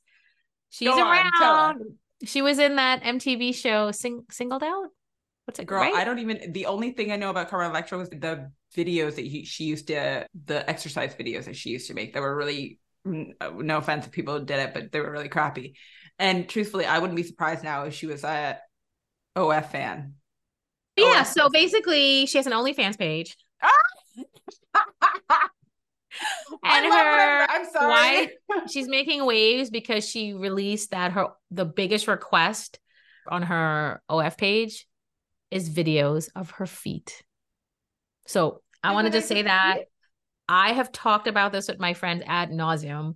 She's 0.71 0.89
Go 0.89 1.01
on, 1.03 1.33
around. 1.41 1.83
She 2.25 2.43
was 2.43 2.59
in 2.59 2.77
that 2.77 3.03
MTV 3.03 3.55
show 3.55 3.91
Sing- 3.91 4.25
Singled 4.31 4.63
Out. 4.63 4.89
What's 5.45 5.59
it, 5.59 5.67
Girl, 5.67 5.81
right? 5.81 5.95
I 5.95 6.05
don't 6.05 6.19
even. 6.19 6.53
The 6.53 6.67
only 6.67 6.93
thing 6.93 7.13
I 7.13 7.17
know 7.17 7.29
about 7.31 7.49
Carmen 7.51 7.71
Electra 7.71 7.99
was 7.99 8.09
the 8.09 8.51
videos 8.75 9.17
that 9.17 9.27
he, 9.27 9.45
she 9.45 9.65
used 9.65 9.87
to, 9.89 10.27
the 10.47 10.69
exercise 10.69 11.15
videos 11.15 11.45
that 11.45 11.57
she 11.57 11.71
used 11.71 11.89
to 11.89 11.95
make 11.95 12.15
that 12.15 12.21
were 12.21 12.35
really, 12.35 12.79
Uh, 13.07 13.51
no 13.57 13.79
offense 13.79 14.07
if 14.07 14.13
people 14.13 14.41
did 14.41 14.59
it, 14.59 14.75
but 14.75 14.93
they 14.93 15.01
were 15.01 15.11
really 15.11 15.29
crappy. 15.29 15.77
And 16.19 16.49
truthfully, 16.49 16.87
I 16.87 16.99
wouldn't 16.99 17.17
be 17.17 17.23
surprised 17.23 17.65
now 17.65 17.85
if 17.85 17.95
she 17.95 18.07
was 18.07 18.25
a 18.25 18.59
OF 19.37 19.71
fan. 19.71 20.15
yeah. 20.97 21.21
OF 21.21 21.27
So 21.27 21.49
basically, 21.49 22.27
she 22.27 22.39
has 22.39 22.47
an 22.47 22.53
OnlyFans 22.53 22.99
page, 22.99 23.37
ah! 23.63 23.71
I 26.63 26.79
and 26.79 26.93
her. 26.93 27.47
I'm, 27.49 27.61
I'm 27.63 27.73
sorry. 27.73 28.31
she's 28.71 28.89
making 28.89 29.27
waves 29.27 29.71
because 29.71 30.09
she 30.09 30.33
released 30.33 30.91
that 30.91 31.13
her 31.13 31.29
the 31.51 31.65
biggest 31.65 32.09
request 32.09 32.79
on 33.29 33.43
her 33.43 34.03
OF 34.09 34.37
page 34.37 34.87
is 35.51 35.69
videos 35.69 36.29
of 36.35 36.53
her 36.53 36.67
feet. 36.67 37.23
So 38.27 38.63
I 38.83 38.93
wanted 38.93 39.13
to 39.13 39.19
I 39.19 39.23
say 39.23 39.43
that 39.43 39.85
I 40.49 40.73
have 40.73 40.93
talked 40.93 41.27
about 41.27 41.53
this 41.53 41.69
with 41.69 41.79
my 41.79 41.95
friends 41.95 42.23
ad 42.27 42.51
nauseum. 42.51 43.15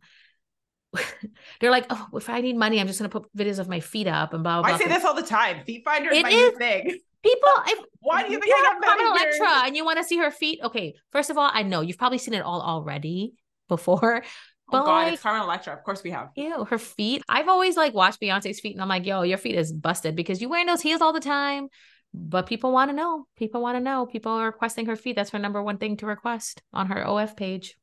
They're 1.61 1.71
like, 1.71 1.87
oh, 1.91 2.09
if 2.15 2.29
I 2.31 2.41
need 2.41 2.57
money, 2.57 2.81
I'm 2.81 2.87
just 2.87 2.99
gonna 2.99 3.09
put 3.09 3.27
videos 3.37 3.59
of 3.59 3.69
my 3.69 3.81
feet 3.81 4.07
up 4.07 4.33
and 4.33 4.43
blah 4.43 4.63
blah. 4.63 4.69
I 4.69 4.71
blah. 4.73 4.79
say 4.79 4.89
this 4.89 5.05
all 5.05 5.15
the 5.15 5.23
time. 5.23 5.65
Feet 5.65 5.85
finder 5.85 6.11
is 6.11 6.19
It 6.19 6.23
my 6.23 6.31
is. 6.31 6.53
new 6.53 6.59
thing. 6.59 6.99
People, 7.23 7.49
if 7.67 7.85
Why 8.01 8.23
do 8.23 8.33
you 8.33 8.39
think 8.41 8.47
you 8.47 8.55
I 8.55 8.73
have 8.73 8.83
got? 8.83 9.01
Electra 9.01 9.67
and 9.67 9.77
you 9.77 9.85
want 9.85 9.99
to 9.99 10.05
see 10.05 10.19
her 10.19 10.31
feet? 10.31 10.61
Okay, 10.63 10.95
first 11.13 11.31
of 11.31 11.37
all, 11.37 11.51
I 11.53 11.63
know 11.63 11.81
you've 11.83 11.99
probably 11.99 12.19
seen 12.19 12.35
it 12.35 12.43
all 12.43 12.63
already 12.63 13.35
before, 13.69 14.23
Oh 14.71 14.71
but 14.71 14.85
God, 14.85 15.05
like, 15.05 15.13
it's 15.15 15.23
Carmen 15.23 15.43
Electra. 15.43 15.73
Of 15.75 15.83
course 15.83 16.03
we 16.03 16.11
have. 16.11 16.29
Ew, 16.37 16.65
her 16.65 16.79
feet. 16.79 17.23
I've 17.29 17.49
always 17.49 17.77
like 17.77 17.95
watched 17.95 18.21
Beyonce's 18.21 18.61
feet 18.61 18.75
and 18.75 18.83
I'm 18.83 18.89
like, 18.89 19.07
yo, 19.07 19.23
your 19.23 19.39
feet 19.39 19.55
is 19.57 19.73
busted 19.73 20.15
because 20.15 20.43
you 20.43 20.49
wearing 20.49 20.67
those 20.67 20.83
heels 20.83 21.01
all 21.01 21.13
the 21.15 21.21
time. 21.21 21.69
But 22.15 22.47
people 22.47 22.73
want 22.73 22.91
to 22.91 22.97
know. 22.97 23.27
People 23.37 23.61
want 23.61 23.77
to 23.77 23.81
know. 23.81 24.07
People 24.07 24.33
are 24.33 24.47
requesting 24.47 24.87
her 24.87 24.97
feet. 24.97 25.17
That's 25.17 25.31
her 25.31 25.39
number 25.39 25.63
one 25.63 25.79
thing 25.79 25.97
to 25.99 26.07
request 26.07 26.63
on 26.73 26.87
her 26.89 27.07
OF 27.07 27.37
page. 27.37 27.77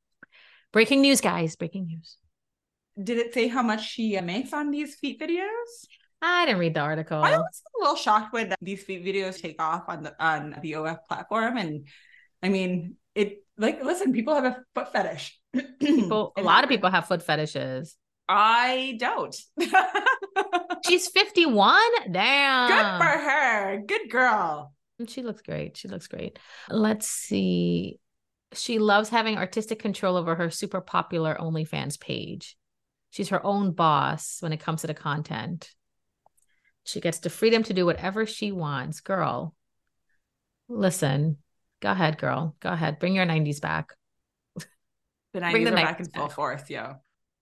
Breaking 0.73 1.01
news, 1.01 1.21
guys. 1.21 1.55
Breaking 1.55 1.85
news. 1.85 2.17
Did 3.01 3.17
it 3.17 3.33
say 3.33 3.47
how 3.47 3.61
much 3.61 3.88
she 3.88 4.19
makes 4.21 4.53
on 4.53 4.71
these 4.71 4.95
feet 4.95 5.19
videos? 5.19 5.85
I 6.21 6.45
didn't 6.45 6.59
read 6.59 6.73
the 6.73 6.79
article. 6.79 7.17
I 7.17 7.33
always 7.33 7.61
get 7.61 7.79
a 7.79 7.83
little 7.83 7.95
shocked 7.95 8.33
when 8.33 8.53
these 8.61 8.83
feet 8.83 9.05
videos 9.05 9.39
take 9.39 9.61
off 9.61 9.83
on 9.88 10.03
the 10.03 10.15
on 10.23 10.57
the 10.61 10.75
OF 10.75 11.05
platform, 11.07 11.57
and 11.57 11.88
I 12.41 12.49
mean, 12.49 12.95
it 13.13 13.43
like 13.57 13.83
listen, 13.83 14.13
people 14.13 14.33
have 14.33 14.45
a 14.45 14.63
foot 14.73 14.91
fetish. 14.91 15.39
People, 15.79 16.33
a 16.38 16.41
lot 16.41 16.63
of 16.63 16.69
people 16.69 16.89
have 16.89 17.07
foot 17.07 17.23
fetishes. 17.23 17.95
I 18.27 18.97
don't. 18.99 19.35
She's 20.88 21.07
51. 21.09 21.79
Damn. 22.11 22.67
Good 22.69 23.03
for 23.03 23.19
her. 23.19 23.81
Good 23.85 24.09
girl. 24.09 24.73
She 25.07 25.21
looks 25.21 25.41
great. 25.41 25.77
She 25.77 25.88
looks 25.88 26.07
great. 26.07 26.39
Let's 26.69 27.07
see. 27.07 27.99
She 28.53 28.79
loves 28.79 29.09
having 29.09 29.38
artistic 29.38 29.79
control 29.79 30.15
over 30.15 30.35
her 30.35 30.49
super 30.49 30.81
popular 30.81 31.35
OnlyFans 31.39 31.99
page. 31.99 32.55
She's 33.11 33.29
her 33.29 33.45
own 33.45 33.71
boss 33.71 34.38
when 34.39 34.53
it 34.53 34.59
comes 34.59 34.81
to 34.81 34.88
the 34.88 34.93
content. 34.93 35.69
She 36.83 37.01
gets 37.01 37.19
the 37.19 37.29
freedom 37.29 37.63
to 37.63 37.73
do 37.73 37.85
whatever 37.85 38.25
she 38.25 38.51
wants. 38.51 39.01
Girl, 39.01 39.53
listen, 40.69 41.38
go 41.81 41.91
ahead, 41.91 42.17
girl. 42.17 42.55
Go 42.59 42.69
ahead. 42.69 42.99
Bring 42.99 43.15
your 43.15 43.25
90s 43.25 43.59
back. 43.61 43.93
The 45.33 45.41
Bring 45.51 45.63
nineties 45.65 45.65
the 45.65 45.73
are 45.73 45.75
back 45.75 45.97
90s 45.99 46.05
in 46.05 46.11
full 46.11 46.27
back. 46.27 46.35
force, 46.35 46.69
yo. 46.69 46.95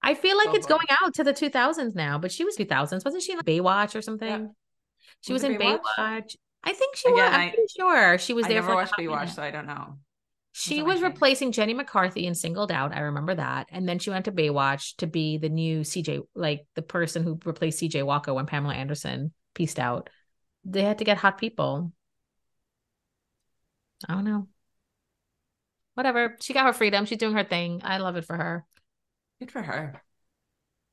I 0.03 0.13
feel 0.15 0.37
like 0.37 0.47
Go 0.47 0.53
it's 0.55 0.67
going 0.67 0.87
out 1.01 1.13
to 1.15 1.23
the 1.23 1.33
2000s 1.33 1.95
now, 1.95 2.17
but 2.17 2.31
she 2.31 2.43
was 2.43 2.57
2000s. 2.57 3.05
Wasn't 3.05 3.23
she 3.23 3.31
in 3.31 3.39
Baywatch 3.39 3.95
or 3.95 4.01
something? 4.01 4.53
She 5.21 5.31
was, 5.33 5.43
Was 5.43 5.51
in 5.51 5.57
Baywatch? 5.57 5.79
Baywatch. 5.97 6.35
I 6.63 6.73
think 6.73 6.95
she 6.97 7.09
was. 7.09 7.19
Again, 7.19 7.33
I'm 7.33 7.41
I- 7.47 7.49
pretty 7.51 7.73
sure 7.77 8.17
she 8.17 8.33
was 8.33 8.45
I 8.45 8.49
there 8.49 8.55
never 8.61 8.67
for 8.67 8.75
watched 8.75 8.93
Baywatch, 8.97 9.19
minute. 9.21 9.35
so 9.35 9.41
I 9.43 9.51
don't 9.51 9.65
know. 9.67 9.97
She 10.55 10.83
was 10.83 11.01
replacing 11.01 11.51
Jenny 11.51 11.73
McCarthy 11.73 12.27
and 12.27 12.37
Singled 12.37 12.71
Out. 12.71 12.93
I 12.95 12.99
remember 12.99 13.33
that. 13.33 13.67
And 13.71 13.89
then 13.89 13.97
she 13.97 14.11
went 14.11 14.25
to 14.25 14.31
Baywatch 14.31 14.95
to 14.97 15.07
be 15.07 15.39
the 15.39 15.49
new 15.49 15.79
CJ, 15.81 16.21
like 16.35 16.67
the 16.75 16.83
person 16.83 17.23
who 17.23 17.39
replaced 17.43 17.81
CJ 17.81 18.05
Walker 18.05 18.33
when 18.35 18.45
Pamela 18.45 18.75
Anderson 18.75 19.33
pieced 19.55 19.79
out. 19.79 20.11
They 20.63 20.83
had 20.83 20.99
to 20.99 21.05
get 21.05 21.17
hot 21.17 21.39
people. 21.39 21.91
I 24.07 24.13
don't 24.13 24.25
know. 24.25 24.47
Whatever. 25.95 26.37
She 26.39 26.53
got 26.53 26.65
her 26.67 26.73
freedom. 26.73 27.05
She's 27.05 27.17
doing 27.17 27.35
her 27.35 27.43
thing. 27.43 27.81
I 27.83 27.97
love 27.97 28.15
it 28.15 28.25
for 28.25 28.35
her. 28.37 28.65
Good 29.43 29.51
for 29.51 29.61
her. 29.61 30.01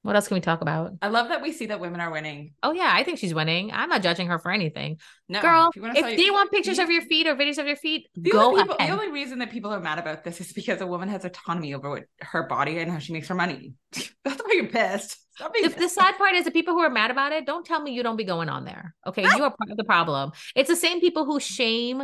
What 0.03 0.17
else 0.17 0.27
can 0.27 0.35
we 0.35 0.41
talk 0.41 0.61
about? 0.61 0.95
I 1.03 1.07
love 1.07 1.29
that 1.29 1.41
we 1.41 1.53
see 1.53 1.67
that 1.67 1.79
women 1.79 2.01
are 2.01 2.11
winning. 2.11 2.55
Oh, 2.65 2.73
yeah. 2.73 2.91
I 2.93 3.05
think 3.05 3.19
she's 3.21 3.33
winning. 3.33 3.71
I'm 3.71 3.89
not 3.89 4.03
judging 4.03 4.27
her 4.27 4.41
for 4.41 4.51
anything. 4.51 4.99
No, 5.29 5.41
Girl, 5.41 5.71
you 5.77 5.87
if 5.87 5.95
tell 5.95 6.17
they 6.17 6.31
want 6.31 6.51
pictures 6.51 6.81
of 6.81 6.91
your 6.91 7.03
feet 7.03 7.29
or 7.29 7.37
videos 7.37 7.59
of 7.59 7.67
your 7.67 7.77
feet, 7.77 8.09
The 8.17 8.31
go 8.31 8.47
only, 8.47 8.63
people, 8.63 8.77
ahead. 8.77 8.91
the 8.91 9.01
only 9.01 9.13
reason 9.13 9.39
that 9.39 9.53
people 9.53 9.71
are 9.73 9.79
mad 9.79 10.01
about 10.01 10.25
this 10.25 10.41
is 10.41 10.53
because 10.53 10.81
a 10.81 10.87
woman 10.87 11.09
has 11.11 11.25
autonomy 11.25 11.75
over 11.75 11.91
what, 11.91 12.05
her 12.23 12.43
body 12.49 12.79
and 12.79 12.91
how 12.91 12.99
she 12.99 13.13
makes 13.13 13.29
her 13.29 13.37
money. 13.37 13.75
That's 14.25 14.43
why 14.43 14.55
you're 14.55 14.67
pissed. 14.67 15.17
Stop 15.37 15.55
being 15.55 15.69
the, 15.69 15.77
the 15.77 15.89
sad 15.89 16.19
part 16.19 16.35
is 16.35 16.45
the 16.45 16.51
people 16.51 16.75
who 16.75 16.81
are 16.81 16.91
mad 16.91 17.11
about 17.11 17.33
it 17.33 17.47
don't 17.47 17.65
tell 17.65 17.81
me 17.81 17.93
you 17.93 18.03
don't 18.03 18.17
be 18.17 18.25
going 18.25 18.51
on 18.51 18.67
there 18.67 18.95
okay 19.07 19.25
ah! 19.25 19.37
you 19.37 19.43
are 19.43 19.55
part 19.57 19.71
of 19.71 19.79
the 19.79 19.85
problem 19.85 20.33
it's 20.55 20.69
the 20.69 20.77
same 20.77 21.01
people 21.01 21.25
who 21.25 21.41
shame 21.41 22.03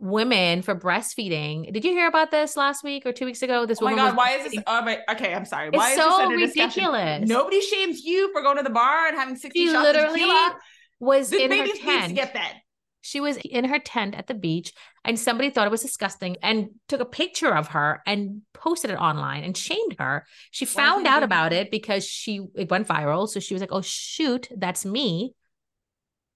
women 0.00 0.62
for 0.62 0.74
breastfeeding 0.74 1.72
did 1.72 1.84
you 1.84 1.92
hear 1.92 2.06
about 2.08 2.30
this 2.30 2.56
last 2.56 2.82
week 2.84 3.04
or 3.06 3.12
two 3.12 3.24
weeks 3.24 3.42
ago 3.42 3.66
this 3.66 3.80
Oh 3.80 3.84
my 3.84 3.94
god, 3.94 4.16
why 4.16 4.32
is 4.36 4.50
this? 4.52 4.62
Oh 4.66 4.82
my, 4.82 4.98
okay, 5.12 5.34
I'm 5.34 5.44
sorry. 5.44 5.68
It's 5.68 5.76
Why 5.76 5.90
is 5.90 5.96
so 5.96 6.04
this 6.08 6.18
under 6.20 6.36
discussion? 6.38 6.84
ridiculous. 6.84 7.28
Nobody 7.28 7.60
shames 7.60 8.02
you 8.04 8.32
for 8.32 8.42
going 8.42 8.56
to 8.56 8.62
the 8.62 8.70
bar 8.70 9.06
and 9.08 9.16
having 9.16 9.36
60 9.36 9.58
she 9.58 9.66
shots 9.70 9.82
literally 9.82 10.22
of 10.22 10.28
tequila. 10.28 10.56
was 11.00 11.30
This 11.30 11.40
in 11.42 11.50
her 11.50 11.56
baby 11.58 11.68
needs 11.68 11.78
to 11.80 11.84
tent 11.84 12.14
get 12.14 12.32
fed. 12.32 12.56
she 13.02 13.20
was 13.20 13.36
in 13.38 13.64
her 13.66 13.78
tent 13.78 14.14
at 14.14 14.26
the 14.26 14.34
beach 14.34 14.72
and 15.04 15.18
somebody 15.18 15.50
thought 15.50 15.66
it 15.66 15.70
was 15.70 15.82
disgusting 15.82 16.36
and 16.42 16.68
took 16.88 17.00
a 17.00 17.04
picture 17.06 17.54
of 17.54 17.68
her 17.68 18.02
and 18.06 18.42
posted 18.52 18.90
it 18.90 18.96
online 18.98 19.42
and 19.44 19.56
shamed 19.56 19.96
her 19.98 20.26
she 20.50 20.64
found 20.66 21.06
out 21.06 21.22
about 21.22 21.52
it 21.52 21.70
because 21.70 22.04
she 22.06 22.40
it 22.54 22.70
went 22.70 22.86
viral 22.86 23.28
so 23.28 23.40
she 23.40 23.54
was 23.54 23.60
like 23.62 23.72
oh 23.72 23.80
shoot 23.80 24.48
that's 24.56 24.84
me 24.84 25.34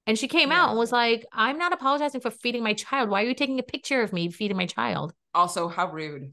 and 0.06 0.18
she 0.18 0.28
came 0.28 0.52
out 0.52 0.70
and 0.70 0.78
was 0.78 0.92
like 0.92 1.24
i'm 1.32 1.58
not 1.58 1.72
apologizing 1.72 2.20
for 2.20 2.30
feeding 2.30 2.62
my 2.62 2.74
child 2.74 3.08
why 3.08 3.22
are 3.22 3.26
you 3.26 3.34
taking 3.34 3.58
a 3.58 3.62
picture 3.62 4.02
of 4.02 4.12
me 4.12 4.30
feeding 4.30 4.56
my 4.56 4.66
child 4.66 5.12
Also, 5.34 5.68
how 5.68 5.90
rude. 5.90 6.32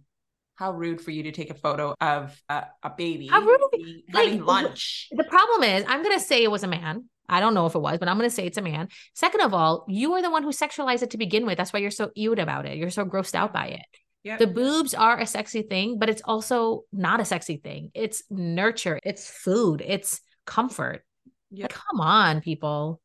How 0.56 0.74
rude 0.74 1.02
for 1.02 1.10
you 1.10 1.24
to 1.24 1.32
take 1.32 1.50
a 1.50 1.56
photo 1.56 1.96
of 2.00 2.40
a, 2.48 2.66
a 2.84 2.92
baby 2.96 3.28
How 3.28 3.42
rude. 3.42 3.60
being- 3.72 4.04
Like, 4.14 4.42
lunch. 4.46 5.08
the 5.12 5.24
problem 5.24 5.64
is 5.64 5.84
i'm 5.88 6.04
going 6.04 6.18
to 6.18 6.24
say 6.24 6.44
it 6.44 6.52
was 6.52 6.64
a 6.64 6.68
man 6.68 7.06
I 7.30 7.40
don't 7.40 7.54
know 7.54 7.66
if 7.66 7.76
it 7.76 7.80
was, 7.80 7.98
but 7.98 8.10
I'm 8.10 8.18
going 8.18 8.30
to 8.30 8.36
say 8.36 8.46
it's 8.46 8.58
a 8.58 8.62
man. 8.62 8.90
Second 9.14 9.40
of 9.40 9.54
all, 9.54 9.86
you 9.88 10.12
are 10.16 10.22
the 10.22 10.30
one 10.30 10.44
who 10.44 10.50
sexualized 10.50 11.02
it 11.02 11.12
to 11.12 11.18
begin 11.18 11.46
with. 11.46 11.58
That's 11.58 11.72
why 11.72 11.80
you're 11.80 11.90
so 11.90 12.12
ewed 12.14 12.40
about 12.40 12.66
it. 12.66 12.76
You're 12.78 12.90
so 12.90 13.06
grossed 13.06 13.36
out 13.36 13.54
by 13.54 13.68
it. 13.68 13.86
Yeah. 14.22 14.36
The 14.36 14.48
boobs 14.48 14.94
are 14.94 15.18
a 15.18 15.26
sexy 15.26 15.62
thing, 15.62 15.98
but 15.98 16.10
it's 16.10 16.22
also 16.26 16.84
not 16.92 17.22
a 17.22 17.26
sexy 17.26 17.56
thing. 17.56 17.90
It's 17.94 18.22
nurture, 18.30 19.00
it's 19.06 19.30
food, 19.30 19.82
it's 19.86 20.20
comfort. 20.46 21.06
Yeah. 21.52 21.66
Like, 21.66 21.74
come 21.74 22.02
on, 22.02 22.42
people. 22.42 23.00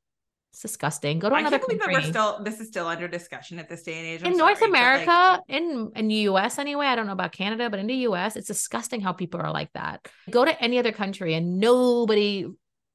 It's 0.57 0.63
disgusting. 0.63 1.19
Go 1.19 1.29
to 1.29 1.35
I 1.35 1.41
another 1.41 1.59
can't 1.59 1.69
believe 1.69 1.81
that 1.81 1.91
country. 1.91 2.03
we're 2.03 2.09
still 2.09 2.43
this 2.43 2.61
is 2.61 2.69
still 2.69 2.87
under 2.87 3.07
discussion 3.09 3.59
at 3.59 3.69
this 3.69 3.83
day 3.83 3.99
and 3.99 4.07
age. 4.07 4.23
I'm 4.25 4.33
in 4.33 4.39
North 4.39 4.59
sorry, 4.59 4.71
like, 4.71 4.81
America, 4.81 5.43
in 5.49 5.93
in 5.95 6.09
the 6.09 6.15
US 6.31 6.59
anyway, 6.59 6.87
I 6.87 6.95
don't 6.97 7.07
know 7.07 7.13
about 7.13 7.33
Canada, 7.33 7.69
but 7.69 7.79
in 7.79 7.87
the 7.87 7.95
US, 8.09 8.37
it's 8.37 8.47
disgusting 8.47 9.03
how 9.03 9.13
people 9.13 9.39
are 9.43 9.53
like 9.53 9.71
that. 9.75 10.09
Go 10.31 10.47
to 10.47 10.63
any 10.63 10.79
other 10.79 10.93
country 10.93 11.35
and 11.35 11.59
nobody 11.61 12.47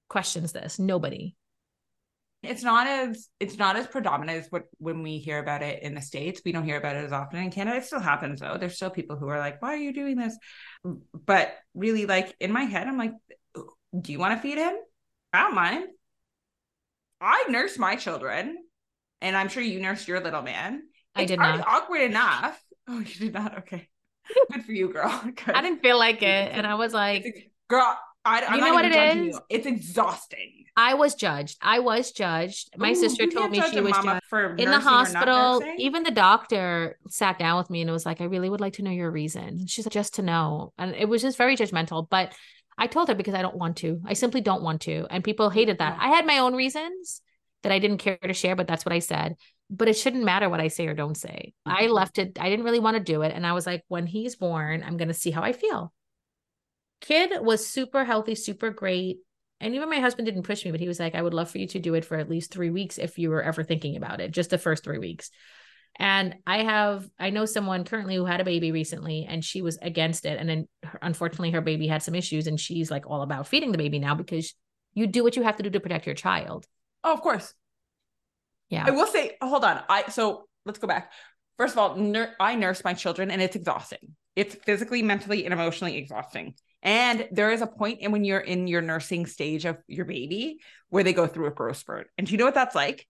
questions 0.09 0.53
this. 0.53 0.79
Nobody. 0.79 1.35
it's 2.43 2.63
not 2.63 2.87
as 2.87 3.29
it's 3.39 3.57
not 3.59 3.75
as 3.75 3.85
predominant 3.85 4.39
as 4.39 4.47
what 4.49 4.63
when 4.79 5.03
we 5.03 5.19
hear 5.19 5.37
about 5.37 5.61
it 5.61 5.83
in 5.83 5.93
the 5.93 6.01
states 6.01 6.41
we 6.43 6.51
don't 6.51 6.63
hear 6.63 6.77
about 6.77 6.95
it 6.95 7.05
as 7.05 7.11
often 7.11 7.37
in 7.43 7.51
canada 7.51 7.77
it 7.77 7.85
still 7.85 7.99
happens 7.99 8.39
though 8.39 8.57
there's 8.59 8.75
still 8.75 8.89
people 8.89 9.15
who 9.15 9.27
are 9.27 9.37
like 9.37 9.61
why 9.61 9.69
are 9.75 9.83
you 9.85 9.93
doing 9.93 10.17
this 10.17 10.35
but 11.31 11.53
really 11.75 12.07
like 12.07 12.35
in 12.39 12.51
my 12.51 12.63
head 12.63 12.87
i'm 12.87 12.97
like 12.97 13.13
do 14.05 14.11
you 14.11 14.17
want 14.17 14.33
to 14.35 14.41
feed 14.41 14.57
him 14.57 14.73
i 15.33 15.43
don't 15.43 15.53
mind 15.53 15.85
i 17.21 17.45
nurse 17.49 17.77
my 17.77 17.95
children 17.95 18.57
and 19.21 19.37
i'm 19.37 19.47
sure 19.47 19.63
you 19.63 19.79
nursed 19.79 20.07
your 20.07 20.19
little 20.19 20.41
man 20.41 20.81
I 21.13 21.25
did 21.25 21.39
not. 21.39 21.67
awkward 21.67 22.03
enough. 22.03 22.57
Oh, 22.87 22.99
you 22.99 23.15
did 23.15 23.33
not. 23.33 23.57
Okay, 23.59 23.89
good 24.53 24.63
for 24.63 24.71
you, 24.71 24.93
girl. 24.93 25.09
I 25.47 25.61
didn't 25.61 25.81
feel 25.81 25.97
like 25.99 26.21
it. 26.23 26.51
And 26.53 26.65
I 26.65 26.75
was 26.75 26.93
like, 26.93 27.25
It's- 27.25 27.43
girl. 27.69 27.99
I, 28.23 28.41
I'm 28.45 28.59
You 28.59 28.65
know 28.65 28.73
what 28.73 28.85
it 28.85 29.17
is? 29.17 29.25
You. 29.35 29.39
It's 29.49 29.65
exhausting. 29.65 30.63
I 30.77 30.93
was 30.93 31.15
judged. 31.15 31.57
I 31.61 31.79
was 31.79 32.11
judged. 32.11 32.69
My 32.77 32.91
Ooh, 32.91 32.95
sister 32.95 33.27
told 33.27 33.51
me 33.51 33.61
she 33.71 33.81
was 33.81 33.91
judged. 33.91 34.23
for 34.29 34.51
in 34.51 34.57
the 34.57 34.65
nursing 34.65 34.75
or 34.77 34.79
not 34.79 34.83
hospital, 34.83 35.63
even 35.79 36.03
the 36.03 36.11
doctor 36.11 36.97
sat 37.09 37.37
down 37.39 37.57
with 37.57 37.69
me 37.69 37.81
and 37.81 37.91
was 37.91 38.05
like, 38.05 38.21
I 38.21 38.25
really 38.25 38.49
would 38.49 38.61
like 38.61 38.73
to 38.73 38.83
know 38.83 38.91
your 38.91 39.11
reason. 39.11 39.65
She's 39.67 39.85
like, 39.85 39.91
just 39.91 40.13
to 40.15 40.21
know. 40.21 40.71
And 40.77 40.95
it 40.95 41.09
was 41.09 41.23
just 41.23 41.37
very 41.37 41.57
judgmental. 41.57 42.07
But 42.09 42.31
I 42.77 42.87
told 42.87 43.09
her 43.09 43.15
because 43.15 43.33
I 43.33 43.41
don't 43.41 43.57
want 43.57 43.77
to. 43.77 44.01
I 44.05 44.13
simply 44.13 44.41
don't 44.41 44.63
want 44.63 44.81
to. 44.81 45.05
And 45.09 45.23
people 45.23 45.49
hated 45.49 45.79
that. 45.79 45.97
Yeah. 45.97 46.07
I 46.07 46.15
had 46.15 46.25
my 46.25 46.39
own 46.39 46.55
reasons 46.55 47.21
that 47.63 47.71
I 47.71 47.79
didn't 47.79 47.99
care 47.99 48.17
to 48.17 48.33
share, 48.33 48.55
but 48.55 48.67
that's 48.67 48.85
what 48.85 48.93
I 48.93 48.99
said. 48.99 49.35
But 49.69 49.87
it 49.87 49.97
shouldn't 49.97 50.23
matter 50.23 50.49
what 50.49 50.59
I 50.59 50.67
say 50.67 50.87
or 50.87 50.93
don't 50.93 51.15
say. 51.15 51.53
I 51.65 51.83
Mhm. 51.83 51.91
left 51.91 52.17
it. 52.17 52.37
I 52.39 52.49
didn't 52.49 52.65
really 52.65 52.79
want 52.79 52.97
to 52.97 53.03
do 53.03 53.21
it. 53.21 53.33
And 53.33 53.45
I 53.45 53.53
was 53.53 53.65
like, 53.65 53.83
when 53.87 54.07
he's 54.07 54.35
born, 54.35 54.83
I'm 54.83 54.97
going 54.97 55.07
to 55.07 55.13
see 55.13 55.31
how 55.31 55.43
I 55.43 55.53
feel. 55.53 55.93
Kid 57.01 57.31
was 57.41 57.65
super 57.65 58.03
healthy, 58.05 58.35
super 58.35 58.69
great. 58.69 59.19
And 59.59 59.75
even 59.75 59.89
my 59.89 59.99
husband 59.99 60.25
didn't 60.25 60.43
push 60.43 60.65
me, 60.65 60.71
but 60.71 60.79
he 60.79 60.87
was 60.87 60.99
like, 60.99 61.15
I 61.15 61.21
would 61.21 61.33
love 61.33 61.49
for 61.49 61.59
you 61.59 61.67
to 61.67 61.79
do 61.79 61.93
it 61.93 62.05
for 62.05 62.17
at 62.17 62.29
least 62.29 62.51
three 62.51 62.71
weeks 62.71 62.97
if 62.97 63.19
you 63.19 63.29
were 63.29 63.43
ever 63.43 63.63
thinking 63.63 63.95
about 63.95 64.19
it, 64.19 64.31
just 64.31 64.49
the 64.49 64.57
first 64.57 64.83
three 64.83 64.97
weeks. 64.97 65.29
And 65.97 66.35
I 66.47 66.63
have, 66.63 67.07
I 67.19 67.29
know 67.29 67.45
someone 67.45 67.83
currently 67.83 68.15
who 68.15 68.25
had 68.25 68.41
a 68.41 68.45
baby 68.45 68.71
recently 68.71 69.27
and 69.29 69.43
she 69.43 69.61
was 69.61 69.77
against 69.81 70.25
it. 70.25 70.39
And 70.39 70.49
then 70.49 70.67
unfortunately, 71.01 71.51
her 71.51 71.61
baby 71.61 71.87
had 71.87 72.01
some 72.01 72.15
issues 72.15 72.47
and 72.47 72.59
she's 72.59 72.89
like 72.89 73.05
all 73.07 73.21
about 73.21 73.47
feeding 73.47 73.71
the 73.71 73.77
baby 73.77 73.99
now 73.99 74.15
because 74.15 74.53
you 74.93 75.07
do 75.07 75.23
what 75.23 75.35
you 75.35 75.43
have 75.43 75.57
to 75.57 75.63
do 75.63 75.69
to 75.69 75.79
protect 75.79 76.05
your 76.05 76.15
child. 76.15 76.65
Oh, 77.03 77.13
of 77.13 77.21
course. 77.21 77.53
Yeah. 78.69 78.85
I 78.87 78.91
will 78.91 79.07
say, 79.07 79.37
hold 79.41 79.65
on. 79.65 79.83
I 79.89 80.09
so 80.09 80.45
let's 80.65 80.79
go 80.79 80.87
back. 80.87 81.11
First 81.57 81.73
of 81.73 81.79
all, 81.79 81.95
nur- 81.97 82.33
I 82.39 82.55
nurse 82.55 82.83
my 82.83 82.93
children, 82.93 83.29
and 83.29 83.41
it's 83.41 83.55
exhausting. 83.55 84.15
It's 84.35 84.55
physically, 84.55 85.03
mentally, 85.03 85.45
and 85.45 85.53
emotionally 85.53 85.97
exhausting. 85.97 86.55
And 86.81 87.27
there 87.31 87.51
is 87.51 87.61
a 87.61 87.67
point 87.67 87.99
in 87.99 88.11
when 88.11 88.23
you're 88.23 88.39
in 88.39 88.67
your 88.67 88.81
nursing 88.81 89.25
stage 89.25 89.65
of 89.65 89.77
your 89.87 90.05
baby 90.05 90.59
where 90.89 91.03
they 91.03 91.13
go 91.13 91.27
through 91.27 91.47
a 91.47 91.51
growth 91.51 91.77
spurt. 91.77 92.09
And 92.17 92.25
do 92.25 92.31
you 92.31 92.37
know 92.37 92.45
what 92.45 92.55
that's 92.55 92.73
like? 92.73 93.07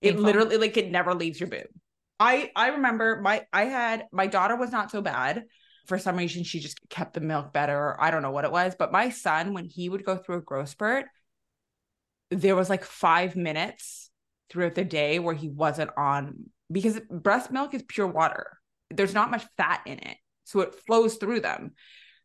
It 0.00 0.12
Painful. 0.12 0.24
literally 0.24 0.56
like 0.56 0.76
it 0.76 0.90
never 0.90 1.14
leaves 1.14 1.38
your 1.38 1.48
boob. 1.48 1.66
I 2.18 2.50
I 2.56 2.68
remember 2.68 3.20
my 3.20 3.46
I 3.52 3.64
had 3.64 4.06
my 4.12 4.26
daughter 4.26 4.56
was 4.56 4.72
not 4.72 4.90
so 4.90 5.02
bad. 5.02 5.44
For 5.86 5.98
some 5.98 6.16
reason, 6.16 6.42
she 6.42 6.58
just 6.58 6.80
kept 6.88 7.14
the 7.14 7.20
milk 7.20 7.52
better. 7.52 7.96
I 8.00 8.10
don't 8.10 8.22
know 8.22 8.32
what 8.32 8.44
it 8.44 8.50
was, 8.50 8.74
but 8.76 8.90
my 8.90 9.10
son, 9.10 9.52
when 9.52 9.66
he 9.66 9.88
would 9.88 10.04
go 10.04 10.16
through 10.16 10.38
a 10.38 10.40
growth 10.40 10.70
spurt, 10.70 11.04
there 12.30 12.56
was 12.56 12.68
like 12.68 12.84
five 12.84 13.36
minutes 13.36 14.10
throughout 14.50 14.74
the 14.74 14.84
day 14.84 15.18
where 15.18 15.34
he 15.34 15.48
wasn't 15.48 15.90
on 15.96 16.50
because 16.70 17.00
breast 17.10 17.52
milk 17.52 17.74
is 17.74 17.84
pure 17.86 18.08
water. 18.08 18.58
There's 18.90 19.14
not 19.14 19.30
much 19.30 19.44
fat 19.56 19.82
in 19.86 19.98
it. 19.98 20.16
So 20.44 20.60
it 20.60 20.74
flows 20.86 21.16
through 21.16 21.40
them. 21.40 21.72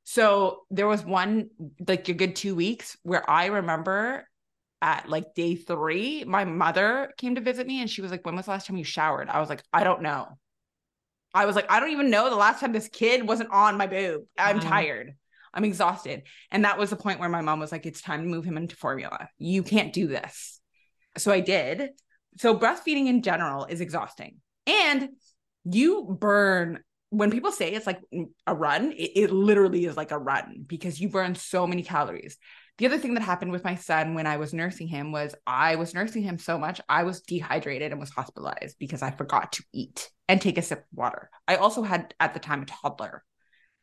So 0.03 0.61
there 0.71 0.87
was 0.87 1.05
one 1.05 1.49
like 1.87 2.09
a 2.09 2.13
good 2.13 2.35
two 2.35 2.55
weeks 2.55 2.97
where 3.03 3.27
I 3.29 3.47
remember 3.47 4.27
at 4.81 5.07
like 5.09 5.33
day 5.35 5.55
three, 5.55 6.23
my 6.25 6.45
mother 6.45 7.13
came 7.17 7.35
to 7.35 7.41
visit 7.41 7.67
me 7.67 7.81
and 7.81 7.89
she 7.89 8.01
was 8.01 8.11
like, 8.11 8.25
When 8.25 8.35
was 8.35 8.45
the 8.45 8.51
last 8.51 8.67
time 8.67 8.77
you 8.77 8.83
showered? 8.83 9.29
I 9.29 9.39
was 9.39 9.49
like, 9.49 9.63
I 9.73 9.83
don't 9.83 10.01
know. 10.01 10.37
I 11.33 11.45
was 11.45 11.55
like, 11.55 11.71
I 11.71 11.79
don't 11.79 11.91
even 11.91 12.09
know 12.09 12.29
the 12.29 12.35
last 12.35 12.59
time 12.59 12.73
this 12.73 12.89
kid 12.89 13.27
wasn't 13.27 13.51
on 13.51 13.77
my 13.77 13.87
boob. 13.87 14.23
I'm 14.37 14.59
Wow. 14.59 14.69
tired. 14.69 15.13
I'm 15.53 15.63
exhausted. 15.65 16.23
And 16.49 16.65
that 16.65 16.77
was 16.77 16.89
the 16.89 16.95
point 16.95 17.19
where 17.19 17.29
my 17.29 17.41
mom 17.41 17.59
was 17.59 17.71
like, 17.71 17.85
It's 17.85 18.01
time 18.01 18.23
to 18.23 18.27
move 18.29 18.45
him 18.45 18.57
into 18.57 18.75
formula. 18.75 19.29
You 19.37 19.63
can't 19.63 19.93
do 19.93 20.07
this. 20.07 20.59
So 21.17 21.31
I 21.31 21.41
did. 21.41 21.89
So 22.37 22.57
breastfeeding 22.57 23.07
in 23.07 23.21
general 23.21 23.65
is 23.65 23.81
exhausting. 23.81 24.37
And 24.65 25.09
you 25.65 26.17
burn 26.19 26.79
when 27.09 27.29
people 27.29 27.51
say 27.51 27.73
it's 27.73 27.85
like 27.85 27.99
a 28.47 28.55
run, 28.55 28.93
it, 28.93 29.11
it 29.15 29.31
literally 29.31 29.83
is 29.85 29.97
like 29.97 30.11
a 30.11 30.17
run 30.17 30.63
because 30.65 30.99
you 30.99 31.09
burn 31.09 31.35
so 31.35 31.67
many 31.67 31.83
calories. 31.83 32.37
The 32.81 32.87
other 32.87 32.97
thing 32.97 33.13
that 33.13 33.21
happened 33.21 33.51
with 33.51 33.63
my 33.63 33.75
son 33.75 34.15
when 34.15 34.25
I 34.25 34.37
was 34.37 34.55
nursing 34.55 34.87
him 34.87 35.11
was 35.11 35.35
I 35.45 35.75
was 35.75 35.93
nursing 35.93 36.23
him 36.23 36.39
so 36.39 36.57
much, 36.57 36.81
I 36.89 37.03
was 37.03 37.21
dehydrated 37.21 37.91
and 37.91 37.99
was 37.99 38.09
hospitalized 38.09 38.77
because 38.79 39.03
I 39.03 39.11
forgot 39.11 39.51
to 39.51 39.63
eat 39.71 40.09
and 40.27 40.41
take 40.41 40.57
a 40.57 40.63
sip 40.63 40.79
of 40.79 40.85
water. 40.91 41.29
I 41.47 41.57
also 41.57 41.83
had 41.83 42.15
at 42.19 42.33
the 42.33 42.39
time 42.39 42.63
a 42.63 42.65
toddler. 42.65 43.23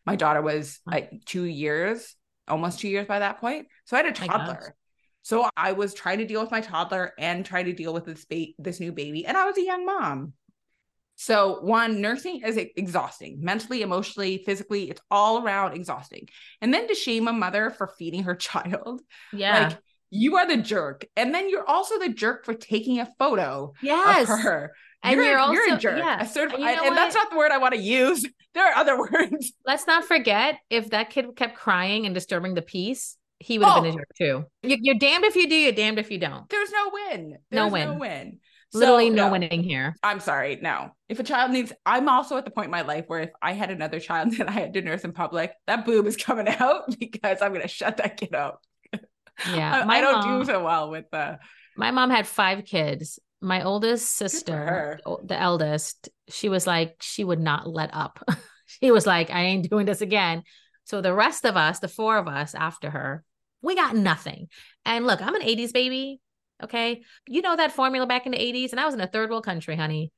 My 0.04 0.16
daughter 0.16 0.42
was 0.42 0.80
like 0.84 1.12
two 1.26 1.44
years, 1.44 2.16
almost 2.48 2.80
two 2.80 2.88
years 2.88 3.06
by 3.06 3.20
that 3.20 3.38
point. 3.38 3.68
So 3.84 3.96
I 3.96 4.02
had 4.02 4.06
a 4.06 4.26
toddler. 4.26 4.74
So 5.22 5.48
I 5.56 5.74
was 5.74 5.94
trying 5.94 6.18
to 6.18 6.26
deal 6.26 6.40
with 6.40 6.50
my 6.50 6.60
toddler 6.60 7.12
and 7.20 7.46
trying 7.46 7.66
to 7.66 7.74
deal 7.74 7.94
with 7.94 8.04
this 8.04 8.24
ba- 8.24 8.52
this 8.58 8.80
new 8.80 8.90
baby, 8.90 9.24
and 9.24 9.36
I 9.36 9.44
was 9.44 9.56
a 9.58 9.64
young 9.64 9.86
mom. 9.86 10.32
So 11.20 11.58
one, 11.62 12.00
nursing 12.00 12.42
is 12.44 12.56
exhausting, 12.56 13.38
mentally, 13.40 13.82
emotionally, 13.82 14.38
physically. 14.46 14.88
It's 14.88 15.00
all 15.10 15.42
around 15.44 15.74
exhausting. 15.74 16.28
And 16.60 16.72
then 16.72 16.86
to 16.86 16.94
shame 16.94 17.26
a 17.26 17.32
mother 17.32 17.70
for 17.70 17.88
feeding 17.98 18.22
her 18.22 18.34
child, 18.48 19.00
Yeah. 19.32 19.68
like 19.70 19.78
you 20.10 20.36
are 20.36 20.46
the 20.46 20.56
jerk, 20.56 21.04
and 21.16 21.34
then 21.34 21.50
you're 21.50 21.68
also 21.68 21.98
the 21.98 22.08
jerk 22.08 22.44
for 22.44 22.54
taking 22.54 23.00
a 23.00 23.08
photo 23.18 23.72
yes. 23.82 24.30
of 24.30 24.38
her. 24.38 24.72
And 25.02 25.16
you're, 25.16 25.24
you're 25.24 25.38
a, 25.38 25.52
you're 25.52 25.74
a 25.74 25.78
jerk. 25.78 25.98
yeah. 25.98 26.20
A 26.20 26.24
certif- 26.24 26.54
And 26.54 26.62
you 26.62 26.76
know 26.76 26.84
and 26.86 26.96
that's 26.96 27.14
not 27.16 27.30
the 27.30 27.36
word 27.36 27.50
I 27.50 27.58
want 27.58 27.74
to 27.74 27.80
use. 27.80 28.24
There 28.54 28.64
are 28.66 28.74
other 28.76 28.98
words. 29.12 29.52
Let's 29.66 29.86
not 29.86 30.04
forget 30.04 30.58
if 30.70 30.90
that 30.90 31.10
kid 31.10 31.26
kept 31.36 31.56
crying 31.56 32.06
and 32.06 32.14
disturbing 32.14 32.54
the 32.54 32.62
peace, 32.62 33.16
he 33.40 33.58
would 33.58 33.66
have 33.68 33.82
been 33.82 33.92
Oh. 33.92 33.94
a 33.94 33.98
jerk 33.98 34.08
too. 34.16 34.44
You- 34.68 34.78
You're 34.80 34.94
damned 34.98 35.24
if 35.24 35.34
you 35.36 35.48
do, 35.48 35.54
you're 35.56 35.72
damned 35.72 35.98
if 35.98 36.10
you 36.12 36.18
don't. 36.18 36.48
There's 36.48 36.70
no 36.72 36.90
win. 36.92 37.38
No 37.50 37.68
win. 37.68 37.88
No 37.88 37.94
win. 37.94 38.38
So, 38.70 38.80
Literally 38.80 39.08
no 39.10 39.30
winning 39.30 39.62
here. 39.62 39.96
I'm 40.02 40.20
sorry. 40.20 40.58
No. 40.60 40.90
If 41.08 41.18
a 41.18 41.22
child 41.22 41.52
needs, 41.52 41.72
I'm 41.86 42.08
also 42.08 42.36
at 42.36 42.44
the 42.44 42.50
point 42.50 42.66
in 42.66 42.70
my 42.70 42.82
life 42.82 43.04
where 43.06 43.20
if 43.20 43.30
I 43.40 43.52
had 43.52 43.70
another 43.70 43.98
child 43.98 44.32
that 44.36 44.48
I 44.48 44.52
had 44.52 44.74
to 44.74 44.82
nurse 44.82 45.04
in 45.04 45.12
public, 45.12 45.52
that 45.66 45.86
boob 45.86 46.06
is 46.06 46.16
coming 46.16 46.48
out 46.60 46.98
because 46.98 47.40
I'm 47.40 47.52
going 47.52 47.62
to 47.62 47.68
shut 47.68 47.96
that 47.98 48.18
kid 48.18 48.34
up. 48.34 48.60
Yeah. 49.54 49.84
I, 49.86 49.98
I 49.98 50.00
don't 50.00 50.14
mom, 50.14 50.40
do 50.40 50.46
so 50.46 50.64
well 50.64 50.90
with 50.90 51.04
the. 51.12 51.38
my 51.76 51.92
mom 51.92 52.10
had 52.10 52.26
five 52.26 52.64
kids. 52.64 53.20
My 53.40 53.62
oldest 53.62 54.16
sister, 54.16 54.98
the 55.22 55.40
eldest, 55.40 56.08
she 56.28 56.48
was 56.48 56.66
like, 56.66 56.96
she 57.00 57.22
would 57.22 57.38
not 57.38 57.68
let 57.68 57.90
up. 57.94 58.18
she 58.66 58.90
was 58.90 59.06
like, 59.06 59.30
I 59.30 59.42
ain't 59.42 59.70
doing 59.70 59.86
this 59.86 60.00
again. 60.00 60.42
So 60.82 61.00
the 61.00 61.14
rest 61.14 61.44
of 61.44 61.56
us, 61.56 61.78
the 61.78 61.86
four 61.86 62.18
of 62.18 62.26
us 62.26 62.56
after 62.56 62.90
her, 62.90 63.22
we 63.62 63.76
got 63.76 63.94
nothing. 63.94 64.48
And 64.84 65.06
look, 65.06 65.22
I'm 65.22 65.36
an 65.36 65.42
80s 65.42 65.72
baby. 65.72 66.20
Okay. 66.62 67.02
You 67.26 67.42
know 67.42 67.56
that 67.56 67.72
formula 67.72 68.06
back 68.06 68.26
in 68.26 68.32
the 68.32 68.38
80s, 68.38 68.72
and 68.72 68.80
I 68.80 68.84
was 68.84 68.94
in 68.94 69.00
a 69.00 69.06
third 69.06 69.30
world 69.30 69.44
country, 69.44 69.76
honey. 69.76 70.12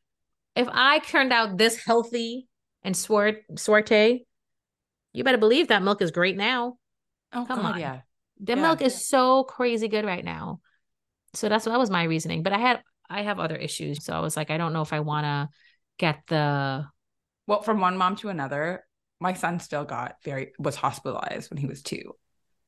If 0.57 0.69
I 0.71 0.99
turned 1.01 1.33
out 1.33 1.57
this 1.59 1.85
healthy 1.85 2.49
and 2.83 2.97
swart 2.97 3.43
sorte, 3.57 4.21
you 5.13 5.25
better 5.25 5.39
believe 5.39 5.69
that 5.69 5.83
milk 5.83 6.03
is 6.03 6.11
great 6.11 6.37
now. 6.37 6.77
Oh, 7.33 7.45
Come 7.47 7.61
God, 7.61 7.75
on. 7.75 7.81
yeah. 7.81 8.01
The 8.41 8.57
Yeah. 8.57 8.63
milk 8.63 8.83
is 8.83 9.07
so 9.07 9.45
crazy 9.45 9.89
good 9.89 10.05
right 10.05 10.25
now. 10.25 10.61
So 11.35 11.49
that's 11.49 11.65
that 11.67 11.79
was 11.79 11.91
my 11.91 12.05
reasoning. 12.05 12.43
But 12.43 12.53
I 12.53 12.59
had 12.59 12.83
I 13.09 13.23
have 13.23 13.39
other 13.39 13.57
issues. 13.57 14.05
So 14.05 14.13
I 14.15 14.21
was 14.21 14.37
like, 14.37 14.51
I 14.51 14.57
don't 14.57 14.73
know 14.73 14.83
if 14.83 14.93
I 14.93 15.01
want 15.01 15.25
to 15.25 15.49
get 15.99 16.23
the 16.29 16.87
Well, 17.47 17.63
from 17.63 17.81
one 17.81 17.97
mom 17.97 18.17
to 18.17 18.29
another, 18.29 18.85
my 19.21 19.35
son 19.35 19.61
still 19.61 19.85
got 19.85 20.17
very, 20.25 20.53
was 20.59 20.77
hospitalized 20.77 21.51
when 21.51 21.59
he 21.59 21.67
was 21.67 21.83
two 21.83 22.15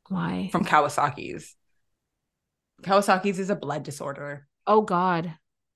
why. 0.08 0.50
from 0.52 0.64
Kawasaki's. 0.64 1.56
Kawasaki's 2.82 3.38
is 3.38 3.50
a 3.50 3.56
blood 3.56 3.82
disorder. 3.82 4.46
oh 4.66 4.82
God. 4.82 5.34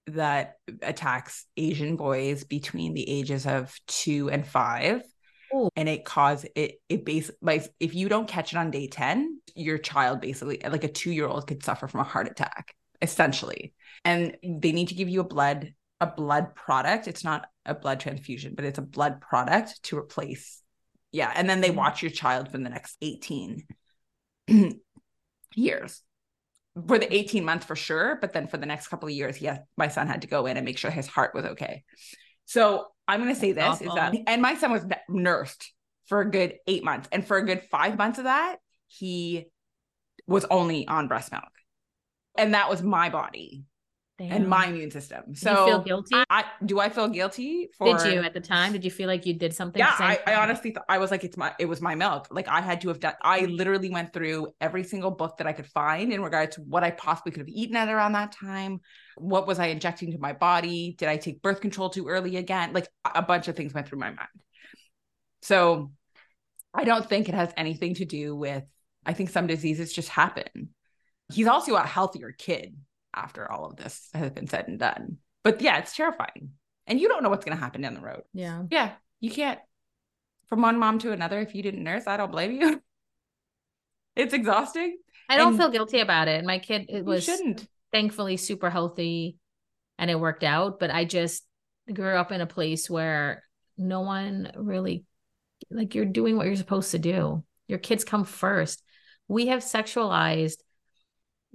that 0.08 0.54
attacks 0.82 1.46
Asian 1.56 1.96
boys 1.96 2.44
between 2.44 2.94
the 2.94 3.08
ages 3.08 3.44
of 3.46 3.74
two 3.88 4.30
and 4.30 4.46
five. 4.46 5.02
Ooh. 5.54 5.68
And 5.76 5.88
it 5.88 6.04
cause 6.04 6.44
it 6.54 6.80
it 6.88 7.04
basically 7.04 7.38
like 7.42 7.68
if 7.80 7.94
you 7.94 8.08
don't 8.08 8.28
catch 8.28 8.52
it 8.52 8.56
on 8.56 8.70
day 8.70 8.86
10, 8.88 9.40
your 9.54 9.78
child 9.78 10.20
basically 10.20 10.60
like 10.68 10.84
a 10.84 10.88
two-year-old 10.88 11.46
could 11.48 11.64
suffer 11.64 11.88
from 11.88 12.00
a 12.00 12.04
heart 12.04 12.28
attack, 12.28 12.74
essentially. 13.02 13.72
And 14.04 14.36
they 14.42 14.72
need 14.72 14.88
to 14.88 14.94
give 14.94 15.08
you 15.08 15.20
a 15.20 15.24
blood, 15.24 15.72
a 16.00 16.06
blood 16.06 16.54
product. 16.54 17.08
It's 17.08 17.24
not 17.24 17.46
a 17.64 17.74
blood 17.74 17.98
transfusion, 18.00 18.54
but 18.54 18.64
it's 18.64 18.78
a 18.78 18.82
blood 18.82 19.20
product 19.20 19.82
to 19.84 19.98
replace. 19.98 20.62
Yeah. 21.12 21.32
And 21.34 21.48
then 21.50 21.60
they 21.60 21.70
Mhm. 21.70 21.76
watch 21.76 22.02
your 22.02 22.10
child 22.12 22.50
for 22.50 22.58
the 22.58 22.68
next 22.68 22.96
18 23.00 23.66
years 25.54 26.02
for 26.86 26.98
the 26.98 27.12
18 27.12 27.44
months 27.44 27.64
for 27.64 27.76
sure 27.76 28.18
but 28.20 28.32
then 28.32 28.46
for 28.46 28.58
the 28.58 28.66
next 28.66 28.88
couple 28.88 29.08
of 29.08 29.14
years 29.14 29.40
yeah 29.40 29.58
my 29.76 29.88
son 29.88 30.06
had 30.06 30.22
to 30.22 30.28
go 30.28 30.46
in 30.46 30.56
and 30.56 30.64
make 30.64 30.78
sure 30.78 30.90
his 30.90 31.06
heart 31.06 31.34
was 31.34 31.44
okay. 31.44 31.84
So 32.44 32.86
i'm 33.08 33.22
going 33.22 33.34
to 33.34 33.40
say 33.40 33.52
this 33.52 33.78
That's 33.78 33.82
is 33.82 33.94
that 33.94 34.14
and 34.26 34.42
my 34.42 34.54
son 34.56 34.72
was 34.72 34.84
nursed 35.08 35.72
for 36.06 36.20
a 36.20 36.30
good 36.30 36.54
eight 36.66 36.84
months 36.84 37.08
and 37.12 37.26
for 37.26 37.36
a 37.36 37.44
good 37.44 37.62
five 37.62 37.96
months 37.96 38.18
of 38.18 38.24
that 38.24 38.56
he 38.88 39.46
was 40.26 40.44
only 40.50 40.86
on 40.86 41.08
breast 41.08 41.32
milk. 41.32 41.44
And 42.36 42.54
that 42.54 42.68
was 42.68 42.82
my 42.82 43.08
body 43.08 43.64
and 44.18 44.48
my 44.48 44.66
immune 44.66 44.90
system. 44.90 45.34
So 45.34 45.50
you 45.50 45.72
feel 45.72 45.82
guilty? 45.82 46.24
I 46.30 46.44
do 46.64 46.80
I 46.80 46.88
feel 46.88 47.08
guilty 47.08 47.68
for 47.76 47.98
did 47.98 48.14
you 48.14 48.20
at 48.20 48.32
the 48.32 48.40
time? 48.40 48.72
Did 48.72 48.84
you 48.84 48.90
feel 48.90 49.08
like 49.08 49.26
you 49.26 49.34
did 49.34 49.54
something? 49.54 49.78
Yeah, 49.78 49.94
I, 49.98 50.18
I 50.26 50.34
honestly 50.36 50.70
thought 50.70 50.84
I 50.88 50.98
was 50.98 51.10
like, 51.10 51.24
it's 51.24 51.36
my 51.36 51.52
it 51.58 51.66
was 51.66 51.80
my 51.80 51.94
milk. 51.94 52.28
Like 52.30 52.48
I 52.48 52.60
had 52.60 52.80
to 52.82 52.88
have 52.88 53.00
done 53.00 53.14
I 53.22 53.40
literally 53.40 53.90
went 53.90 54.12
through 54.12 54.48
every 54.60 54.84
single 54.84 55.10
book 55.10 55.36
that 55.38 55.46
I 55.46 55.52
could 55.52 55.66
find 55.66 56.12
in 56.12 56.22
regards 56.22 56.56
to 56.56 56.62
what 56.62 56.82
I 56.82 56.90
possibly 56.92 57.32
could 57.32 57.40
have 57.40 57.48
eaten 57.48 57.76
at 57.76 57.88
around 57.88 58.12
that 58.12 58.32
time. 58.32 58.80
What 59.16 59.46
was 59.46 59.58
I 59.58 59.66
injecting 59.66 60.12
to 60.12 60.18
my 60.18 60.32
body? 60.32 60.94
Did 60.98 61.08
I 61.08 61.18
take 61.18 61.42
birth 61.42 61.60
control 61.60 61.90
too 61.90 62.08
early 62.08 62.36
again? 62.36 62.72
Like 62.72 62.88
a 63.14 63.22
bunch 63.22 63.48
of 63.48 63.56
things 63.56 63.74
went 63.74 63.88
through 63.88 63.98
my 63.98 64.10
mind. 64.10 64.28
So 65.42 65.92
I 66.72 66.84
don't 66.84 67.08
think 67.08 67.28
it 67.28 67.34
has 67.34 67.52
anything 67.56 67.94
to 67.96 68.04
do 68.04 68.34
with 68.34 68.64
I 69.04 69.12
think 69.12 69.30
some 69.30 69.46
diseases 69.46 69.92
just 69.92 70.08
happen. 70.08 70.70
He's 71.32 71.46
also 71.46 71.74
a 71.74 71.82
healthier 71.82 72.32
kid 72.32 72.76
after 73.16 73.50
all 73.50 73.64
of 73.64 73.76
this 73.76 74.08
has 74.14 74.30
been 74.30 74.46
said 74.46 74.68
and 74.68 74.78
done. 74.78 75.16
But 75.42 75.60
yeah, 75.62 75.78
it's 75.78 75.96
terrifying. 75.96 76.50
And 76.86 77.00
you 77.00 77.08
don't 77.08 77.22
know 77.22 77.30
what's 77.30 77.44
going 77.44 77.56
to 77.56 77.62
happen 77.62 77.80
down 77.80 77.94
the 77.94 78.00
road. 78.00 78.22
yeah. 78.32 78.62
Yeah, 78.70 78.92
you 79.20 79.30
can't 79.30 79.58
from 80.48 80.62
one 80.62 80.78
mom 80.78 80.98
to 81.00 81.10
another 81.12 81.40
if 81.40 81.54
you 81.54 81.62
didn't 81.62 81.82
nurse. 81.82 82.06
I 82.06 82.16
don't 82.16 82.30
blame 82.30 82.52
you. 82.52 82.80
it's 84.16 84.34
exhausting. 84.34 84.96
I 85.28 85.36
don't 85.36 85.48
And- 85.48 85.58
feel 85.58 85.70
guilty 85.70 86.00
about 86.00 86.28
it. 86.28 86.44
My 86.44 86.58
kid 86.58 86.86
it 86.88 87.04
was 87.04 87.24
shouldn't. 87.24 87.66
thankfully 87.92 88.36
super 88.36 88.70
healthy 88.70 89.36
and 89.98 90.10
it 90.10 90.20
worked 90.20 90.44
out, 90.44 90.78
but 90.78 90.90
I 90.90 91.04
just 91.04 91.42
grew 91.92 92.14
up 92.14 92.30
in 92.32 92.40
a 92.40 92.46
place 92.46 92.88
where 92.90 93.42
no 93.78 94.02
one 94.02 94.52
really 94.56 95.04
like 95.70 95.94
you're 95.94 96.04
doing 96.04 96.36
what 96.36 96.46
you're 96.46 96.56
supposed 96.56 96.90
to 96.92 96.98
do. 96.98 97.42
Your 97.66 97.78
kids 97.78 98.04
come 98.04 98.24
first. 98.24 98.82
We 99.26 99.48
have 99.48 99.60
sexualized 99.62 100.58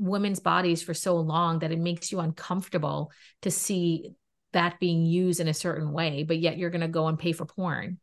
women's 0.02 0.40
bodies 0.40 0.82
for 0.82 0.94
so 0.94 1.18
long 1.18 1.60
that 1.60 1.72
it 1.72 1.80
makes 1.80 2.12
you 2.12 2.20
uncomfortable 2.20 3.12
to 3.44 3.52
see 3.52 4.12
that 4.52 4.80
being 4.80 5.06
used 5.06 5.40
in 5.40 5.48
a 5.48 5.54
certain 5.54 5.94
way, 5.94 6.24
but 6.24 6.40
yet 6.40 6.58
you're 6.58 6.72
going 6.72 6.82
to 6.82 6.88
go 6.88 7.08
and 7.08 7.20
pay 7.20 7.32
for 7.32 7.46
porn. 7.46 8.00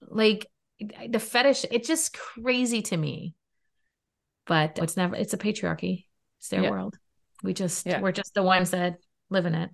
Like 0.00 0.46
the 0.80 1.18
fetish, 1.18 1.66
it's 1.70 1.88
just 1.88 2.16
crazy 2.16 2.82
to 2.82 2.96
me. 2.96 3.34
But 4.46 4.78
it's 4.78 4.96
never, 4.96 5.16
it's 5.16 5.34
a 5.34 5.38
patriarchy. 5.38 6.04
It's 6.38 6.48
their 6.48 6.62
Yeah. 6.62 6.70
world. 6.70 6.96
We 7.42 7.52
just, 7.52 7.84
Yeah. 7.84 8.00
we're 8.00 8.12
just 8.12 8.32
the 8.34 8.42
ones 8.44 8.70
that 8.70 8.98
live 9.28 9.46
in 9.46 9.54
it. 9.54 9.70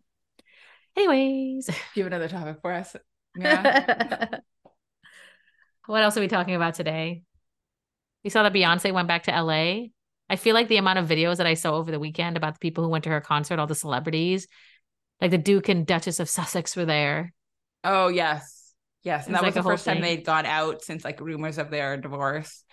Anyways, 0.97 1.69
have 1.95 2.07
another 2.07 2.29
topic 2.29 2.59
for 2.63 2.73
us? 2.73 2.97
Yeah. 3.37 4.39
what 5.87 6.03
else 6.03 6.17
are 6.17 6.21
we 6.21 6.29
talking 6.29 6.55
about 6.55 6.75
today? 6.75 7.23
You 8.23 8.31
saw 8.31 8.43
that 8.43 8.53
Beyonce 8.53 8.93
went 8.93 9.09
back 9.09 9.25
to 9.25 9.31
LA. 9.43 9.89
I 10.33 10.37
feel 10.37 10.55
like 10.55 10.69
the 10.69 10.79
amount 10.79 10.99
of 10.99 11.07
videos 11.07 11.37
that 11.37 11.47
I 11.47 11.55
saw 11.55 11.75
over 11.75 11.91
the 11.91 12.01
weekend 12.01 12.37
about 12.39 12.55
the 12.55 12.59
people 12.59 12.83
who 12.83 12.91
went 12.91 13.05
to 13.05 13.11
her 13.11 13.21
concert, 13.21 13.59
all 13.59 13.67
the 13.67 13.75
celebrities, 13.75 14.49
like 15.21 15.31
the 15.31 15.39
Duke 15.39 15.69
and 15.69 15.87
Duchess 15.87 16.21
of 16.21 16.29
Sussex 16.29 16.75
were 16.75 16.87
there. 16.87 17.33
oh 17.85 18.09
yes, 18.09 18.73
yes. 19.03 19.27
And 19.27 19.35
It's 19.35 19.41
that 19.43 19.43
like 19.43 19.55
was 19.55 19.55
the 19.55 19.61
a 19.61 19.63
whole 19.63 19.73
first 19.73 19.85
time 19.85 20.01
they'd 20.01 20.25
gone 20.25 20.47
out 20.47 20.83
since 20.83 21.05
like 21.05 21.21
rumors 21.21 21.59
of 21.59 21.71
their 21.71 21.97
divorce. 21.97 22.65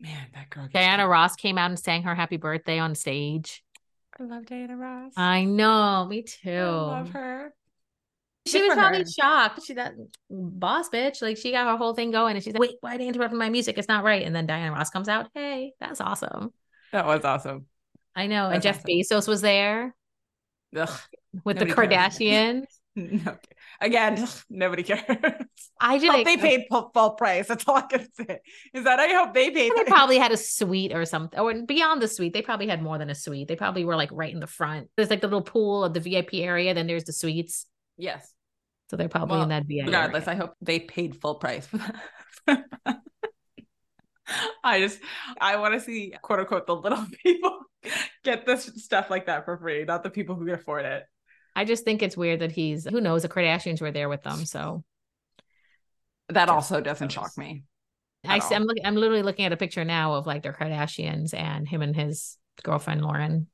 Man, 0.00 0.26
that 0.34 0.50
girl. 0.50 0.68
Diana 0.72 1.04
me. 1.04 1.08
Ross 1.08 1.36
came 1.36 1.56
out 1.58 1.70
and 1.70 1.78
sang 1.78 2.02
her 2.02 2.14
happy 2.14 2.36
birthday 2.38 2.78
on 2.78 2.94
stage. 2.94 3.62
I 4.18 4.24
love 4.24 4.46
Diana 4.46 4.76
Ross. 4.76 5.12
I 5.16 5.44
know, 5.44 6.06
me 6.06 6.22
too. 6.22 6.50
I 6.50 6.98
love 7.00 7.10
her. 7.10 7.54
She 8.46 8.58
Good 8.60 8.68
was 8.68 8.74
probably 8.74 8.98
her. 9.00 9.04
shocked. 9.06 9.60
She 9.64 9.74
that 9.74 9.94
boss 10.30 10.88
bitch, 10.88 11.22
like 11.22 11.36
she 11.36 11.50
got 11.52 11.66
her 11.70 11.76
whole 11.76 11.94
thing 11.94 12.10
going, 12.10 12.36
and 12.36 12.44
she's 12.44 12.54
like, 12.54 12.60
"Wait, 12.60 12.76
why 12.80 12.94
are 12.94 12.98
they 12.98 13.08
interrupting 13.08 13.38
my 13.38 13.48
music? 13.50 13.78
It's 13.78 13.88
not 13.88 14.04
right." 14.04 14.24
And 14.24 14.34
then 14.34 14.46
Diana 14.46 14.72
Ross 14.72 14.90
comes 14.90 15.08
out, 15.08 15.28
"Hey, 15.34 15.72
that's 15.80 16.00
awesome." 16.00 16.52
That 16.96 17.04
was 17.06 17.24
awesome. 17.26 17.66
I 18.14 18.26
know. 18.26 18.48
and 18.48 18.62
Jeff 18.62 18.82
Bezos 18.82 19.28
was 19.28 19.42
there 19.42 19.94
Ugh. 20.74 20.98
with 21.44 21.58
the. 21.58 21.66
Kardashians. 21.66 22.64
No. 22.98 23.36
Again, 23.78 24.18
ugh, 24.22 24.30
nobody 24.48 24.82
cares. 24.82 25.02
I 25.78 25.98
just 25.98 26.10
hope 26.10 26.24
they 26.24 26.38
paid 26.38 26.62
full, 26.70 27.10
price. 27.10 27.46
That's 27.48 27.68
all 27.68 27.76
I 27.76 27.82
can 27.82 28.10
say. 28.14 28.38
Is 28.72 28.84
that 28.84 28.98
I 28.98 29.08
hope 29.08 29.34
they 29.34 29.50
paid. 29.50 29.70
They 29.76 29.84
probably 29.84 30.16
had 30.16 30.32
a 30.32 30.36
suite 30.38 30.94
or 30.94 31.04
something, 31.04 31.38
oh, 31.38 31.46
or 31.46 31.62
beyond 31.66 32.00
the 32.00 32.08
suite, 32.08 32.32
they 32.32 32.40
probably 32.40 32.68
had 32.68 32.80
more 32.82 32.96
than 32.96 33.10
a 33.10 33.14
suite. 33.14 33.48
They 33.48 33.54
probably 33.56 33.84
were 33.84 33.96
like 33.96 34.08
right 34.12 34.32
in 34.32 34.40
the 34.40 34.46
front. 34.46 34.88
There's 34.96 35.10
like 35.10 35.20
the 35.20 35.26
little 35.26 35.42
pool 35.42 35.84
of 35.84 35.92
the 35.92 36.00
VIP 36.00 36.36
area, 36.36 36.72
then 36.72 36.86
there's 36.86 37.04
the 37.04 37.12
suites. 37.12 37.66
yes. 37.98 38.32
So 38.88 38.96
they're 38.96 39.10
probably 39.10 39.34
Well, 39.34 39.42
in 39.42 39.48
that 39.50 39.66
VIP. 39.66 39.84
Regardless, 39.88 40.26
area. 40.26 40.38
I 40.40 40.40
hope 40.42 40.54
they 40.62 40.78
paid 40.80 41.20
full 41.20 41.34
price. 41.34 41.68
I 44.64 44.80
just 44.80 44.98
I 45.40 45.56
want 45.56 45.74
to 45.74 45.80
see 45.80 46.14
quote 46.22 46.40
unquote 46.40 46.66
the 46.66 46.74
little 46.76 47.04
people 47.22 47.58
get 48.24 48.46
this 48.46 48.70
stuff 48.76 49.10
like 49.10 49.26
that 49.26 49.44
for 49.44 49.56
free, 49.58 49.84
not 49.84 50.02
the 50.02 50.10
people 50.10 50.34
who 50.34 50.46
can 50.46 50.54
afford 50.54 50.84
it. 50.84 51.04
I 51.54 51.64
just 51.64 51.84
think 51.84 52.02
it's 52.02 52.16
weird 52.16 52.40
that 52.40 52.52
he's 52.52 52.84
who 52.84 53.00
knows 53.00 53.22
the 53.22 53.28
Kardashians 53.28 53.80
were 53.80 53.92
there 53.92 54.08
with 54.08 54.22
them. 54.22 54.44
So 54.44 54.84
That 56.28 56.48
Just 56.48 56.50
also 56.50 56.80
doesn't 56.80 57.08
knows. 57.08 57.12
shock 57.12 57.36
me. 57.38 57.64
I 58.26 58.40
see, 58.40 58.54
all. 58.54 58.54
I'm 58.54 58.64
looking 58.64 58.84
I'm 58.84 58.96
literally 58.96 59.22
looking 59.22 59.44
at 59.46 59.52
a 59.52 59.56
picture 59.56 59.84
now 59.84 60.14
of 60.14 60.26
like 60.26 60.42
their 60.42 60.52
Kardashians 60.52 61.32
and 61.34 61.68
him 61.68 61.82
and 61.82 61.94
his 61.94 62.38
girlfriend 62.62 63.02
Lauren 63.02 63.48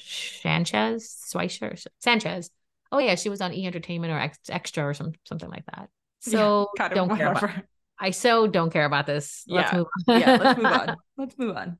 Sanchez 0.00 1.16
Swisher 1.32 1.84
Sanchez. 2.00 2.50
Oh 2.92 2.98
yeah, 2.98 3.14
she 3.14 3.28
was 3.28 3.40
on 3.40 3.52
E 3.52 3.66
Entertainment 3.66 4.12
or 4.12 4.18
Ex- 4.18 4.38
Extra 4.48 4.84
or 4.86 4.94
some 4.94 5.12
something 5.24 5.48
like 5.50 5.66
that. 5.66 5.88
So 6.20 6.68
of 6.80 6.92
don't 6.92 7.08
care 7.16 7.28
about 7.28 7.42
whatever. 7.42 7.68
I 7.98 8.10
so 8.10 8.46
don't 8.46 8.70
care 8.72 8.84
about 8.84 9.06
this. 9.06 9.44
Let's 9.48 9.72
Yeah. 9.72 9.78
move 9.78 9.86
on. 10.08 10.20
yeah, 10.20 10.36
let's 10.36 10.56
move 10.58 10.66
on. 10.72 10.96
Let's 11.16 11.38
move 11.38 11.56
on. 11.56 11.78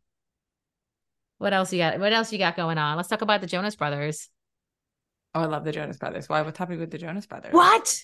What 1.38 1.52
else 1.52 1.72
you 1.72 1.78
got? 1.78 1.98
What 1.98 2.12
else 2.12 2.32
you 2.32 2.38
got 2.38 2.56
going 2.56 2.78
on? 2.78 2.96
Let's 2.96 3.08
talk 3.08 3.20
about 3.22 3.40
the 3.40 3.46
Jonas 3.48 3.74
Brothers. 3.76 4.28
Oh, 5.34 5.40
I 5.40 5.46
love 5.46 5.64
the 5.64 5.72
Jonas 5.72 5.96
Brothers. 5.98 6.28
Why? 6.28 6.42
What's 6.42 6.56
happening 6.58 6.78
with 6.80 6.90
the 6.92 6.98
Jonas 6.98 7.26
Brothers? 7.26 7.52
What? 7.52 7.98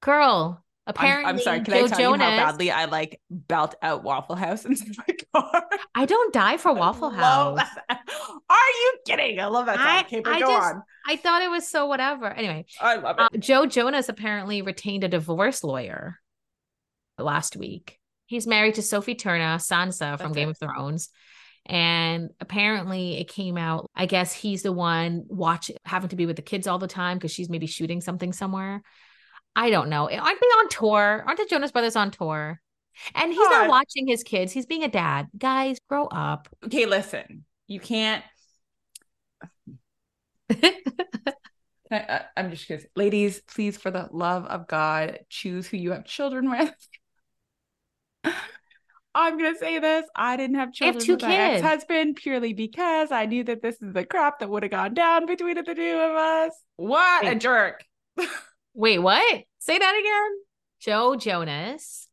Girl, 0.00 0.62
I'm, 0.86 0.90
apparently 0.90 1.28
I'm 1.30 1.38
sorry. 1.40 1.60
Can 1.62 1.74
Joe 1.74 1.84
I 1.84 1.88
tell 1.88 1.98
Jonas. 1.98 2.20
you 2.20 2.30
how 2.30 2.36
badly 2.46 2.70
I 2.70 2.84
like 2.84 3.20
belt 3.28 3.74
out 3.82 4.04
Waffle 4.04 4.36
House 4.36 4.64
inside 4.64 4.94
my 5.08 5.40
car? 5.40 5.64
I 5.96 6.06
don't 6.06 6.32
die 6.32 6.56
for 6.58 6.72
Waffle 6.72 7.10
House. 7.10 7.58
Are 7.88 7.98
you 8.80 8.92
kidding? 9.06 9.40
I 9.40 9.46
love 9.46 9.66
that 9.66 9.76
song. 9.76 9.86
I- 9.86 10.00
okay, 10.02 10.20
but 10.20 10.32
I 10.34 10.40
go 10.40 10.46
just- 10.46 10.74
on. 10.74 10.82
I 11.06 11.16
thought 11.16 11.42
it 11.42 11.50
was 11.50 11.66
so 11.68 11.86
whatever. 11.86 12.26
Anyway, 12.26 12.64
I 12.80 12.96
love 12.96 13.16
it. 13.18 13.22
uh, 13.22 13.28
Joe 13.38 13.66
Jonas 13.66 14.08
apparently 14.08 14.62
retained 14.62 15.02
a 15.04 15.08
divorce 15.08 15.62
lawyer 15.64 16.18
last 17.18 17.56
week. 17.56 17.98
He's 18.26 18.46
married 18.46 18.76
to 18.76 18.82
Sophie 18.82 19.14
Turner, 19.14 19.58
Sansa 19.58 20.18
from 20.18 20.32
That's 20.32 20.34
Game 20.34 20.48
it. 20.48 20.52
of 20.52 20.58
Thrones. 20.58 21.10
And 21.66 22.30
apparently 22.40 23.18
it 23.18 23.28
came 23.28 23.56
out, 23.56 23.90
I 23.94 24.06
guess 24.06 24.32
he's 24.32 24.62
the 24.62 24.72
one 24.72 25.24
watch 25.28 25.70
having 25.84 26.10
to 26.10 26.16
be 26.16 26.26
with 26.26 26.36
the 26.36 26.42
kids 26.42 26.66
all 26.66 26.78
the 26.78 26.86
time 26.86 27.16
because 27.16 27.30
she's 27.30 27.48
maybe 27.48 27.66
shooting 27.66 28.00
something 28.00 28.32
somewhere. 28.32 28.82
I 29.56 29.70
don't 29.70 29.88
know. 29.88 30.10
Aren't 30.10 30.40
they 30.40 30.46
on 30.46 30.68
tour? 30.68 31.24
Aren't 31.26 31.38
the 31.38 31.46
Jonas 31.46 31.72
Brothers 31.72 31.96
on 31.96 32.10
tour? 32.10 32.60
And 33.14 33.32
he's 33.32 33.48
not 33.48 33.68
watching 33.68 34.06
his 34.06 34.22
kids. 34.22 34.52
He's 34.52 34.66
being 34.66 34.84
a 34.84 34.88
dad. 34.88 35.26
Guys, 35.36 35.78
grow 35.88 36.06
up. 36.06 36.48
okay, 36.64 36.86
listen. 36.86 37.44
You 37.66 37.80
can't. 37.80 38.22
I, 41.90 42.22
I'm 42.36 42.50
just 42.50 42.66
kidding. 42.66 42.86
Ladies, 42.94 43.40
please, 43.40 43.76
for 43.76 43.90
the 43.90 44.08
love 44.12 44.44
of 44.46 44.68
God, 44.68 45.20
choose 45.28 45.66
who 45.66 45.76
you 45.76 45.92
have 45.92 46.04
children 46.04 46.50
with. 46.50 46.74
I'm 49.14 49.38
gonna 49.38 49.56
say 49.56 49.78
this. 49.78 50.06
I 50.16 50.36
didn't 50.36 50.56
have 50.56 50.68
have 50.68 50.74
children 50.74 51.04
two 51.04 51.12
with 51.12 51.22
my 51.22 51.28
kids. 51.28 51.62
ex-husband 51.62 52.16
purely 52.16 52.52
because 52.52 53.12
I 53.12 53.26
knew 53.26 53.44
that 53.44 53.62
this 53.62 53.80
is 53.80 53.92
the 53.92 54.04
crap 54.04 54.40
that 54.40 54.50
would 54.50 54.64
have 54.64 54.72
gone 54.72 54.94
down 54.94 55.26
between 55.26 55.54
the 55.54 55.62
two 55.62 55.72
of 55.72 56.16
us. 56.16 56.52
What 56.76 57.26
a 57.26 57.34
jerk. 57.36 57.84
Wait, 58.74 58.98
what? 58.98 59.44
Say 59.58 59.78
that 59.78 60.00
again. 60.00 60.38
Joe 60.80 61.16
Jonas. 61.16 62.08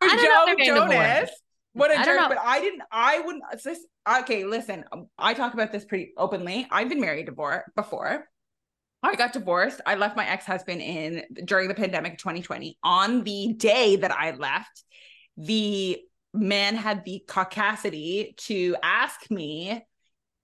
I 0.00 0.16
don't 0.16 0.58
know 0.58 0.64
Joe 0.64 0.88
Jonas. 0.88 1.30
What 1.72 1.90
a 1.90 2.04
jerk. 2.04 2.20
know. 2.20 2.28
But 2.28 2.38
I 2.38 2.60
didn't, 2.60 2.82
I 2.90 3.20
wouldn't, 3.20 3.42
this, 3.62 3.84
okay, 4.20 4.44
listen, 4.44 4.84
I 5.18 5.34
talk 5.34 5.54
about 5.54 5.72
this 5.72 5.84
pretty 5.84 6.12
openly. 6.16 6.66
I've 6.70 6.88
been 6.88 7.00
married 7.00 7.26
before, 7.26 7.64
before. 7.74 8.28
I 9.02 9.16
got 9.16 9.32
divorced. 9.32 9.80
I 9.84 9.96
left 9.96 10.16
my 10.16 10.26
ex-husband 10.26 10.80
in 10.80 11.24
during 11.44 11.68
the 11.68 11.74
pandemic 11.74 12.12
of 12.12 12.18
2020. 12.18 12.78
On 12.82 13.24
the 13.24 13.54
day 13.54 13.96
that 13.96 14.12
I 14.12 14.30
left, 14.30 14.83
the 15.36 16.00
man 16.32 16.76
had 16.76 17.04
the 17.04 17.22
caucasity 17.26 18.36
to 18.36 18.76
ask 18.82 19.30
me 19.30 19.84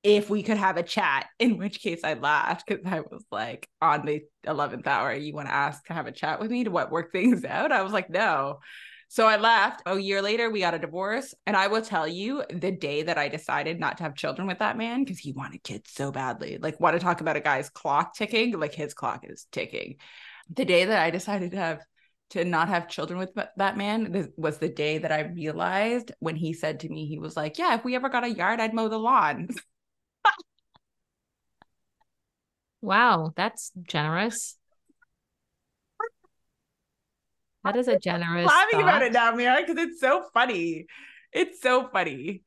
if 0.03 0.31
we 0.31 0.43
could 0.43 0.57
have 0.57 0.79
a 0.79 0.83
chat, 0.83 1.27
in 1.39 1.59
which 1.59 1.81
case 1.81 2.01
I 2.05 2.15
laughed 2.15 2.65
because 2.67 2.87
I 2.87 3.01
was 3.01 3.25
like, 3.31 3.69
on 3.83 4.07
the 4.07 4.23
11th 4.47 4.87
hour, 4.87 5.13
you 5.13 5.35
want 5.35 5.49
to 5.49 5.55
ask 5.55 5.85
to 5.87 5.93
have 5.93 6.07
a 6.07 6.13
chat 6.13 6.41
with 6.41 6.51
me 6.51 6.65
to 6.65 6.71
what 6.71 6.91
work 6.91 7.13
things 7.13 7.45
out? 7.45 7.71
I 7.71 7.83
was 7.83 7.93
like, 7.93 8.09
no. 8.09 8.61
So 9.09 9.27
I 9.27 9.37
left. 9.37 9.83
A 9.87 9.99
year 9.99 10.23
later, 10.23 10.49
we 10.49 10.61
got 10.61 10.73
a 10.73 10.79
divorce. 10.79 11.35
And 11.45 11.57
I 11.57 11.67
will 11.67 11.83
tell 11.83 12.07
you 12.07 12.45
the 12.49 12.71
day 12.71 13.03
that 13.03 13.19
I 13.19 13.29
decided 13.29 13.81
not 13.81 13.99
to 13.99 14.05
have 14.05 14.15
children 14.15 14.47
with 14.47 14.61
that 14.61 14.79
man, 14.79 15.05
because 15.05 15.19
he 15.19 15.33
wanted 15.33 15.65
kids 15.65 15.91
so 15.93 16.13
badly. 16.13 16.59
Like, 16.59 16.81
want 16.81 16.95
to 16.95 17.01
talk 17.01 17.21
about 17.21 17.37
a 17.37 17.41
guy's 17.41 17.69
clock 17.69 18.15
ticking? 18.15 18.59
Like, 18.59 18.73
his 18.73 18.95
clock 18.95 19.25
is 19.29 19.49
ticking. 19.51 19.97
The 20.49 20.65
day 20.65 20.85
that 20.85 21.03
I 21.03 21.11
decided 21.11 21.51
to 21.51 21.57
have 21.57 21.85
to 22.31 22.45
not 22.45 22.69
have 22.69 22.89
children 22.89 23.19
with 23.19 23.31
that 23.57 23.77
man 23.77 24.13
this 24.13 24.29
was 24.37 24.59
the 24.59 24.69
day 24.69 24.99
that 24.99 25.13
I 25.13 25.23
realized 25.23 26.13
when 26.21 26.37
he 26.37 26.53
said 26.53 26.81
to 26.81 26.89
me, 26.89 27.07
he 27.07 27.19
was 27.19 27.37
like, 27.37 27.59
Yeah, 27.59 27.75
if 27.75 27.85
we 27.85 27.95
ever 27.97 28.09
got 28.09 28.25
a 28.25 28.31
yard, 28.31 28.61
I'd 28.61 28.75
mow 28.75 28.89
the 28.89 28.99
lawn. 28.99 29.49
Wow, 32.83 33.33
that's 33.37 33.73
generous. 33.83 34.57
That 37.65 37.77
is 37.77 37.89
a 37.89 37.99
generous. 38.03 38.51
I'm 38.51 38.57
laughing 38.57 38.83
about 38.83 39.03
it 39.03 39.13
now, 39.13 39.33
Meera, 39.33 39.59
because 39.59 39.77
it's 39.77 40.01
so 40.01 40.25
funny. 40.33 40.87
It's 41.33 41.61
so 41.61 41.89
funny. 41.93 42.43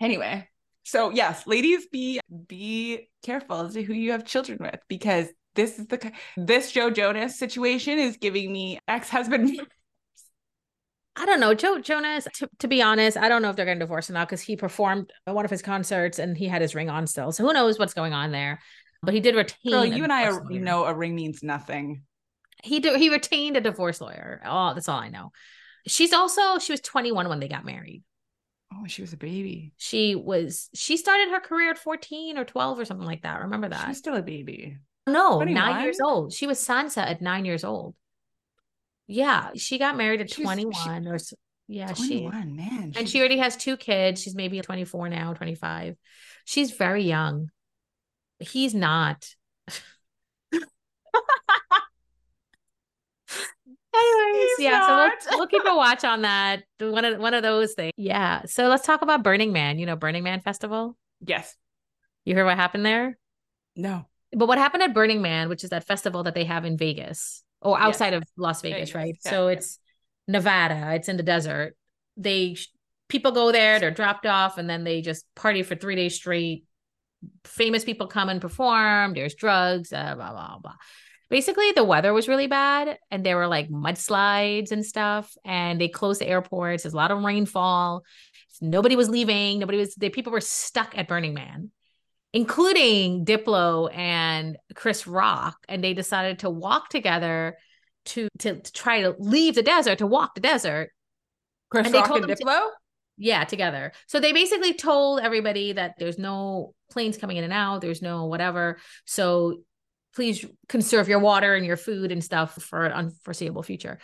Anyway, 0.00 0.48
so 0.84 1.10
yes, 1.10 1.46
ladies, 1.46 1.86
be 1.90 2.20
be 2.46 3.08
careful 3.22 3.62
as 3.62 3.74
to 3.74 3.82
who 3.82 3.94
you 3.94 4.12
have 4.12 4.24
children 4.24 4.58
with 4.60 4.80
because 4.88 5.28
this 5.54 5.78
is 5.78 5.86
the 5.86 6.12
this 6.36 6.72
Joe 6.72 6.90
Jonas 6.90 7.38
situation 7.38 7.98
is 7.98 8.16
giving 8.16 8.52
me 8.52 8.78
ex 8.88 9.08
husband. 9.08 9.60
I 11.16 11.26
don't 11.26 11.38
know. 11.38 11.54
Joe 11.54 11.78
Jonas, 11.78 12.26
to, 12.34 12.48
to 12.58 12.66
be 12.66 12.82
honest, 12.82 13.16
I 13.16 13.28
don't 13.28 13.40
know 13.40 13.48
if 13.50 13.54
they're 13.54 13.64
going 13.64 13.78
to 13.78 13.84
divorce 13.84 14.10
or 14.10 14.14
not 14.14 14.26
because 14.26 14.40
he 14.40 14.56
performed 14.56 15.12
at 15.28 15.34
one 15.34 15.44
of 15.44 15.50
his 15.50 15.62
concerts 15.62 16.18
and 16.18 16.36
he 16.36 16.48
had 16.48 16.60
his 16.60 16.74
ring 16.74 16.90
on 16.90 17.06
still. 17.06 17.30
So 17.30 17.46
who 17.46 17.52
knows 17.52 17.78
what's 17.78 17.94
going 17.94 18.12
on 18.12 18.32
there? 18.32 18.58
But 19.00 19.14
he 19.14 19.20
did 19.20 19.36
retain. 19.36 19.72
Girl, 19.72 19.84
you 19.84 20.02
and 20.02 20.12
I 20.12 20.26
are, 20.26 20.42
know 20.50 20.84
a 20.84 20.94
ring 20.94 21.14
means 21.14 21.42
nothing. 21.42 22.02
he 22.64 22.80
did, 22.80 22.98
he 22.98 23.10
retained 23.10 23.56
a 23.56 23.60
divorce 23.60 24.00
lawyer. 24.00 24.42
Oh, 24.44 24.74
that's 24.74 24.88
all 24.88 24.98
I 24.98 25.08
know. 25.08 25.30
She's 25.86 26.12
also 26.12 26.58
she 26.58 26.72
was 26.72 26.80
21 26.80 27.28
when 27.28 27.38
they 27.38 27.48
got 27.48 27.64
married. 27.64 28.02
Oh, 28.72 28.86
she 28.86 29.02
was 29.02 29.12
a 29.12 29.16
baby. 29.16 29.72
She 29.76 30.14
was 30.14 30.70
she 30.74 30.96
started 30.96 31.30
her 31.30 31.40
career 31.40 31.70
at 31.70 31.78
14 31.78 32.38
or 32.38 32.44
12 32.44 32.78
or 32.78 32.84
something 32.84 33.06
like 33.06 33.22
that. 33.22 33.42
Remember 33.42 33.68
that? 33.68 33.88
was 33.88 33.98
still 33.98 34.16
a 34.16 34.22
baby. 34.22 34.78
No, 35.06 35.36
21? 35.36 35.54
nine 35.54 35.82
years 35.84 36.00
old. 36.00 36.32
She 36.32 36.46
was 36.46 36.58
Sansa 36.58 36.98
at 36.98 37.20
nine 37.20 37.44
years 37.44 37.62
old. 37.64 37.94
Yeah, 39.06 39.50
she 39.56 39.78
got 39.78 39.96
married 39.96 40.20
at 40.22 40.30
She's- 40.30 40.38
she- 40.38 40.44
21 40.44 41.06
or 41.08 41.18
yeah, 41.66 41.92
she 41.94 42.20
21, 42.22 42.56
man. 42.56 42.92
and 42.96 43.08
she 43.08 43.18
already 43.20 43.38
has 43.38 43.56
two 43.56 43.76
kids. 43.76 44.22
She's 44.22 44.34
maybe 44.34 44.60
24 44.60 45.08
now, 45.08 45.32
25. 45.34 45.96
She's 46.44 46.70
very 46.72 47.04
young. 47.04 47.50
He's 48.38 48.74
not. 48.74 49.26
Anyways, 53.96 54.48
He's 54.56 54.64
yeah, 54.64 54.86
so 54.86 54.96
we'll, 55.30 55.38
we'll 55.38 55.46
keep 55.46 55.62
a 55.66 55.74
watch 55.76 56.04
on 56.04 56.22
that. 56.28 56.64
One 56.80 57.04
of 57.04 57.18
one 57.20 57.32
of 57.34 57.42
those 57.42 57.74
things. 57.74 57.92
Yeah. 57.96 58.42
So 58.46 58.68
let's 58.68 58.84
talk 58.84 59.02
about 59.02 59.22
Burning 59.22 59.52
Man. 59.52 59.78
You 59.78 59.86
know, 59.86 59.96
Burning 59.96 60.24
Man 60.24 60.40
Festival. 60.40 60.96
Yes. 61.24 61.54
You 62.24 62.34
heard 62.34 62.44
what 62.44 62.56
happened 62.56 62.84
there? 62.84 63.18
No. 63.76 64.06
But 64.36 64.48
what 64.48 64.58
happened 64.58 64.82
at 64.82 64.94
Burning 64.94 65.22
Man, 65.22 65.48
which 65.48 65.64
is 65.64 65.70
that 65.70 65.86
festival 65.86 66.24
that 66.24 66.34
they 66.34 66.44
have 66.44 66.64
in 66.64 66.76
Vegas 66.76 67.42
or 67.60 67.76
Yes. 67.78 67.86
outside 67.86 68.14
of 68.14 68.24
Las 68.36 68.62
Vegas, 68.62 68.90
Vegas, 68.90 68.94
right? 68.94 69.18
yeah, 69.24 69.30
so 69.30 69.48
yeah. 69.48 69.54
it's 69.54 69.78
Nevada, 70.28 70.92
it's 70.94 71.08
in 71.08 71.16
the 71.16 71.22
desert. 71.22 71.76
They 72.16 72.56
people 73.08 73.32
go 73.32 73.52
there, 73.52 73.78
they're 73.80 73.90
dropped 73.90 74.26
off, 74.26 74.58
and 74.58 74.68
then 74.68 74.84
they 74.84 75.00
just 75.02 75.26
party 75.34 75.62
for 75.62 75.74
three 75.74 75.96
days 75.96 76.14
straight. 76.14 76.64
Famous 77.44 77.84
people 77.84 78.06
come 78.06 78.28
and 78.28 78.40
perform. 78.40 79.14
There's 79.14 79.34
drugs, 79.34 79.92
uh, 79.92 80.14
blah 80.14 80.32
blah 80.32 80.58
blah. 80.58 80.74
Basically, 81.30 81.72
the 81.72 81.84
weather 81.84 82.12
was 82.12 82.28
really 82.28 82.46
bad, 82.46 82.98
and 83.10 83.24
there 83.24 83.36
were 83.36 83.48
like 83.48 83.68
mudslides 83.70 84.72
and 84.72 84.84
stuff. 84.84 85.32
And 85.44 85.80
they 85.80 85.88
closed 85.88 86.20
the 86.20 86.28
airports. 86.28 86.82
There's 86.82 86.94
a 86.94 86.96
lot 86.96 87.10
of 87.10 87.22
rainfall. 87.22 88.02
Nobody 88.60 88.94
was 88.94 89.08
leaving. 89.08 89.58
Nobody 89.58 89.78
was. 89.78 89.94
The 89.94 90.10
people 90.10 90.32
were 90.32 90.40
stuck 90.40 90.96
at 90.96 91.08
Burning 91.08 91.34
Man 91.34 91.70
including 92.34 93.24
Diplo 93.24 93.88
and 93.96 94.58
Chris 94.74 95.06
Rock, 95.06 95.56
and 95.68 95.82
they 95.82 95.94
decided 95.94 96.40
to 96.40 96.50
walk 96.50 96.90
together 96.90 97.56
to 98.06 98.28
to, 98.40 98.60
to 98.60 98.72
try 98.72 99.00
to 99.02 99.14
leave 99.18 99.54
the 99.54 99.62
desert, 99.62 99.98
to 99.98 100.06
walk 100.06 100.34
the 100.34 100.40
desert. 100.42 100.90
Chris 101.70 101.86
And 101.86 101.94
Rock 101.94 102.10
and 102.10 102.24
them 102.24 102.36
to- 102.36 102.44
Diplo? 102.44 102.68
Yeah, 103.16 103.44
together. 103.44 103.92
So 104.08 104.18
they 104.18 104.32
basically 104.32 104.74
told 104.74 105.20
everybody 105.20 105.72
that 105.72 105.94
there's 105.98 106.18
no 106.18 106.74
planes 106.90 107.16
coming 107.16 107.36
in 107.36 107.44
and 107.44 107.52
out, 107.52 107.80
there's 107.80 108.02
no 108.02 108.26
whatever. 108.26 108.78
So 109.06 109.60
please 110.16 110.44
conserve 110.68 111.08
your 111.08 111.20
water 111.20 111.54
and 111.54 111.64
your 111.64 111.76
food 111.76 112.10
and 112.12 112.22
stuff 112.22 112.54
for 112.60 112.84
an 112.84 112.92
unforeseeable 112.92 113.62
future. 113.62 113.98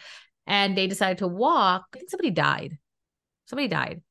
And 0.46 0.76
they 0.76 0.86
decided 0.86 1.18
to 1.18 1.28
walk. 1.28 1.86
I 1.94 1.98
think 1.98 2.10
somebody 2.10 2.30
died. 2.30 2.78
Somebody 3.46 3.68
died 3.68 4.02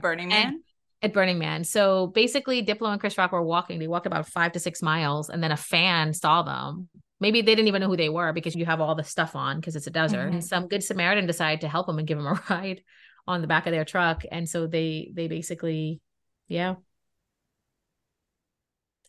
Burning 0.00 0.32
And- 0.32 0.50
Man? 0.54 0.62
At 1.02 1.12
Burning 1.12 1.38
Man. 1.38 1.64
So 1.64 2.08
basically, 2.08 2.64
Diplo 2.64 2.90
and 2.90 3.00
Chris 3.00 3.16
Rock 3.16 3.32
were 3.32 3.42
walking. 3.42 3.78
They 3.78 3.86
walked 3.86 4.06
about 4.06 4.28
five 4.28 4.52
to 4.52 4.60
six 4.60 4.82
miles, 4.82 5.30
and 5.30 5.42
then 5.42 5.52
a 5.52 5.56
fan 5.56 6.12
saw 6.12 6.42
them. 6.42 6.88
Maybe 7.20 7.42
they 7.42 7.54
didn't 7.54 7.68
even 7.68 7.80
know 7.80 7.88
who 7.88 7.96
they 7.96 8.08
were 8.08 8.32
because 8.32 8.54
you 8.54 8.64
have 8.66 8.80
all 8.80 8.94
the 8.94 9.04
stuff 9.04 9.34
on 9.34 9.58
because 9.60 9.76
it's 9.76 9.86
a 9.86 9.90
desert. 9.92 10.30
Mhm. 10.30 10.34
And 10.34 10.44
some 10.44 10.68
good 10.68 10.82
Samaritan 10.82 11.26
decided 11.26 11.60
to 11.62 11.68
help 11.68 11.86
them 11.86 11.98
and 11.98 12.06
give 12.06 12.18
them 12.18 12.26
a 12.26 12.42
ride 12.50 12.82
on 13.26 13.40
the 13.40 13.48
back 13.48 13.66
of 13.66 13.72
their 13.72 13.84
truck. 13.84 14.22
And 14.30 14.48
so 14.48 14.66
they 14.66 15.10
they 15.14 15.28
basically, 15.28 16.00
yeah. 16.48 16.76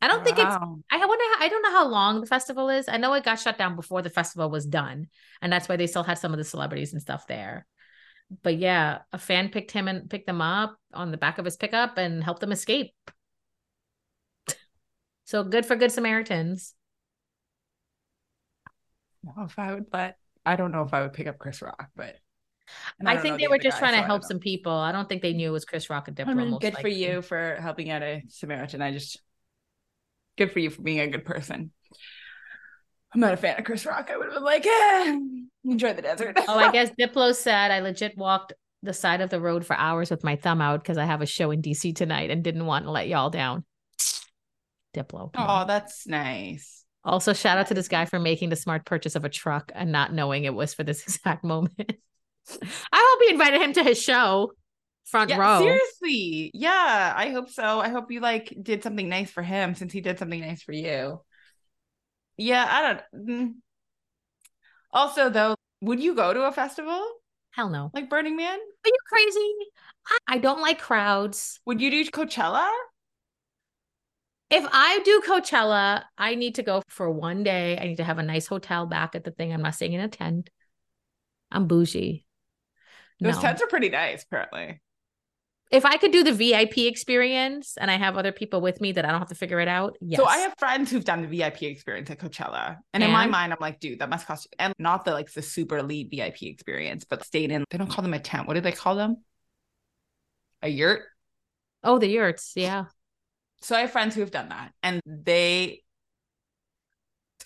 I 0.02 0.08
don't 0.08 0.24
think 0.24 0.38
it's. 0.38 0.48
I 0.48 0.58
wonder. 0.60 1.24
How, 1.38 1.46
I 1.46 1.50
don't 1.50 1.62
know 1.62 1.72
how 1.72 1.88
long 1.88 2.22
the 2.22 2.28
festival 2.28 2.70
is. 2.70 2.88
I 2.88 2.98
know 2.98 3.14
it 3.14 3.26
got 3.26 3.40
shut 3.40 3.58
down 3.58 3.76
before 3.76 4.02
the 4.02 4.10
festival 4.10 4.50
was 4.50 4.66
done, 4.66 5.08
and 5.42 5.52
that's 5.52 5.68
why 5.68 5.76
they 5.76 5.88
still 5.88 6.04
had 6.04 6.18
some 6.18 6.32
of 6.32 6.38
the 6.38 6.46
celebrities 6.46 6.94
and 6.94 7.02
stuff 7.02 7.28
there. 7.28 7.68
But 8.44 8.58
yeah, 8.58 9.00
a 9.12 9.18
fan 9.18 9.50
picked 9.50 9.72
him 9.72 9.88
and 9.88 10.10
picked 10.10 10.28
them 10.28 10.42
up 10.42 10.78
on 10.94 11.12
the 11.12 11.18
back 11.18 11.38
of 11.38 11.46
his 11.46 11.58
pickup 11.58 11.98
and 11.98 12.24
helped 12.24 12.42
them 12.42 12.52
escape. 12.52 12.94
So 15.26 15.44
good 15.44 15.64
for 15.64 15.76
good 15.76 15.92
Samaritans. 15.92 16.74
know 19.24 19.44
if 19.44 19.60
I 19.60 19.74
would 19.74 19.86
let. 19.94 20.18
I 20.46 20.56
don't 20.56 20.72
know 20.72 20.82
if 20.82 20.94
I 20.94 21.02
would 21.02 21.14
pick 21.14 21.28
up 21.28 21.38
Chris 21.38 21.62
Rock, 21.62 21.90
but 21.96 22.16
and 23.00 23.10
I, 23.10 23.18
think 23.18 23.38
they 23.38 23.46
the 23.46 23.50
were 23.52 23.58
just 23.58 23.80
guy, 23.80 23.88
trying 23.88 23.96
so 23.96 24.02
to 24.02 24.08
help 24.08 24.24
some 24.24 24.40
people. 24.40 24.72
I 24.72 24.92
don't 24.92 25.10
think 25.10 25.22
they 25.22 25.34
knew 25.34 25.50
it 25.50 25.54
was 25.54 25.66
Chris 25.66 25.90
Rock 25.90 26.08
and 26.08 26.18
Diplo. 26.18 26.28
I 26.30 26.34
mean, 26.34 26.58
good 26.60 26.78
for 26.78 26.88
you 26.88 27.22
for 27.22 27.58
helping 27.60 27.90
out 27.90 28.02
a 28.02 28.24
Samaritan. 28.28 28.82
I 28.82 28.92
just 28.92 29.20
good 30.38 30.52
for 30.52 30.60
you 30.60 30.70
for 30.70 30.82
being 30.82 31.00
a 31.00 31.08
good 31.08 31.26
person. 31.26 31.72
I'm 33.14 33.22
not 33.22 33.34
a 33.34 33.38
fan 33.38 33.58
of 33.58 33.66
Chris 33.66 33.86
Rock. 33.86 34.10
I 34.12 34.18
would 34.18 34.26
have 34.26 34.36
been 34.36 34.44
like, 34.44 34.66
eh, 34.66 35.20
enjoy 35.66 35.94
the 35.94 36.02
desert. 36.02 36.38
Oh, 36.48 36.58
I 36.58 36.72
guess 36.72 36.92
Diplo 37.00 37.36
said 37.36 37.72
I 37.72 37.80
legit 37.80 38.18
walked 38.18 38.54
the 38.82 38.94
side 38.94 39.22
of 39.22 39.30
the 39.30 39.42
road 39.42 39.66
for 39.66 39.76
hours 39.76 40.10
with 40.10 40.24
my 40.24 40.36
thumb 40.36 40.62
out 40.62 40.82
because 40.82 40.98
I 40.98 41.06
have 41.06 41.22
a 41.22 41.26
show 41.26 41.52
in 41.52 41.62
DC 41.62 41.94
tonight 41.94 42.30
and 42.32 42.44
didn't 42.44 42.66
want 42.66 42.86
to 42.86 42.92
let 42.92 43.08
y'all 43.08 43.30
down. 43.30 43.66
Diplo. 44.94 45.32
come 45.34 45.44
on. 45.48 45.64
Oh, 45.64 45.68
that's 45.68 46.08
nice. 46.08 46.86
Also, 47.04 47.34
shout 47.34 47.58
out 47.58 47.68
to 47.68 47.74
this 47.74 47.88
guy 47.88 48.06
for 48.06 48.20
making 48.20 48.50
the 48.50 48.56
smart 48.56 48.86
purchase 48.86 49.16
of 49.16 49.24
a 49.26 49.30
truck 49.30 49.72
and 49.74 49.92
not 49.92 50.14
knowing 50.14 50.44
it 50.44 50.54
was 50.54 50.74
for 50.74 50.84
this 50.84 51.04
exact 51.08 51.44
moment. 51.44 51.74
I 52.92 53.16
hope 53.18 53.22
he 53.28 53.32
invited 53.34 53.62
him 53.62 53.74
to 53.74 53.84
his 53.84 54.02
show, 54.02 54.54
front 55.06 55.30
Yeah, 55.30 55.38
row. 55.38 55.60
seriously. 55.60 56.52
Yeah, 56.54 57.14
I 57.16 57.30
hope 57.30 57.50
so. 57.50 57.80
I 57.80 57.90
hope 57.90 58.12
you 58.12 58.20
like 58.20 58.54
did 58.62 58.84
something 58.84 59.08
nice 59.08 59.30
for 59.30 59.44
him 59.44 59.76
since 59.76 59.94
he 59.94 60.02
did 60.02 60.20
something 60.20 60.40
nice 60.42 60.64
for 60.64 60.72
you. 60.74 61.22
Yeah, 62.38 62.66
I 62.70 62.82
don't. 62.82 63.28
Mm, 63.28 63.54
Also, 64.92 65.30
though, 65.30 65.56
would 65.82 66.00
you 66.00 66.16
go 66.16 66.34
to 66.34 66.44
a 66.44 66.52
festival 66.52 67.08
Hell 67.52 67.70
no. 67.70 67.92
like 67.94 68.10
Burning 68.10 68.36
Man? 68.36 68.58
Are 68.60 68.88
you 68.88 68.98
crazy? 69.08 69.54
I, 70.08 70.18
I 70.36 70.38
don't 70.38 70.62
like 70.62 70.80
crowds. 70.80 71.60
Would 71.66 71.82
you 71.82 71.92
do 71.92 72.06
Coachella? 72.06 72.70
If 74.50 74.68
I 74.72 75.00
do 75.06 75.22
Coachella, 75.28 76.04
I 76.18 76.36
need 76.36 76.56
to 76.56 76.64
go 76.64 76.82
for 76.90 77.10
one 77.10 77.44
day. 77.44 77.78
I 77.78 77.86
need 77.86 77.98
to 77.98 78.04
have 78.04 78.18
a 78.18 78.24
nice 78.24 78.48
hotel 78.48 78.88
back 78.88 79.14
at 79.14 79.24
the 79.24 79.32
thing. 79.32 79.54
I'm 79.54 79.62
not 79.62 79.76
staying 79.76 79.94
in 79.94 80.02
a 80.02 80.08
tent. 80.08 80.50
I'm 81.52 81.68
bougie. 81.68 82.26
Those 83.22 83.36
No. 83.36 83.42
tents 83.42 83.62
are 83.62 83.68
pretty 83.68 83.90
nice, 83.90 84.24
apparently. 84.24 84.82
If 85.72 85.86
I 85.86 85.98
could 85.98 86.12
do 86.12 86.24
the 86.24 86.32
VIP 86.32 86.80
experience 86.80 87.78
and 87.80 87.92
I 87.92 87.98
have 87.98 88.18
other 88.18 88.32
people 88.32 88.60
with 88.60 88.82
me 88.82 88.92
that 88.94 89.06
I 89.06 89.12
don't 89.12 89.20
have 89.20 89.30
to 89.30 89.36
figure 89.36 89.60
it 89.60 89.68
out, 89.68 89.98
yes. 90.02 90.20
So 90.20 90.26
I 90.26 90.38
have 90.38 90.56
friends 90.58 90.90
who've 90.90 91.06
done 91.06 91.22
the 91.22 91.28
VIP 91.28 91.64
experience 91.64 92.10
at 92.10 92.18
Coachella. 92.18 92.78
And, 92.94 93.04
in 93.04 93.12
my 93.12 93.28
mind, 93.28 93.54
I'm 93.54 93.60
like, 93.62 93.80
dude, 93.80 94.00
that 94.00 94.10
must 94.10 94.26
cost 94.26 94.46
you. 94.46 94.56
And 94.58 94.74
not 94.80 95.06
the 95.06 95.12
like 95.12 95.32
the 95.32 95.44
super 95.44 95.78
elite 95.78 96.10
VIP 96.10 96.44
experience, 96.44 97.06
but 97.06 97.24
stayed 97.24 97.52
in, 97.52 97.66
they 97.70 97.78
don't 97.78 97.90
call 97.90 98.02
them 98.02 98.16
a 98.16 98.20
tent. 98.20 98.48
What 98.48 98.56
do 98.56 98.62
they 98.62 98.72
call 98.72 98.96
them? 98.96 99.18
A 100.64 100.68
yurt? 100.68 101.04
oh, 101.84 102.00
the 102.00 102.08
yurts. 102.08 102.54
Yeah. 102.56 102.86
So 103.62 103.76
I 103.76 103.82
have 103.82 103.92
friends 103.92 104.16
who 104.16 104.22
have 104.22 104.32
done 104.32 104.50
that. 104.50 104.74
And 104.82 105.02
they, 105.06 105.84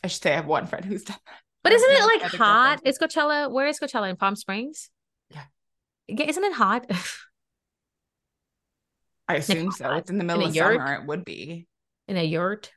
I 0.04 0.08
should 0.08 0.22
say 0.22 0.32
I 0.32 0.36
have 0.36 0.46
one 0.46 0.68
friend 0.68 0.86
who's 0.86 1.04
done 1.04 1.18
that. 1.26 1.36
But 1.64 1.74
isn't 1.74 1.92
it 1.92 2.04
like 2.04 2.32
hot? 2.34 2.80
Is 2.86 3.00
Coachella, 3.00 3.52
where 3.52 3.68
is 3.68 3.80
Coachella? 3.80 4.10
In 4.10 4.16
Palm 4.16 4.36
Springs? 4.36 4.90
Yeah. 5.30 5.44
Yeah, 6.08 6.26
Isn't 6.26 6.44
it 6.44 6.54
hot? 6.54 6.90
I 9.34 9.38
assume 9.38 9.72
so. 9.72 9.92
It's 9.94 10.10
in 10.10 10.18
the 10.18 10.24
middle 10.24 10.44
a 10.44 10.48
of 10.48 10.56
yurt? 10.56 10.78
summer. 10.78 10.94
It 10.94 11.08
would 11.08 11.26
be. 11.26 11.68
In 12.08 12.18
a 12.18 12.24
yurt? 12.24 12.72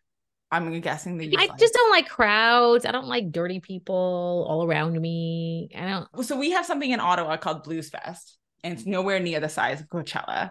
I'm 0.51 0.81
guessing 0.81 1.19
the 1.19 1.37
I 1.37 1.49
just 1.59 1.75
don't 1.75 1.91
like 1.91 2.09
crowds. 2.09 2.87
I 2.87 2.93
don't 2.93 3.09
like 3.09 3.33
dirty 3.33 3.61
people 3.61 4.47
all 4.49 4.65
around 4.65 4.99
me. 5.01 5.69
I 5.77 5.87
don't. 5.87 6.25
so 6.25 6.39
we 6.39 6.53
have 6.53 6.65
something 6.65 6.91
in 6.91 7.01
Ottawa 7.01 7.37
called 7.37 7.65
Blues 7.65 7.91
Fest, 7.91 8.39
and 8.63 8.73
it's 8.73 8.87
nowhere 8.87 9.19
near 9.19 9.41
the 9.41 9.49
size 9.49 9.81
of 9.81 9.89
Coachella. 9.89 10.51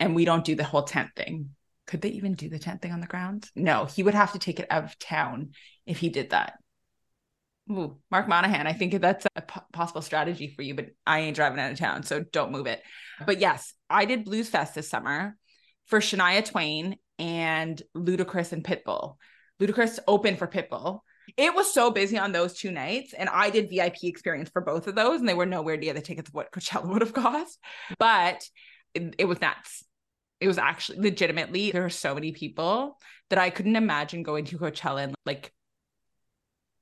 And 0.00 0.14
we 0.14 0.24
don't 0.24 0.44
do 0.44 0.54
the 0.54 0.64
whole 0.64 0.82
tent 0.82 1.10
thing. 1.14 1.50
Could 1.86 2.00
they 2.00 2.08
even 2.10 2.34
do 2.34 2.48
the 2.48 2.58
tent 2.58 2.82
thing 2.82 2.92
on 2.92 3.00
the 3.00 3.06
ground? 3.06 3.48
No, 3.54 3.84
he 3.84 4.02
would 4.02 4.14
have 4.14 4.32
to 4.32 4.38
take 4.38 4.58
it 4.58 4.66
out 4.70 4.84
of 4.84 4.98
town 4.98 5.50
if 5.84 5.98
he 5.98 6.08
did 6.08 6.30
that. 6.30 6.54
Ooh, 7.70 7.98
Mark 8.10 8.26
Monahan, 8.26 8.66
I 8.66 8.72
think 8.72 9.00
that's 9.00 9.26
a 9.36 9.42
possible 9.72 10.02
strategy 10.02 10.48
for 10.48 10.62
you, 10.62 10.74
but 10.74 10.88
I 11.06 11.20
ain't 11.20 11.36
driving 11.36 11.60
out 11.60 11.72
of 11.72 11.78
town, 11.78 12.04
so 12.04 12.24
don't 12.32 12.52
move 12.52 12.66
it. 12.66 12.82
But 13.24 13.38
yes, 13.38 13.74
I 13.88 14.04
did 14.04 14.24
Blues 14.24 14.48
Fest 14.48 14.74
this 14.74 14.88
summer 14.88 15.36
for 15.86 16.00
Shania 16.00 16.44
Twain 16.44 16.96
and 17.18 17.80
Ludacris 17.96 18.52
and 18.52 18.64
Pitbull. 18.64 19.16
Ludacris 19.60 19.98
opened 20.06 20.38
for 20.38 20.46
Pitbull. 20.46 21.00
It 21.36 21.54
was 21.54 21.72
so 21.72 21.90
busy 21.90 22.18
on 22.18 22.32
those 22.32 22.54
two 22.54 22.70
nights, 22.70 23.12
and 23.12 23.28
I 23.28 23.50
did 23.50 23.68
VIP 23.68 24.04
experience 24.04 24.48
for 24.50 24.62
both 24.62 24.86
of 24.86 24.94
those, 24.94 25.18
and 25.20 25.28
they 25.28 25.34
were 25.34 25.46
nowhere 25.46 25.76
near 25.76 25.92
the 25.92 26.00
tickets 26.00 26.28
of 26.28 26.34
what 26.34 26.52
Coachella 26.52 26.88
would 26.92 27.02
have 27.02 27.12
cost. 27.12 27.58
But 27.98 28.42
it, 28.94 29.14
it 29.18 29.24
was 29.24 29.40
nuts. 29.40 29.84
It 30.40 30.48
was 30.48 30.58
actually 30.58 31.00
legitimately 31.00 31.70
there 31.70 31.82
were 31.82 31.90
so 31.90 32.14
many 32.14 32.32
people 32.32 32.98
that 33.30 33.38
I 33.38 33.50
couldn't 33.50 33.76
imagine 33.76 34.22
going 34.22 34.44
to 34.46 34.58
Coachella 34.58 35.04
and 35.04 35.14
like 35.24 35.52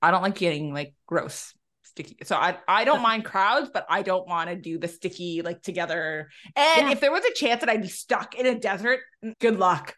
I 0.03 0.11
don't 0.11 0.23
like 0.23 0.35
getting 0.35 0.75
like 0.75 0.95
gross 1.07 1.55
sticky. 1.95 2.17
So 2.25 2.37
I 2.37 2.59
I 2.67 2.85
don't 2.85 3.03
mind 3.03 3.25
crowds, 3.25 3.71
but 3.73 3.87
I 3.89 4.03
don't 4.03 4.27
want 4.27 4.51
to 4.51 4.57
do 4.57 4.79
the 4.79 4.89
sticky 4.89 5.43
like 5.43 5.63
together. 5.63 6.29
And 6.57 6.89
yeah. 6.89 6.93
if 6.93 7.01
there 7.01 7.13
was 7.13 7.25
a 7.25 7.33
chance 7.35 7.61
that 7.61 7.69
I'd 7.69 7.83
be 7.83 7.89
stuck 7.89 8.35
in 8.35 8.47
a 8.47 8.59
desert, 8.59 9.01
mm, 9.25 9.35
good 9.41 9.59
luck. 9.59 9.97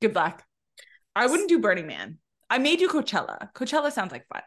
Good 0.00 0.14
luck. 0.14 0.42
I 1.14 1.26
wouldn't 1.26 1.48
do 1.48 1.58
Burning 1.58 1.86
Man. 1.86 2.18
I 2.48 2.58
may 2.58 2.76
do 2.76 2.88
Coachella. 2.88 3.52
Coachella 3.52 3.92
sounds 3.92 4.12
like 4.12 4.26
fun. 4.32 4.42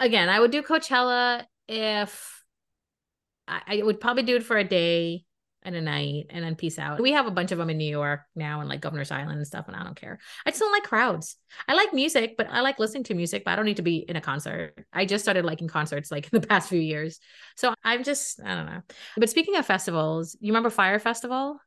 Again, 0.00 0.28
I 0.28 0.38
would 0.38 0.50
do 0.50 0.62
Coachella 0.62 1.44
if 1.66 2.44
I, 3.46 3.60
I 3.66 3.82
would 3.82 4.00
probably 4.00 4.22
do 4.22 4.36
it 4.36 4.44
for 4.44 4.56
a 4.56 4.64
day 4.64 5.24
and 5.62 5.74
a 5.74 5.80
night 5.80 6.26
and 6.30 6.44
then 6.44 6.54
peace 6.54 6.78
out. 6.78 7.00
We 7.00 7.12
have 7.12 7.26
a 7.26 7.30
bunch 7.30 7.52
of 7.52 7.58
them 7.58 7.70
in 7.70 7.78
New 7.78 7.90
York 7.90 8.20
now 8.34 8.60
and 8.60 8.68
like 8.68 8.80
Governor's 8.80 9.10
Island 9.10 9.38
and 9.38 9.46
stuff, 9.46 9.66
and 9.68 9.76
I 9.76 9.82
don't 9.82 9.96
care. 9.96 10.18
I 10.46 10.50
just 10.50 10.60
don't 10.60 10.72
like 10.72 10.84
crowds. 10.84 11.36
I 11.66 11.74
like 11.74 11.92
music, 11.92 12.36
but 12.36 12.48
I 12.50 12.60
like 12.60 12.78
listening 12.78 13.04
to 13.04 13.14
music, 13.14 13.44
but 13.44 13.52
I 13.52 13.56
don't 13.56 13.64
need 13.64 13.76
to 13.76 13.82
be 13.82 13.98
in 14.08 14.16
a 14.16 14.20
concert. 14.20 14.74
I 14.92 15.04
just 15.04 15.24
started 15.24 15.44
liking 15.44 15.68
concerts 15.68 16.10
like 16.10 16.28
in 16.32 16.40
the 16.40 16.46
past 16.46 16.68
few 16.68 16.80
years. 16.80 17.18
So 17.56 17.74
I'm 17.84 18.04
just, 18.04 18.40
I 18.40 18.54
don't 18.54 18.66
know. 18.66 18.82
But 19.16 19.30
speaking 19.30 19.56
of 19.56 19.66
festivals, 19.66 20.36
you 20.40 20.52
remember 20.52 20.70
Fyre 20.70 20.98
Festival? 20.98 21.58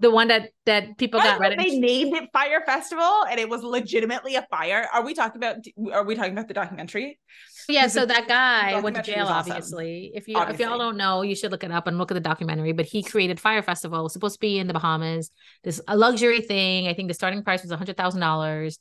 The 0.00 0.10
one 0.10 0.28
that 0.28 0.50
that 0.66 0.98
people 0.98 1.20
got 1.20 1.38
ready. 1.38 1.56
They 1.56 1.78
named 1.78 2.14
it 2.14 2.28
Fyre 2.32 2.62
Festival, 2.66 3.24
and 3.30 3.38
it 3.38 3.48
was 3.48 3.62
legitimately 3.62 4.34
a 4.34 4.42
fire. 4.50 4.88
Are 4.92 5.04
we 5.04 5.14
talking 5.14 5.36
about? 5.36 5.56
Are 5.92 6.04
we 6.04 6.16
talking 6.16 6.32
about 6.32 6.48
the 6.48 6.54
documentary? 6.54 7.20
Yeah. 7.68 7.86
So 7.86 8.04
that 8.04 8.26
guy 8.26 8.80
went 8.80 8.96
to 8.96 9.02
jail. 9.02 9.26
Obviously, 9.26 10.10
awesome. 10.10 10.18
if 10.18 10.28
you 10.28 10.36
obviously. 10.36 10.64
if 10.64 10.68
y'all 10.68 10.78
don't 10.78 10.96
know, 10.96 11.22
you 11.22 11.36
should 11.36 11.52
look 11.52 11.62
it 11.62 11.70
up 11.70 11.86
and 11.86 11.96
look 11.96 12.10
at 12.10 12.14
the 12.14 12.20
documentary. 12.20 12.72
But 12.72 12.86
he 12.86 13.04
created 13.04 13.38
Fyre 13.38 13.62
Festival. 13.62 14.08
supposed 14.08 14.34
to 14.34 14.40
be 14.40 14.58
in 14.58 14.66
the 14.66 14.72
Bahamas. 14.72 15.30
This 15.62 15.80
a 15.86 15.96
luxury 15.96 16.40
thing. 16.40 16.88
I 16.88 16.94
think 16.94 17.06
the 17.06 17.14
starting 17.14 17.44
price 17.44 17.62
was 17.62 17.70
a 17.70 17.76
hundred 17.76 17.96
thousand 17.96 18.20
dollars. 18.20 18.78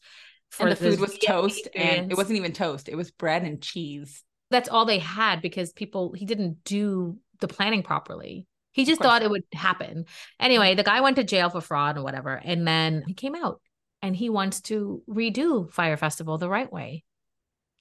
And 0.59 0.71
the 0.71 0.75
food 0.75 0.99
was 0.99 1.17
toast, 1.17 1.65
experience. 1.65 1.97
and 1.99 2.11
it 2.11 2.17
wasn't 2.17 2.37
even 2.37 2.53
toast. 2.53 2.87
It 2.87 2.95
was 2.95 3.11
bread 3.11 3.43
and 3.43 3.61
cheese. 3.61 4.23
That's 4.51 4.69
all 4.69 4.85
they 4.85 4.99
had 4.99 5.41
because 5.41 5.73
people 5.73 6.13
he 6.13 6.25
didn't 6.25 6.63
do 6.63 7.17
the 7.39 7.47
planning 7.47 7.83
properly. 7.83 8.45
He 8.73 8.85
just 8.85 9.01
thought 9.01 9.21
it 9.21 9.29
would 9.29 9.43
happen. 9.53 10.05
Anyway, 10.39 10.75
the 10.75 10.83
guy 10.83 11.01
went 11.01 11.15
to 11.17 11.23
jail 11.23 11.49
for 11.49 11.61
fraud 11.61 11.97
or 11.97 12.03
whatever. 12.03 12.33
And 12.43 12.67
then 12.67 13.03
he 13.07 13.13
came 13.13 13.35
out 13.35 13.61
and 14.01 14.15
he 14.15 14.29
wants 14.29 14.61
to 14.61 15.03
redo 15.07 15.71
Fyre 15.71 15.95
Festival 15.95 16.37
the 16.37 16.49
right 16.49 16.71
way. 16.71 17.03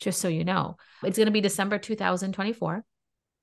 Just 0.01 0.21
so 0.21 0.29
you 0.29 0.45
know, 0.45 0.77
it's 1.03 1.17
going 1.17 1.27
to 1.27 1.33
be 1.33 1.41
December 1.41 1.79
2024. 1.79 2.85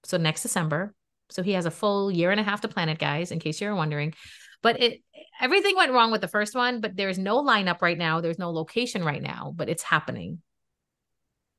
So 0.04 0.18
next 0.18 0.44
December. 0.44 0.94
So 1.30 1.44
he 1.44 1.52
has 1.52 1.66
a 1.66 1.72
full 1.72 2.12
year 2.12 2.32
and 2.32 2.40
a 2.40 2.44
half 2.44 2.62
to 2.62 2.68
plan 2.68 2.90
it, 2.90 3.00
guys, 3.00 3.32
in 3.32 3.40
case 3.40 3.60
you're 3.60 3.76
wondering. 3.76 4.14
But 4.62 4.82
it 4.82 5.02
everything 5.42 5.76
went 5.76 5.94
wrong 5.94 6.12
with 6.12 6.22
the 6.22 6.28
first 6.28 6.56
one, 6.56 6.82
but 6.82 6.96
there's 6.96 7.18
no 7.18 7.44
lineup 7.44 7.82
right 7.82 7.98
now. 7.98 8.22
There's 8.22 8.40
no 8.40 8.52
location 8.52 9.04
right 9.04 9.22
now, 9.22 9.54
but 9.56 9.70
it's 9.70 9.84
happening. 9.84 10.42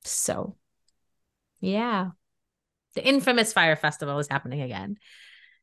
So 0.05 0.57
yeah. 1.61 2.11
The 2.95 3.07
infamous 3.07 3.53
Fyre 3.53 3.77
Festival 3.77 4.19
is 4.19 4.29
happening 4.29 4.63
again. 4.63 4.97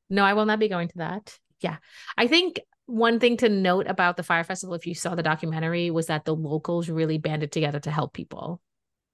No, 0.10 0.24
I 0.24 0.34
will 0.34 0.46
not 0.46 0.60
be 0.60 0.70
going 0.70 0.88
to 0.90 0.98
that. 0.98 1.38
Yeah. 1.62 1.78
I 2.18 2.28
think 2.28 2.60
one 2.86 3.20
thing 3.20 3.38
to 3.38 3.50
note 3.50 3.88
about 3.88 4.18
the 4.18 4.24
Fyre 4.24 4.44
Festival, 4.44 4.76
if 4.76 4.88
you 4.88 4.96
saw 4.96 5.16
the 5.16 5.24
documentary, 5.24 5.92
was 5.92 6.08
that 6.08 6.26
the 6.26 6.36
locals 6.36 6.90
really 6.90 7.18
banded 7.18 7.52
together 7.52 7.80
to 7.82 7.92
help 7.92 8.14
people. 8.14 8.62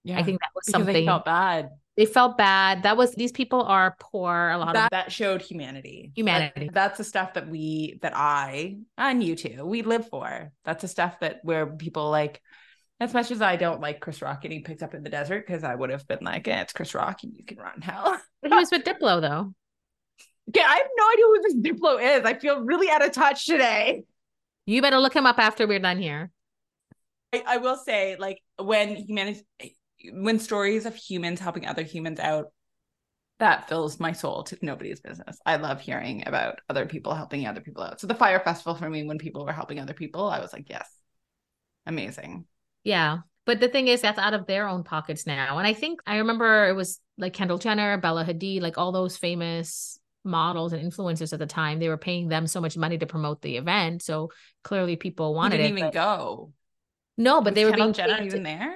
Yeah. 0.03 0.19
I 0.19 0.23
think 0.23 0.41
that 0.41 0.49
was 0.53 0.67
something 0.67 0.93
they 0.93 1.05
felt 1.05 1.25
bad. 1.25 1.69
They 1.95 2.05
felt 2.05 2.37
bad. 2.37 2.83
That 2.83 2.97
was 2.97 3.13
these 3.13 3.31
people 3.31 3.61
are 3.61 3.95
poor. 3.99 4.49
A 4.49 4.57
lot 4.57 4.73
that, 4.73 4.85
of 4.85 4.89
that 4.91 5.11
showed 5.11 5.41
humanity. 5.41 6.11
Humanity. 6.15 6.65
That, 6.65 6.73
that's 6.73 6.97
the 6.97 7.03
stuff 7.03 7.35
that 7.35 7.47
we 7.47 7.99
that 8.01 8.13
I 8.15 8.77
and 8.97 9.23
you 9.23 9.35
too, 9.35 9.63
we 9.63 9.83
live 9.83 10.09
for. 10.09 10.51
That's 10.65 10.81
the 10.81 10.87
stuff 10.87 11.19
that 11.19 11.39
where 11.43 11.67
people 11.67 12.09
like 12.09 12.41
as 12.99 13.13
much 13.13 13.31
as 13.31 13.41
I 13.41 13.57
don't 13.57 13.79
like 13.79 13.99
Chris 13.99 14.21
Rock 14.21 14.41
getting 14.41 14.63
picked 14.63 14.81
up 14.81 14.93
in 14.93 15.03
the 15.03 15.09
desert, 15.09 15.45
because 15.45 15.63
I 15.63 15.75
would 15.75 15.89
have 15.91 16.07
been 16.07 16.19
like, 16.21 16.47
eh, 16.47 16.61
it's 16.61 16.73
Chris 16.73 16.95
Rock 16.95 17.23
and 17.23 17.33
you 17.35 17.45
can 17.45 17.57
run 17.57 17.81
hell. 17.81 18.19
But 18.41 18.51
he 18.51 18.57
was 18.57 18.71
with 18.71 18.83
Diplo 18.83 19.21
though. 19.21 19.53
Yeah, 20.53 20.65
I 20.67 20.75
have 20.75 20.87
no 20.97 21.09
idea 21.13 21.25
who 21.25 21.41
this 21.41 21.55
Diplo 21.55 22.17
is. 22.17 22.25
I 22.25 22.33
feel 22.33 22.61
really 22.61 22.89
out 22.89 23.05
of 23.05 23.11
touch 23.11 23.45
today. 23.45 24.03
You 24.65 24.81
better 24.81 24.99
look 24.99 25.15
him 25.15 25.25
up 25.25 25.39
after 25.39 25.67
we're 25.67 25.79
done 25.79 25.99
here. 25.99 26.31
I, 27.31 27.43
I 27.45 27.57
will 27.57 27.77
say, 27.77 28.15
like, 28.17 28.41
when 28.57 28.95
humanity, 28.95 29.45
when 30.11 30.39
stories 30.39 30.85
of 30.85 30.95
humans 30.95 31.39
helping 31.39 31.65
other 31.65 31.83
humans 31.83 32.19
out, 32.19 32.47
that 33.39 33.67
fills 33.67 33.99
my 33.99 34.11
soul 34.11 34.43
to 34.43 34.57
nobody's 34.61 35.01
business. 35.01 35.37
I 35.45 35.55
love 35.55 35.81
hearing 35.81 36.23
about 36.27 36.59
other 36.69 36.85
people 36.85 37.13
helping 37.13 37.45
other 37.47 37.61
people 37.61 37.83
out. 37.83 37.99
So 37.99 38.07
the 38.07 38.15
Fyre 38.15 38.39
Festival 38.39 38.75
for 38.75 38.89
me, 38.89 39.05
when 39.05 39.17
people 39.17 39.45
were 39.45 39.51
helping 39.51 39.79
other 39.79 39.93
people, 39.93 40.27
I 40.27 40.39
was 40.39 40.53
like, 40.53 40.69
yes, 40.69 40.89
amazing. 41.85 42.45
Yeah. 42.83 43.19
But 43.45 43.59
the 43.59 43.67
thing 43.67 43.87
is, 43.87 44.01
that's 44.01 44.19
out 44.19 44.33
of 44.33 44.45
their 44.45 44.69
own 44.69 44.83
pockets 44.83 45.25
now. 45.25 45.57
And 45.57 45.67
I 45.67 45.73
think 45.73 45.99
I 46.05 46.17
remember 46.17 46.67
it 46.69 46.73
was 46.73 47.01
like 47.17 47.33
Kendall 47.33 47.57
Jenner, 47.57 47.97
Bella 47.97 48.23
Hadid, 48.23 48.61
like 48.61 48.77
all 48.77 48.91
those 48.91 49.17
famous 49.17 49.99
models 50.23 50.73
and 50.73 50.91
influencers 50.91 51.33
at 51.33 51.39
the 51.39 51.45
time 51.45 51.79
they 51.79 51.89
were 51.89 51.97
paying 51.97 52.27
them 52.27 52.47
so 52.47 52.61
much 52.61 52.77
money 52.77 52.97
to 52.97 53.05
promote 53.05 53.41
the 53.41 53.57
event 53.57 54.01
so 54.01 54.31
clearly 54.63 54.95
people 54.95 55.33
wanted 55.33 55.57
didn't 55.57 55.77
it 55.77 55.79
even 55.79 55.91
go? 55.91 56.51
No 57.17 57.41
but 57.41 57.51
Was 57.51 57.55
they 57.55 57.65
were 57.65 57.71
Kendall 57.71 57.87
being 57.87 57.93
Jenner 57.93 58.23
even 58.23 58.43
there? 58.43 58.75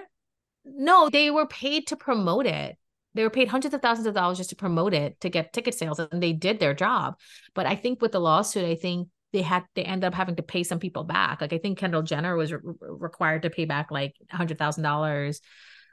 No 0.65 1.09
they 1.09 1.31
were 1.31 1.47
paid 1.47 1.87
to 1.87 1.95
promote 1.95 2.45
it. 2.45 2.77
They 3.13 3.23
were 3.23 3.29
paid 3.29 3.47
hundreds 3.47 3.73
of 3.73 3.81
thousands 3.81 4.07
of 4.07 4.13
dollars 4.13 4.37
just 4.37 4.51
to 4.51 4.55
promote 4.55 4.93
it 4.93 5.19
to 5.21 5.29
get 5.29 5.53
ticket 5.53 5.73
sales 5.73 5.99
and 5.99 6.21
they 6.21 6.33
did 6.33 6.59
their 6.59 6.73
job. 6.73 7.15
But 7.53 7.65
i 7.65 7.75
think 7.75 8.01
with 8.01 8.11
the 8.11 8.19
lawsuit 8.19 8.65
i 8.65 8.75
think 8.75 9.09
they 9.33 9.41
had 9.41 9.63
they 9.75 9.83
end 9.83 10.03
up 10.03 10.13
having 10.13 10.35
to 10.37 10.43
pay 10.43 10.63
some 10.63 10.79
people 10.79 11.03
back. 11.03 11.41
Like 11.41 11.53
i 11.53 11.57
think 11.57 11.77
kendall 11.77 12.03
jenner 12.03 12.35
was 12.35 12.51
re- 12.51 12.59
required 12.81 13.43
to 13.43 13.49
pay 13.49 13.65
back 13.65 13.89
like 13.91 14.15
a 14.31 14.35
hundred 14.35 14.57
thousand 14.57 14.83
dollars. 14.83 15.41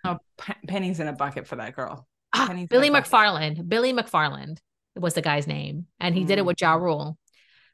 Oh 0.05 0.19
pennies 0.67 1.01
in 1.01 1.07
a 1.07 1.13
bucket 1.13 1.47
for 1.47 1.57
that 1.57 1.75
girl. 1.77 2.07
Ah, 2.35 2.53
billy 2.69 2.91
mcfarland 2.91 3.69
billy 3.69 3.93
mcfarland 3.93 4.59
was 4.97 5.15
the 5.15 5.23
guy's 5.23 5.47
name, 5.47 5.87
and 6.01 6.15
he 6.15 6.25
mm. 6.25 6.27
did 6.27 6.39
it 6.39 6.43
mm. 6.43 6.47
with 6.47 6.61
Ja 6.61 6.75
Rule. 6.75 7.19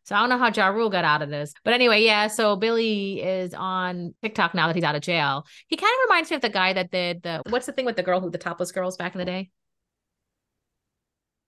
So 0.05 0.17
I 0.17 0.21
don't 0.21 0.31
know 0.31 0.39
how 0.39 0.51
Ja 0.51 0.69
Rule 0.69 0.91
got 0.91 1.05
out 1.05 1.23
of 1.23 1.29
this. 1.29 1.53
But 1.63 1.75
anyway, 1.75 2.03
yeah. 2.03 2.29
So 2.29 2.57
Billy 2.57 3.23
is 3.23 3.55
on 3.55 4.15
TikTok 4.23 4.55
now 4.55 4.67
that 4.67 4.75
he's 4.75 4.85
out 4.85 4.95
of 4.95 5.03
jail. 5.03 5.47
He 5.69 5.77
kind 5.77 5.93
of 5.93 6.09
reminds 6.09 6.31
me 6.31 6.37
of 6.37 6.43
the 6.43 6.49
guy 6.49 6.73
that 6.73 6.91
did 6.91 7.23
the 7.23 7.43
what's 7.49 7.67
the 7.67 7.73
thing 7.73 7.85
with 7.85 7.97
the 7.97 8.03
girl 8.03 8.21
who 8.21 8.31
the 8.31 8.39
topless 8.39 8.73
girls 8.73 8.97
back 8.97 9.15
in 9.15 9.19
the 9.19 9.25
day? 9.25 9.51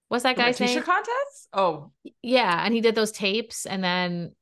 What's 0.08 0.24
that 0.24 0.36
guy's 0.36 0.60
name? 0.60 0.82
contest? 0.82 1.48
Oh. 1.54 1.90
Yeah. 2.22 2.62
And 2.64 2.74
he 2.74 2.82
did 2.82 2.94
those 2.94 3.12
tapes 3.12 3.64
and 3.64 3.82
then 3.82 4.32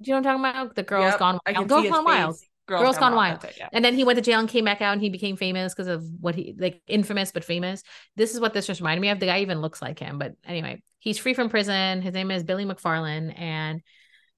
do 0.00 0.10
you 0.10 0.14
know 0.14 0.20
what 0.20 0.26
I'm 0.28 0.40
talking 0.40 0.60
about? 0.60 0.76
The 0.76 0.82
girls 0.82 1.04
yep, 1.04 1.18
gone 1.18 1.38
wild. 1.46 1.68
Girls 1.68 1.88
gone 1.90 2.04
wild. 2.04 2.36
Girls, 2.70 2.82
Girls 2.82 2.98
Gone, 2.98 3.10
Gone 3.10 3.16
Wild. 3.16 3.44
It, 3.44 3.56
yeah. 3.58 3.68
And 3.72 3.84
then 3.84 3.96
he 3.96 4.04
went 4.04 4.16
to 4.16 4.22
jail 4.22 4.38
and 4.38 4.48
came 4.48 4.64
back 4.64 4.80
out 4.80 4.92
and 4.92 5.02
he 5.02 5.10
became 5.10 5.36
famous 5.36 5.74
because 5.74 5.88
of 5.88 6.04
what 6.20 6.36
he 6.36 6.54
like 6.56 6.80
infamous 6.86 7.32
but 7.32 7.44
famous. 7.44 7.82
This 8.14 8.32
is 8.32 8.38
what 8.38 8.54
this 8.54 8.64
just 8.64 8.80
reminded 8.80 9.00
me 9.00 9.08
of. 9.08 9.18
The 9.18 9.26
guy 9.26 9.40
even 9.40 9.60
looks 9.60 9.82
like 9.82 9.98
him. 9.98 10.18
But 10.18 10.34
anyway, 10.46 10.80
he's 11.00 11.18
free 11.18 11.34
from 11.34 11.48
prison. 11.48 12.00
His 12.00 12.14
name 12.14 12.30
is 12.30 12.44
Billy 12.44 12.64
McFarland. 12.64 13.36
And 13.36 13.82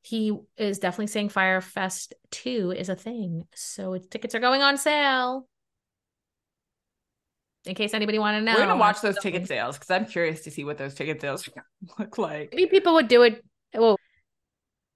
he 0.01 0.35
is 0.57 0.78
definitely 0.78 1.09
saying 1.09 1.28
Fyre 1.28 1.61
Fest 1.61 2.14
2 2.30 2.72
is 2.74 2.89
a 2.89 2.97
thing. 2.97 3.45
So 3.55 3.99
tickets 3.99 4.35
are 4.35 4.41
going 4.41 4.62
on 4.62 4.78
sale. 4.78 5.47
In 7.66 7.74
case 7.74 7.93
anybody 7.93 8.18
want 8.18 8.39
to 8.39 8.41
know. 8.43 8.55
We're 8.55 8.66
gonna 8.66 8.80
watch 8.80 9.03
those 9.03 9.18
ticket 9.18 9.47
sales 9.47 9.76
because 9.76 9.91
I'm 9.91 10.07
curious 10.07 10.41
to 10.45 10.51
see 10.51 10.64
what 10.64 10.78
those 10.78 10.95
ticket 10.95 11.20
sales 11.20 11.47
look 11.99 12.16
like. 12.16 12.49
Maybe 12.53 12.70
people 12.70 12.95
would 12.95 13.09
do 13.09 13.22
it. 13.24 13.45
Well, 13.74 13.99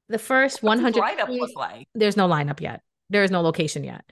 the 0.09 0.19
first 0.19 0.63
What's 0.63 0.81
100 0.81 1.03
lineup 1.03 1.29
look 1.29 1.51
like? 1.57 1.89
There's 1.95 2.17
no 2.17 2.29
lineup 2.29 2.61
yet. 2.61 2.81
There 3.11 3.23
is 3.23 3.31
no 3.31 3.41
location 3.41 3.85
yet. 3.85 4.05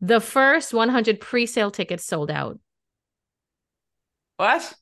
The 0.00 0.20
first 0.20 0.72
100 0.72 1.20
pre-sale 1.20 1.70
tickets 1.70 2.04
sold 2.04 2.30
out. 2.30 2.58
What? 4.36 4.72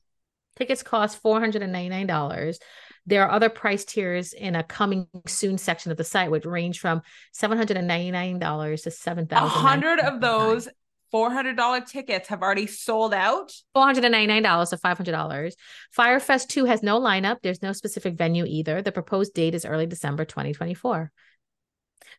Tickets 0.57 0.83
cost 0.83 1.21
$499. 1.23 2.57
There 3.05 3.23
are 3.23 3.31
other 3.31 3.49
price 3.49 3.85
tiers 3.85 4.33
in 4.33 4.55
a 4.55 4.63
coming 4.63 5.07
soon 5.27 5.57
section 5.57 5.91
of 5.91 5.97
the 5.97 6.03
site, 6.03 6.29
which 6.29 6.45
range 6.45 6.79
from 6.79 7.01
$799 7.35 8.83
to 8.83 8.91
7000 8.91 9.45
A 9.45 9.47
hundred 9.47 9.99
of 9.99 10.19
those 10.19 10.67
$400 11.13 11.87
tickets 11.89 12.27
have 12.27 12.41
already 12.41 12.67
sold 12.67 13.13
out. 13.13 13.53
$499 13.75 14.69
to 14.69 14.77
$500. 14.77 15.53
Fyre 15.91 16.19
Fest 16.19 16.49
2 16.49 16.65
has 16.65 16.83
no 16.83 16.99
lineup. 16.99 17.37
There's 17.41 17.61
no 17.61 17.71
specific 17.71 18.17
venue 18.17 18.45
either. 18.45 18.81
The 18.81 18.91
proposed 18.91 19.33
date 19.33 19.55
is 19.55 19.65
early 19.65 19.85
December 19.85 20.25
2024. 20.25 21.11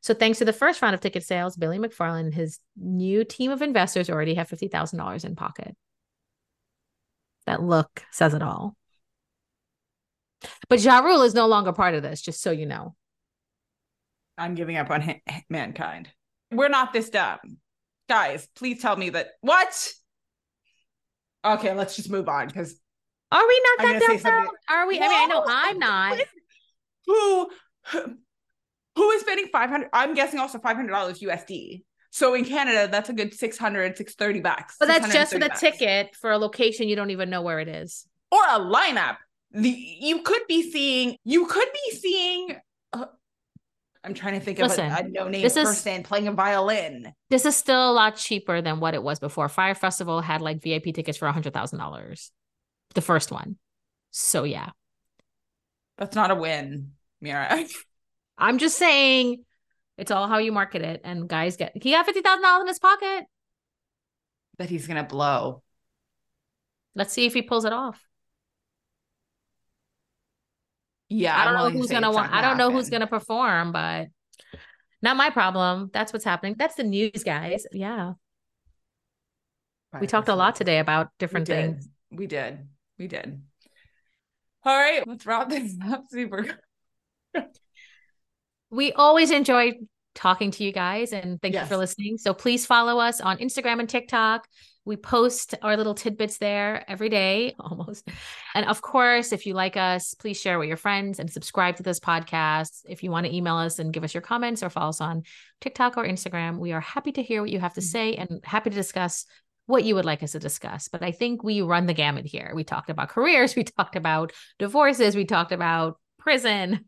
So 0.03 0.15
thanks 0.15 0.39
to 0.39 0.45
the 0.45 0.53
first 0.53 0.81
round 0.81 0.95
of 0.95 1.01
ticket 1.01 1.25
sales, 1.25 1.57
Billy 1.57 1.79
McFarland 1.79 2.21
and 2.21 2.35
his 2.35 2.61
new 2.77 3.25
team 3.25 3.51
of 3.51 3.63
investors 3.63 4.09
already 4.09 4.35
have 4.35 4.49
$50,000 4.49 5.25
in 5.25 5.37
pocket. 5.37 5.77
That 7.47 7.63
look 7.63 8.03
says 8.13 8.35
it 8.35 8.43
all. 8.43 8.77
But 10.69 10.81
Ja 10.81 11.01
Rule 11.01 11.23
is 11.23 11.35
no 11.35 11.47
longer 11.47 11.73
part 11.73 11.95
of 11.95 12.03
this, 12.03 12.21
just 12.21 12.43
so 12.43 12.51
you 12.51 12.67
know. 12.67 12.95
I'm 14.37 14.55
giving 14.55 14.77
up 14.77 14.91
on 14.91 15.01
ha- 15.01 15.43
mankind. 15.49 16.09
We're 16.53 16.69
not 16.69 16.93
this 16.93 17.11
dumb. 17.11 17.39
Guys, 18.09 18.49
please 18.55 18.81
tell 18.81 18.97
me 18.97 19.11
that. 19.11 19.29
What? 19.41 19.93
Okay, 21.45 21.75
let's 21.75 21.97
just 21.97 22.11
move 22.11 22.29
on 22.29 22.47
because 22.47 22.79
Are 23.33 23.47
we 23.47 23.63
not 23.79 24.01
that 24.01 24.23
dumb? 24.23 24.49
Are 24.71 24.87
we? 24.87 24.99
I 24.99 25.09
mean, 25.09 25.13
I 25.13 25.27
know 25.27 25.45
I'm 25.47 25.79
not. 25.79 26.19
who 27.07 27.51
who 27.87 28.17
is 29.03 29.21
spending 29.23 29.47
500 29.53 29.89
i'm 29.93 30.15
guessing 30.15 30.39
also 30.41 30.59
$500 30.59 30.89
usd 30.91 31.83
so 32.11 32.35
in 32.35 32.45
canada 32.45 32.89
that's 32.91 33.09
a 33.09 33.13
good 33.13 33.33
600 33.35 33.97
630 33.97 34.41
bucks 34.41 34.77
But 34.79 34.87
that's 34.89 35.13
just 35.13 35.33
for 35.33 35.39
the 35.39 35.49
bucks. 35.49 35.61
ticket 35.61 36.15
for 36.17 36.31
a 36.31 36.39
location 36.39 36.89
you 36.89 36.97
don't 36.97 37.11
even 37.11 37.31
know 37.31 37.43
where 37.43 37.61
it 37.61 37.69
is. 37.69 38.07
or 38.31 38.41
a 38.49 38.59
lineup 38.61 39.17
the 39.53 39.69
you 39.71 40.23
could 40.23 40.43
be 40.49 40.71
seeing 40.71 41.17
you 41.25 41.47
could 41.47 41.69
be 41.73 41.97
seeing 41.97 42.57
uh, 42.93 43.07
i'm 44.05 44.13
trying 44.15 44.35
to 44.39 44.41
think 44.41 44.59
of 44.59 44.69
Listen, 44.69 44.91
a, 44.91 44.97
a 45.01 45.03
no-name 45.09 45.43
this 45.43 45.57
is- 45.57 45.67
person 45.69 46.03
playing 46.03 46.29
a 46.29 46.33
violin 46.33 47.13
This 47.31 47.45
is 47.47 47.57
still 47.57 47.91
a 47.91 47.93
lot 47.93 48.17
cheaper 48.17 48.61
than 48.63 48.81
what 48.81 48.95
it 48.95 49.03
was 49.03 49.19
before. 49.19 49.49
Fyre 49.49 49.75
Festival 49.75 50.21
had 50.21 50.41
like 50.43 50.63
VIP 50.63 50.95
tickets 50.95 51.19
for 51.19 51.31
hundred 51.31 51.53
thousand 51.53 51.79
dollars, 51.79 52.31
the 52.95 53.03
first 53.03 53.31
one. 53.31 53.57
So 54.11 54.45
yeah, 54.45 54.71
that's 55.99 56.15
not 56.17 56.31
a 56.31 56.35
win 56.35 56.93
Meera 57.23 57.71
I'm 58.39 58.59
just 58.59 58.79
saying, 58.79 59.45
it's 59.97 60.11
all 60.11 60.29
how 60.29 60.39
you 60.39 60.53
market 60.53 60.83
it. 60.83 61.01
And 61.05 61.29
guys 61.29 61.57
get 61.57 61.73
he 61.83 61.91
got 61.91 62.07
fifty 62.07 62.21
thousand 62.21 62.43
dollars 62.43 62.63
in 62.63 62.69
his 62.69 62.79
pocket. 62.79 63.25
that 64.59 64.71
he's 64.71 64.87
gonna 64.87 65.05
blow 65.05 65.63
Let's 66.95 67.13
see 67.13 67.27
if 67.27 67.35
he 67.35 67.43
pulls 67.43 67.65
it 67.65 67.73
off. 67.73 68.05
yeah 71.09 71.39
I 71.39 71.45
don't 71.45 71.55
know 71.55 71.71
who's 71.71 71.91
gonna 71.91 72.11
want. 72.11 72.33
I 72.33 72.41
don't 72.43 72.57
know 72.59 72.71
who's 72.71 72.91
gonna 72.91 73.07
perform, 73.07 73.73
but 73.73 74.09
not 75.01 75.17
my 75.17 75.31
problem. 75.31 75.91
That's 75.93 76.13
what's 76.13 76.25
happening. 76.25 76.57
That's 76.59 76.75
the 76.75 76.83
news, 76.83 77.23
guys. 77.25 77.67
Yeah, 77.73 78.15
we 80.01 80.07
talked 80.07 80.29
a 80.29 80.35
lot 80.35 80.57
today 80.57 80.79
about 80.81 81.11
different 81.19 81.49
we 81.49 81.55
things. 81.55 81.89
We 82.11 82.27
did. 82.27 82.67
We 82.99 83.07
did. 83.07 83.41
All 84.65 84.77
right, 84.77 85.07
let's 85.07 85.25
wrap 85.25 85.49
this 85.49 85.77
up. 85.89 86.05
Super. 86.11 86.47
We 88.71 88.93
always 88.93 89.31
enjoy 89.31 89.75
talking 90.15 90.51
to 90.51 90.65
you 90.65 90.73
guys 90.73 91.13
and 91.13 91.41
thank 91.41 91.55
you 91.55 91.65
for 91.65 91.77
listening. 91.77 92.19
So 92.19 92.35
please 92.35 92.67
follow 92.67 92.99
us 92.99 93.21
on 93.21 93.39
Instagram 93.39 93.79
and 93.79 93.89
TikTok. 93.89 94.49
We 94.85 94.97
post 94.97 95.55
our 95.63 95.77
little 95.77 95.95
tidbits 95.95 96.39
there 96.39 96.85
every 96.91 97.09
day 97.09 97.55
almost. 97.61 98.09
And 98.55 98.67
of 98.67 98.83
course, 98.83 99.33
if 99.33 99.47
you 99.47 99.55
like 99.55 99.77
us, 99.77 100.15
please 100.15 100.41
share 100.41 100.59
with 100.59 100.67
your 100.67 100.77
friends 100.77 101.21
and 101.21 101.31
subscribe 101.31 101.77
to 101.77 101.83
this 101.83 102.01
podcast. 102.01 102.81
If 102.89 103.03
you 103.03 103.11
want 103.11 103.27
to 103.27 103.35
email 103.35 103.57
us 103.57 103.79
and 103.79 103.93
give 103.93 104.03
us 104.03 104.13
your 104.13 104.23
comments 104.23 104.63
or 104.63 104.71
follow 104.71 104.89
us 104.89 105.01
on 105.01 105.23
TikTok 105.61 105.97
or 105.97 106.05
Instagram, 106.05 106.59
we 106.59 106.73
are 106.73 106.81
happy 106.81 107.13
to 107.13 107.23
hear 107.23 107.43
what 107.43 107.51
you 107.51 107.61
have 107.61 107.75
to 107.75 107.81
mm. 107.81 107.85
say 107.85 108.15
and 108.15 108.41
happy 108.45 108.71
to 108.71 108.77
discuss 108.77 109.25
what 109.67 109.85
you 109.85 109.95
would 109.95 110.07
like 110.07 110.23
us 110.23 110.33
to 110.33 110.39
discuss. 110.39 110.89
But 110.89 111.03
I 111.03 111.13
think 111.13 111.45
we 111.45 111.61
run 111.61 111.87
the 111.87 111.95
gamut 111.95 112.25
here. 112.25 112.53
We 112.55 112.65
talked 112.65 112.91
about 112.91 113.11
careers, 113.11 113.55
we 113.57 113.65
talked 113.65 113.95
about 113.95 114.33
divorces, 114.59 115.15
we 115.15 115.27
talked 115.27 115.53
about 115.53 116.01
prison, 116.19 116.87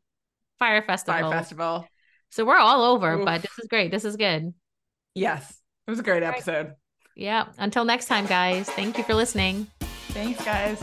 Fyre 0.61 0.83
festival. 0.83 1.21
Fyre 1.21 1.33
Festival. 1.33 1.89
So 2.31 2.45
we're 2.45 2.59
all 2.59 2.83
over, 2.85 3.15
Oof. 3.15 3.25
but 3.25 3.43
this 3.43 3.59
is 3.59 3.67
great. 3.67 3.91
This 3.91 4.05
is 4.05 4.17
good. 4.17 4.55
Yes. 5.17 5.51
It 5.87 5.91
was 5.91 5.99
a 5.99 6.05
great 6.05 6.23
right. 6.23 6.35
episode. 6.35 6.75
Yeah. 7.17 7.47
Until 7.59 7.85
next 7.85 8.07
time, 8.07 8.27
guys. 8.27 8.71
Thank 8.71 8.97
you 8.97 9.03
for 9.03 9.15
listening. 9.15 9.67
Thanks, 10.11 10.45
guys. 10.45 10.81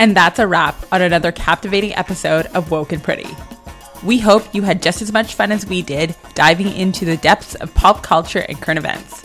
And 0.00 0.16
that's 0.16 0.38
a 0.38 0.46
wrap 0.46 0.74
on 0.90 1.02
another 1.02 1.30
captivating 1.30 1.94
episode 1.94 2.46
of 2.46 2.70
Woke 2.70 2.92
and 2.92 3.02
Pretty. 3.02 3.28
We 4.04 4.18
hope 4.18 4.54
you 4.54 4.62
had 4.62 4.82
just 4.82 5.02
as 5.02 5.12
much 5.12 5.34
fun 5.34 5.52
as 5.52 5.66
we 5.66 5.82
did 5.82 6.16
diving 6.34 6.68
into 6.68 7.04
the 7.04 7.16
depths 7.16 7.54
of 7.56 7.74
pop 7.74 8.02
culture 8.02 8.44
and 8.48 8.60
current 8.60 8.78
events. 8.78 9.24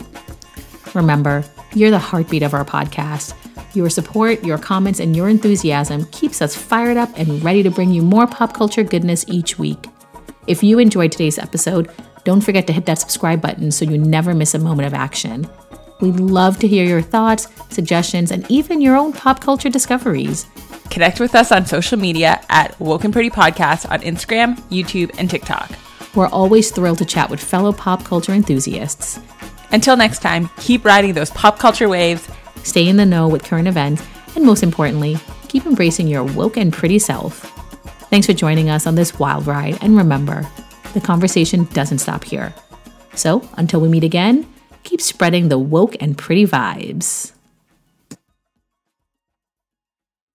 Remember, 0.94 1.44
you're 1.74 1.90
the 1.90 1.98
heartbeat 1.98 2.42
of 2.42 2.54
our 2.54 2.64
podcast. 2.64 3.34
Your 3.74 3.90
support, 3.90 4.44
your 4.44 4.58
comments, 4.58 5.00
and 5.00 5.16
your 5.16 5.28
enthusiasm 5.28 6.06
keeps 6.06 6.40
us 6.40 6.56
fired 6.56 6.96
up 6.96 7.10
and 7.16 7.42
ready 7.42 7.62
to 7.62 7.70
bring 7.70 7.90
you 7.90 8.02
more 8.02 8.26
pop 8.26 8.54
culture 8.54 8.84
goodness 8.84 9.24
each 9.28 9.58
week. 9.58 9.86
If 10.46 10.62
you 10.62 10.78
enjoyed 10.78 11.12
today's 11.12 11.38
episode, 11.38 11.90
don't 12.24 12.40
forget 12.40 12.66
to 12.66 12.72
hit 12.72 12.86
that 12.86 12.98
subscribe 12.98 13.40
button 13.40 13.70
so 13.70 13.84
you 13.84 13.98
never 13.98 14.34
miss 14.34 14.54
a 14.54 14.58
moment 14.58 14.86
of 14.86 14.94
action. 14.94 15.48
We'd 16.00 16.20
love 16.20 16.58
to 16.58 16.68
hear 16.68 16.84
your 16.84 17.02
thoughts, 17.02 17.48
suggestions, 17.70 18.30
and 18.30 18.48
even 18.50 18.80
your 18.80 18.96
own 18.96 19.12
pop 19.12 19.40
culture 19.40 19.70
discoveries. 19.70 20.46
Connect 20.90 21.20
with 21.20 21.34
us 21.34 21.50
on 21.50 21.66
social 21.66 21.98
media 21.98 22.40
at 22.48 22.78
Woke 22.80 23.04
and 23.04 23.12
Pretty 23.12 23.30
Podcast 23.30 23.90
on 23.90 24.00
Instagram, 24.00 24.56
YouTube, 24.70 25.14
and 25.18 25.30
TikTok. 25.30 25.70
We're 26.14 26.28
always 26.28 26.70
thrilled 26.70 26.98
to 26.98 27.04
chat 27.04 27.30
with 27.30 27.42
fellow 27.42 27.72
pop 27.72 28.04
culture 28.04 28.32
enthusiasts. 28.32 29.18
Until 29.72 29.96
next 29.96 30.20
time, 30.20 30.50
keep 30.58 30.84
riding 30.84 31.14
those 31.14 31.30
pop 31.30 31.58
culture 31.58 31.88
waves. 31.88 32.28
Stay 32.62 32.88
in 32.88 32.96
the 32.96 33.04
know 33.04 33.28
with 33.28 33.44
current 33.44 33.68
events, 33.68 34.02
and 34.36 34.44
most 34.44 34.62
importantly, 34.62 35.16
keep 35.48 35.66
embracing 35.66 36.08
your 36.08 36.24
woke 36.24 36.56
and 36.56 36.72
pretty 36.72 36.98
self. 36.98 37.50
Thanks 38.10 38.26
for 38.26 38.32
joining 38.32 38.70
us 38.70 38.86
on 38.86 38.94
this 38.94 39.18
wild 39.18 39.46
ride, 39.46 39.78
and 39.82 39.96
remember, 39.96 40.46
the 40.94 41.00
conversation 41.00 41.64
doesn't 41.72 41.98
stop 41.98 42.24
here. 42.24 42.54
So, 43.14 43.46
until 43.54 43.80
we 43.80 43.88
meet 43.88 44.04
again, 44.04 44.46
keep 44.82 45.00
spreading 45.00 45.48
the 45.48 45.58
woke 45.58 45.96
and 46.00 46.16
pretty 46.16 46.46
vibes. 46.46 47.33